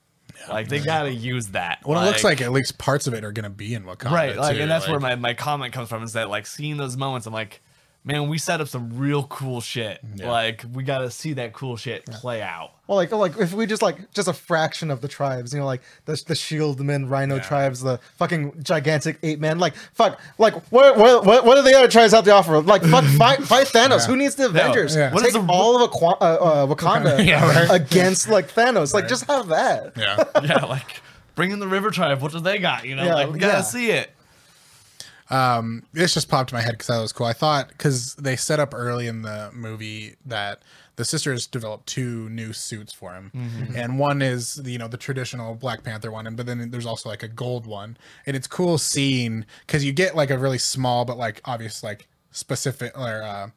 like 0.48 0.68
they 0.68 0.80
gotta 0.80 1.12
use 1.12 1.48
that. 1.48 1.80
well, 1.84 2.00
it 2.02 2.06
looks 2.06 2.24
like 2.24 2.40
at 2.40 2.52
least 2.52 2.78
parts 2.78 3.06
of 3.06 3.14
it 3.14 3.24
are 3.24 3.32
gonna 3.32 3.50
be 3.50 3.74
in 3.74 3.84
Wakanda. 3.84 4.10
right, 4.10 4.36
like, 4.36 4.56
too, 4.56 4.62
and 4.62 4.70
that's 4.70 4.88
where 4.88 5.00
my 5.00 5.14
my 5.14 5.34
comment 5.34 5.72
comes 5.72 5.88
from 5.88 6.02
is 6.02 6.14
that 6.14 6.28
like 6.28 6.46
seeing 6.46 6.76
those 6.76 6.96
moments, 6.96 7.26
I'm 7.26 7.32
like, 7.32 7.60
man, 8.04 8.28
we 8.28 8.36
set 8.38 8.60
up 8.60 8.68
some 8.68 8.98
real 8.98 9.24
cool 9.24 9.60
shit. 9.60 10.00
Yeah. 10.16 10.30
Like 10.30 10.64
we 10.72 10.82
gotta 10.82 11.10
see 11.10 11.34
that 11.34 11.52
cool 11.52 11.76
shit 11.76 12.04
play 12.06 12.42
out. 12.42 12.72
Well, 12.88 12.96
like, 12.96 13.12
like 13.12 13.38
if 13.38 13.54
we 13.54 13.64
just 13.66 13.80
like 13.80 14.10
just 14.12 14.28
a 14.28 14.32
fraction 14.32 14.90
of 14.90 15.00
the 15.00 15.08
tribes, 15.08 15.54
you 15.54 15.60
know, 15.60 15.66
like 15.66 15.82
the 16.04 16.20
the 16.26 16.34
shield 16.34 16.80
men, 16.80 17.08
rhino 17.08 17.36
Yeah. 17.36 17.42
tribes, 17.42 17.80
the 17.80 17.98
fucking 18.18 18.62
gigantic 18.62 19.18
ape 19.22 19.38
man, 19.38 19.58
like 19.58 19.74
fuck, 19.94 20.20
like 20.38 20.54
what 20.72 20.96
what 20.98 21.24
what, 21.24 21.44
what 21.44 21.54
do 21.54 21.62
the 21.62 21.76
other 21.78 21.88
tribes 21.88 22.12
have 22.12 22.24
to 22.24 22.32
offer? 22.32 22.60
Like 22.60 22.82
fuck, 22.82 23.04
fight 23.18 23.42
fight 23.44 23.68
Thanos. 23.68 24.00
Yeah. 24.00 24.06
Who 24.06 24.16
needs 24.16 24.34
the 24.34 24.46
Avengers? 24.46 24.96
yeah. 24.96 25.12
What 25.12 25.20
Take 25.20 25.28
is 25.28 25.34
the- 25.34 25.46
all 25.52 25.76
of 25.76 25.90
Aqua- 25.90 26.18
uh, 26.20 26.24
uh, 26.24 26.66
Wakanda 26.66 27.24
Yeah, 27.26 27.44
right. 27.68 27.70
against 27.80 28.28
like 28.28 28.52
Thanos. 28.52 28.92
Like 28.92 29.08
just 29.08 29.24
have 29.26 29.48
that. 29.48 29.92
yeah. 29.96 30.22
yeah, 30.42 30.64
like 30.64 31.00
bring 31.34 31.50
in 31.52 31.60
the 31.60 31.68
River 31.68 31.90
Tribe. 31.90 32.20
What 32.20 32.32
do 32.32 32.40
they 32.40 32.58
got? 32.58 32.84
You 32.84 32.96
know, 32.96 33.04
Yeah, 33.04 33.14
like 33.14 33.32
we 33.32 33.38
gotta 33.38 33.58
yeah. 33.58 33.62
see 33.62 33.90
it. 33.90 34.10
Um, 35.32 35.84
this 35.94 36.12
just 36.12 36.28
popped 36.28 36.52
in 36.52 36.56
my 36.56 36.62
head 36.62 36.72
because 36.72 36.88
that 36.88 37.00
was 37.00 37.12
cool. 37.12 37.26
I 37.26 37.32
thought 37.32 37.68
because 37.68 38.14
they 38.16 38.36
set 38.36 38.60
up 38.60 38.74
early 38.74 39.06
in 39.06 39.22
the 39.22 39.50
movie 39.54 40.14
that 40.26 40.62
the 40.96 41.06
sisters 41.06 41.46
developed 41.46 41.86
two 41.86 42.28
new 42.28 42.52
suits 42.52 42.92
for 42.92 43.14
him, 43.14 43.30
and 43.74 43.98
one 43.98 44.20
is 44.20 44.60
you 44.64 44.76
know 44.76 44.88
the 44.88 44.98
traditional 44.98 45.54
Black 45.54 45.82
Panther 45.84 46.10
one, 46.12 46.26
and 46.26 46.36
but 46.36 46.44
then 46.44 46.70
there's 46.70 46.84
also 46.84 47.08
like 47.08 47.22
a 47.22 47.28
gold 47.28 47.66
one, 47.66 47.96
and 48.26 48.36
it's 48.36 48.46
cool 48.46 48.76
seeing 48.76 49.46
because 49.66 49.82
you 49.84 49.92
get 49.92 50.14
like 50.14 50.28
a 50.30 50.36
really 50.36 50.58
small 50.58 51.06
but 51.06 51.16
like 51.16 51.40
obvious 51.46 51.82
like 51.82 52.08
specific 52.30 52.96
or 52.96 53.22
uh, 53.22 53.48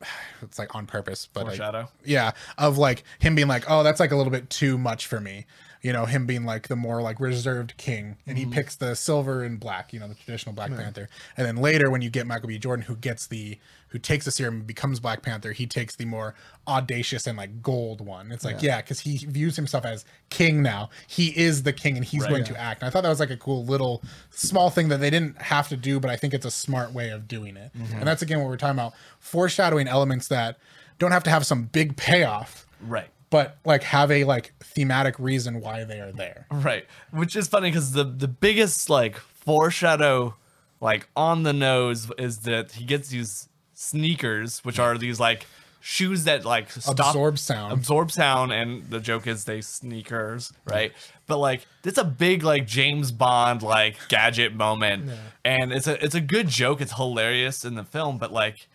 it's 0.42 0.58
like 0.58 0.74
on 0.74 0.86
purpose, 0.86 1.26
but 1.32 1.46
like, 1.46 1.58
yeah, 2.04 2.32
of 2.58 2.76
like 2.76 3.04
him 3.18 3.34
being 3.34 3.48
like, 3.48 3.64
oh, 3.68 3.82
that's 3.82 4.00
like 4.00 4.12
a 4.12 4.16
little 4.16 4.32
bit 4.32 4.50
too 4.50 4.76
much 4.76 5.06
for 5.06 5.20
me. 5.20 5.46
You 5.86 5.92
know, 5.92 6.04
him 6.04 6.26
being 6.26 6.44
like 6.44 6.66
the 6.66 6.74
more 6.74 7.00
like 7.00 7.20
reserved 7.20 7.76
king, 7.76 8.16
and 8.26 8.36
he 8.36 8.42
mm-hmm. 8.42 8.54
picks 8.54 8.74
the 8.74 8.96
silver 8.96 9.44
and 9.44 9.60
black, 9.60 9.92
you 9.92 10.00
know, 10.00 10.08
the 10.08 10.16
traditional 10.16 10.52
Black 10.52 10.74
Panther. 10.74 11.08
And 11.36 11.46
then 11.46 11.54
later, 11.58 11.92
when 11.92 12.02
you 12.02 12.10
get 12.10 12.26
Michael 12.26 12.48
B. 12.48 12.58
Jordan, 12.58 12.84
who 12.84 12.96
gets 12.96 13.28
the 13.28 13.56
who 13.90 14.00
takes 14.00 14.24
the 14.24 14.32
serum 14.32 14.56
and 14.56 14.66
becomes 14.66 14.98
Black 14.98 15.22
Panther, 15.22 15.52
he 15.52 15.64
takes 15.64 15.94
the 15.94 16.04
more 16.04 16.34
audacious 16.66 17.28
and 17.28 17.38
like 17.38 17.62
gold 17.62 18.00
one. 18.00 18.32
It's 18.32 18.44
like, 18.44 18.60
yeah, 18.62 18.80
because 18.80 18.98
he 18.98 19.18
views 19.18 19.54
himself 19.54 19.84
as 19.84 20.04
king 20.28 20.60
now. 20.60 20.90
He 21.06 21.28
is 21.38 21.62
the 21.62 21.72
king, 21.72 21.94
and 21.96 22.04
he's 22.04 22.22
Right. 22.22 22.30
going 22.30 22.44
to 22.46 22.60
act. 22.60 22.82
And 22.82 22.88
I 22.88 22.90
thought 22.90 23.04
that 23.04 23.08
was 23.08 23.20
like 23.20 23.30
a 23.30 23.36
cool 23.36 23.64
little 23.64 24.02
small 24.30 24.70
thing 24.70 24.88
that 24.88 24.98
they 24.98 25.10
didn't 25.10 25.40
have 25.40 25.68
to 25.68 25.76
do, 25.76 26.00
but 26.00 26.10
I 26.10 26.16
think 26.16 26.34
it's 26.34 26.44
a 26.46 26.50
smart 26.50 26.94
way 26.94 27.10
of 27.10 27.28
doing 27.28 27.56
it. 27.56 27.70
Mm-hmm. 27.78 27.98
And 27.98 28.08
that's 28.08 28.22
again 28.22 28.40
what 28.40 28.48
we're 28.48 28.56
talking 28.56 28.76
about: 28.76 28.94
foreshadowing 29.20 29.86
elements 29.86 30.26
that 30.26 30.58
don't 30.98 31.12
have 31.12 31.22
to 31.22 31.30
have 31.30 31.46
some 31.46 31.66
big 31.66 31.96
payoff 31.96 32.66
Right. 32.80 33.08
But 33.36 33.58
like 33.66 33.82
have 33.82 34.10
a 34.10 34.24
like 34.24 34.54
thematic 34.60 35.18
reason 35.18 35.60
why 35.60 35.84
they 35.84 36.00
are 36.00 36.10
there. 36.10 36.46
Right. 36.50 36.86
Which 37.10 37.36
is 37.36 37.46
funny 37.46 37.68
because 37.68 37.92
the 37.92 38.04
the 38.04 38.28
biggest 38.28 38.88
like 38.88 39.18
foreshadow, 39.18 40.36
like 40.80 41.06
on 41.14 41.42
the 41.42 41.52
nose, 41.52 42.10
is 42.16 42.38
that 42.40 42.72
he 42.72 42.86
gets 42.86 43.10
these 43.10 43.50
sneakers, 43.74 44.64
which 44.64 44.78
are 44.78 44.96
these 44.96 45.20
like 45.20 45.44
shoes 45.80 46.24
that 46.24 46.46
like 46.46 46.70
stop, 46.70 46.98
Absorb 46.98 47.38
sound. 47.38 47.74
absorb 47.74 48.10
sound, 48.10 48.52
and 48.52 48.88
the 48.88 49.00
joke 49.00 49.26
is 49.26 49.44
they 49.44 49.60
sneakers, 49.60 50.54
right? 50.64 50.92
But 51.26 51.36
like 51.36 51.66
it's 51.84 51.98
a 51.98 52.04
big 52.04 52.42
like 52.42 52.66
James 52.66 53.12
Bond 53.12 53.60
like 53.60 53.96
gadget 54.08 54.54
moment, 54.54 55.10
and 55.44 55.74
it's 55.74 55.86
a 55.86 56.02
it's 56.02 56.14
a 56.14 56.22
good 56.22 56.48
joke. 56.48 56.80
It's 56.80 56.94
hilarious 56.94 57.66
in 57.66 57.74
the 57.74 57.84
film, 57.84 58.16
but 58.16 58.32
like 58.32 58.66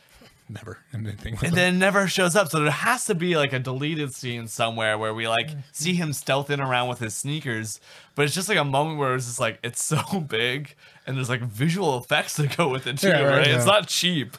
Never 0.53 0.79
anything. 0.93 1.37
And 1.41 1.55
then 1.55 1.75
it 1.75 1.77
never 1.77 2.07
shows 2.07 2.35
up. 2.35 2.49
So 2.49 2.59
there 2.59 2.71
has 2.71 3.05
to 3.05 3.15
be 3.15 3.37
like 3.37 3.53
a 3.53 3.59
deleted 3.59 4.13
scene 4.13 4.47
somewhere 4.47 4.97
where 4.97 5.13
we 5.13 5.27
like 5.27 5.47
mm. 5.47 5.63
see 5.71 5.93
him 5.93 6.11
stealthing 6.11 6.59
around 6.59 6.89
with 6.89 6.99
his 6.99 7.15
sneakers. 7.15 7.79
But 8.15 8.25
it's 8.25 8.35
just 8.35 8.49
like 8.49 8.57
a 8.57 8.65
moment 8.65 8.99
where 8.99 9.15
it's 9.15 9.27
just 9.27 9.39
like 9.39 9.59
it's 9.63 9.81
so 9.81 10.01
big 10.27 10.75
and 11.07 11.15
there's 11.15 11.29
like 11.29 11.41
visual 11.41 11.97
effects 11.97 12.35
that 12.35 12.57
go 12.57 12.67
with 12.67 12.85
it 12.85 12.97
too, 12.97 13.07
Yeah, 13.07 13.21
right? 13.21 13.37
right, 13.37 13.47
It's 13.47 13.65
not 13.65 13.87
cheap. 13.87 14.35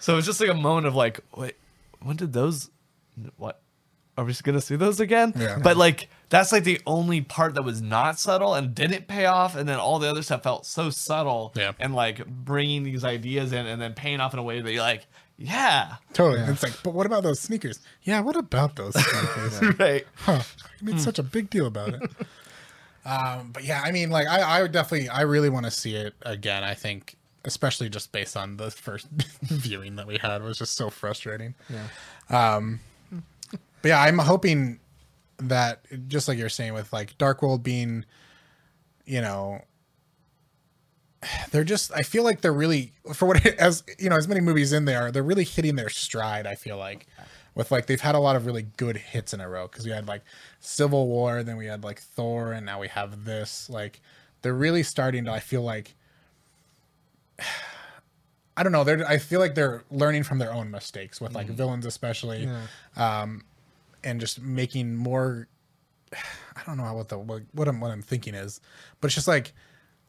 So 0.00 0.18
it's 0.18 0.26
just 0.26 0.38
like 0.38 0.50
a 0.50 0.54
moment 0.54 0.86
of 0.86 0.94
like, 0.94 1.20
wait, 1.34 1.56
when 2.02 2.16
did 2.16 2.34
those 2.34 2.70
what 3.38 3.62
are 4.16 4.24
we 4.24 4.32
just 4.32 4.44
gonna 4.44 4.60
see 4.60 4.76
those 4.76 5.00
again? 5.00 5.32
Yeah. 5.36 5.58
But 5.62 5.76
like 5.76 6.08
that's 6.28 6.52
like 6.52 6.64
the 6.64 6.80
only 6.86 7.20
part 7.20 7.54
that 7.54 7.62
was 7.62 7.82
not 7.82 8.18
subtle 8.18 8.54
and 8.54 8.74
didn't 8.74 9.08
pay 9.08 9.26
off, 9.26 9.56
and 9.56 9.68
then 9.68 9.78
all 9.78 9.98
the 9.98 10.08
other 10.08 10.22
stuff 10.22 10.42
felt 10.42 10.66
so 10.66 10.90
subtle. 10.90 11.52
Yeah. 11.56 11.72
And 11.78 11.94
like 11.94 12.26
bringing 12.26 12.82
these 12.84 13.04
ideas 13.04 13.52
in 13.52 13.66
and 13.66 13.80
then 13.80 13.94
paying 13.94 14.20
off 14.20 14.32
in 14.32 14.38
a 14.38 14.42
way 14.42 14.60
that 14.60 14.72
you're 14.72 14.82
like, 14.82 15.06
yeah, 15.36 15.96
totally. 16.12 16.40
It's 16.42 16.62
like, 16.62 16.80
but 16.82 16.94
what 16.94 17.06
about 17.06 17.22
those 17.22 17.40
sneakers? 17.40 17.80
Yeah, 18.02 18.20
what 18.20 18.36
about 18.36 18.76
those 18.76 18.94
sneakers? 18.94 19.78
right. 19.78 20.06
huh. 20.14 20.42
I 20.42 20.84
made 20.84 21.00
such 21.00 21.18
a 21.18 21.22
big 21.22 21.50
deal 21.50 21.66
about 21.66 21.94
it. 21.94 22.02
um, 23.04 23.50
but 23.52 23.64
yeah, 23.64 23.82
I 23.84 23.90
mean, 23.90 24.10
like, 24.10 24.28
I, 24.28 24.40
I 24.40 24.62
would 24.62 24.72
definitely, 24.72 25.08
I 25.08 25.22
really 25.22 25.50
want 25.50 25.64
to 25.64 25.72
see 25.72 25.96
it 25.96 26.14
again. 26.22 26.62
I 26.62 26.74
think, 26.74 27.16
especially 27.44 27.88
just 27.88 28.12
based 28.12 28.36
on 28.36 28.58
the 28.58 28.70
first 28.70 29.08
viewing 29.42 29.96
that 29.96 30.06
we 30.06 30.18
had, 30.18 30.42
was 30.42 30.58
just 30.58 30.76
so 30.76 30.88
frustrating. 30.88 31.54
Yeah. 31.68 32.54
Um, 32.54 32.80
but 33.84 33.90
yeah, 33.90 34.00
I'm 34.00 34.16
hoping 34.16 34.80
that 35.36 35.84
just 36.08 36.26
like 36.26 36.38
you're 36.38 36.48
saying 36.48 36.72
with 36.72 36.90
like 36.90 37.18
Dark 37.18 37.42
World 37.42 37.62
being, 37.62 38.06
you 39.04 39.20
know, 39.20 39.60
they're 41.50 41.64
just 41.64 41.92
I 41.94 42.02
feel 42.02 42.24
like 42.24 42.40
they're 42.40 42.50
really 42.50 42.92
for 43.12 43.26
what 43.26 43.44
as 43.60 43.82
you 43.98 44.08
know 44.08 44.16
as 44.16 44.26
many 44.26 44.40
movies 44.40 44.72
in 44.72 44.86
there 44.86 45.12
they're 45.12 45.22
really 45.22 45.44
hitting 45.44 45.76
their 45.76 45.90
stride. 45.90 46.46
I 46.46 46.54
feel 46.54 46.78
like 46.78 47.06
with 47.54 47.70
like 47.70 47.84
they've 47.84 48.00
had 48.00 48.14
a 48.14 48.20
lot 48.20 48.36
of 48.36 48.46
really 48.46 48.62
good 48.78 48.96
hits 48.96 49.34
in 49.34 49.42
a 49.42 49.48
row 49.50 49.68
because 49.68 49.84
we 49.84 49.90
had 49.90 50.08
like 50.08 50.22
Civil 50.60 51.06
War, 51.06 51.42
then 51.42 51.58
we 51.58 51.66
had 51.66 51.84
like 51.84 52.00
Thor, 52.00 52.52
and 52.52 52.64
now 52.64 52.80
we 52.80 52.88
have 52.88 53.26
this. 53.26 53.68
Like 53.68 54.00
they're 54.40 54.54
really 54.54 54.82
starting 54.82 55.26
to. 55.26 55.30
I 55.30 55.40
feel 55.40 55.60
like. 55.62 55.94
I 58.56 58.62
don't 58.62 58.72
know. 58.72 58.84
They're. 58.84 59.06
I 59.06 59.18
feel 59.18 59.40
like 59.40 59.54
they're 59.54 59.84
learning 59.90 60.22
from 60.22 60.38
their 60.38 60.54
own 60.54 60.70
mistakes 60.70 61.20
with 61.20 61.34
like 61.34 61.48
villains, 61.48 61.84
especially 61.84 62.48
um, 62.96 63.42
and 64.04 64.20
just 64.20 64.40
making 64.40 64.94
more. 64.96 65.48
I 66.12 66.62
don't 66.66 66.76
know 66.76 66.94
what 66.94 67.08
the 67.08 67.18
what, 67.18 67.42
what 67.52 67.66
I'm 67.68 67.80
what 67.80 67.90
I'm 67.90 68.02
thinking 68.02 68.34
is, 68.34 68.60
but 69.00 69.08
it's 69.08 69.14
just 69.14 69.28
like 69.28 69.52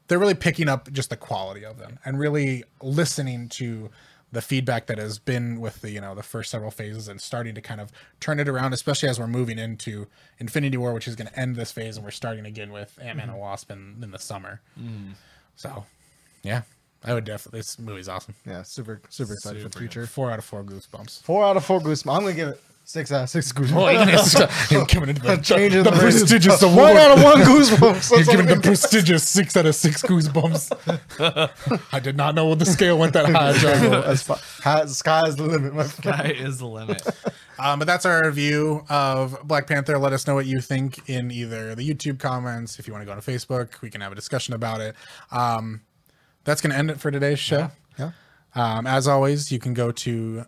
they're 0.07 0.19
really 0.19 0.35
picking 0.35 0.69
up 0.69 0.91
just 0.91 1.09
the 1.09 1.17
quality 1.17 1.65
of 1.65 1.79
them 1.79 1.97
and 2.05 2.19
really 2.19 2.63
listening 2.81 3.49
to 3.49 3.89
the 4.31 4.41
feedback 4.41 4.87
that 4.87 4.97
has 4.97 5.17
been 5.17 5.61
with 5.61 5.81
the 5.81 5.89
you 5.89 6.01
know 6.01 6.13
the 6.13 6.23
first 6.23 6.51
several 6.51 6.71
phases 6.71 7.07
and 7.07 7.21
starting 7.21 7.55
to 7.55 7.61
kind 7.61 7.79
of 7.79 7.91
turn 8.19 8.39
it 8.39 8.47
around, 8.47 8.73
especially 8.73 9.09
as 9.09 9.19
we're 9.19 9.27
moving 9.27 9.57
into 9.57 10.07
Infinity 10.39 10.77
War, 10.77 10.93
which 10.93 11.07
is 11.07 11.15
going 11.15 11.27
to 11.27 11.39
end 11.39 11.55
this 11.55 11.71
phase, 11.71 11.95
and 11.95 12.03
we're 12.03 12.11
starting 12.11 12.45
again 12.45 12.71
with 12.71 12.97
Ant 13.01 13.17
Man 13.17 13.29
and 13.29 13.31
mm-hmm. 13.31 13.39
Wasp 13.39 13.71
in, 13.71 13.97
in 14.01 14.11
the 14.11 14.19
summer. 14.19 14.61
Mm. 14.79 15.13
So, 15.55 15.85
yeah, 16.43 16.63
I 17.03 17.13
would 17.13 17.23
definitely. 17.23 17.59
This 17.59 17.79
movie's 17.79 18.09
awesome. 18.09 18.35
Yeah, 18.45 18.63
super 18.63 19.01
super 19.09 19.33
excited 19.33 19.63
for 19.63 19.69
the 19.69 19.79
future. 19.79 20.05
Four 20.05 20.31
out 20.31 20.39
of 20.39 20.45
four 20.45 20.63
goosebumps. 20.63 21.21
Four 21.21 21.45
out 21.45 21.55
of 21.55 21.63
four 21.63 21.79
goosebumps. 21.79 22.13
I'm 22.13 22.21
gonna 22.21 22.33
give 22.33 22.49
it 22.49 22.61
six 22.87 23.11
out 23.11 23.23
of 23.23 23.29
six 23.29 23.51
goosebumps. 23.51 24.71
You're 24.71 24.85
giving 24.87 25.09
it 25.09 25.21
the, 25.21 25.37
Changing 25.43 25.83
the 25.83 25.89
the 25.89 25.95
rating. 25.95 25.99
prestigious 26.19 26.61
One 26.63 26.95
out 26.97 27.17
of 27.17 27.23
one 27.23 27.37
goosebumps. 27.39 28.09
You're 28.11 28.19
That's 28.19 28.29
giving 28.29 28.49
all 28.49 28.55
the 28.55 28.61
prestigious 28.61 29.27
six 29.27 29.57
out 29.57 29.65
of 29.65 29.75
six 29.75 30.01
goosebumps. 30.03 31.81
I 31.91 31.99
did 31.99 32.15
not 32.15 32.35
know 32.35 32.45
what 32.45 32.59
the 32.59 32.65
scale 32.65 32.97
went 32.97 33.13
that 33.13 33.25
high, 33.29 33.53
John. 33.57 34.03
As 34.03 34.23
far, 34.23 34.37
ha- 34.63 34.85
sky's 34.85 35.35
the 35.35 35.43
limit. 35.43 35.73
My 35.73 35.83
friend. 35.83 36.15
Sky 36.17 36.27
is 36.31 36.59
the 36.59 36.67
limit. 36.67 37.01
Um, 37.57 37.79
but 37.79 37.85
that's 37.85 38.05
our 38.05 38.25
review 38.25 38.83
of 38.89 39.37
Black 39.47 39.67
Panther. 39.67 39.97
Let 39.97 40.13
us 40.13 40.27
know 40.27 40.35
what 40.35 40.45
you 40.45 40.59
think 40.61 41.09
in 41.09 41.31
either 41.31 41.73
the 41.75 41.87
YouTube 41.89 42.19
comments. 42.19 42.79
If 42.79 42.87
you 42.87 42.93
want 42.93 43.01
to 43.01 43.05
go 43.05 43.13
on 43.13 43.19
Facebook, 43.21 43.81
we 43.81 43.89
can 43.89 44.01
have 44.01 44.11
a 44.11 44.15
discussion 44.15 44.53
about 44.53 44.81
it. 44.81 44.95
Um, 45.31 45.81
that's 46.43 46.61
going 46.61 46.71
to 46.71 46.77
end 46.77 46.91
it 46.91 46.99
for 46.99 47.09
today's 47.11 47.39
show. 47.39 47.71
Yeah. 47.97 48.11
Um, 48.53 48.85
as 48.85 49.07
always, 49.07 49.51
you 49.51 49.59
can 49.59 49.73
go 49.73 49.91
to 49.91 50.45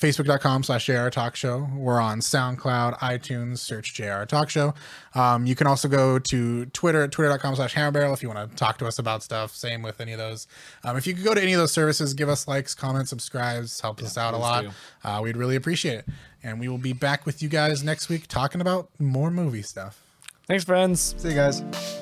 facebook.com 0.00 0.62
slash 0.62 0.86
JRR 0.86 1.10
Talk 1.10 1.36
Show. 1.36 1.68
We're 1.74 2.00
on 2.00 2.20
SoundCloud, 2.20 2.98
iTunes, 2.98 3.58
search 3.58 3.94
JRR 3.94 4.26
Talk 4.26 4.48
Show. 4.48 4.74
Um, 5.14 5.46
you 5.46 5.54
can 5.54 5.66
also 5.66 5.88
go 5.88 6.18
to 6.18 6.66
Twitter 6.66 7.02
at 7.02 7.12
twitter.com 7.12 7.56
slash 7.56 7.74
hammerbarrel 7.74 8.12
if 8.14 8.22
you 8.22 8.28
want 8.30 8.50
to 8.50 8.56
talk 8.56 8.78
to 8.78 8.86
us 8.86 8.98
about 8.98 9.22
stuff. 9.22 9.54
Same 9.54 9.82
with 9.82 10.00
any 10.00 10.12
of 10.12 10.18
those. 10.18 10.46
Um, 10.84 10.96
if 10.96 11.06
you 11.06 11.14
could 11.14 11.24
go 11.24 11.34
to 11.34 11.42
any 11.42 11.52
of 11.52 11.58
those 11.60 11.72
services, 11.72 12.14
give 12.14 12.28
us 12.28 12.48
likes, 12.48 12.74
comments, 12.74 13.10
subscribes, 13.10 13.80
helps 13.80 14.02
us 14.02 14.16
out 14.16 14.34
a 14.34 14.38
lot. 14.38 14.64
Uh, 15.04 15.20
we'd 15.22 15.36
really 15.36 15.56
appreciate 15.56 15.98
it. 15.98 16.06
And 16.42 16.58
we 16.58 16.68
will 16.68 16.78
be 16.78 16.94
back 16.94 17.26
with 17.26 17.42
you 17.42 17.50
guys 17.50 17.82
next 17.84 18.08
week 18.08 18.26
talking 18.26 18.60
about 18.62 18.88
more 18.98 19.30
movie 19.30 19.62
stuff. 19.62 20.02
Thanks, 20.46 20.64
friends. 20.64 21.14
See 21.18 21.28
you 21.28 21.34
guys. 21.34 21.99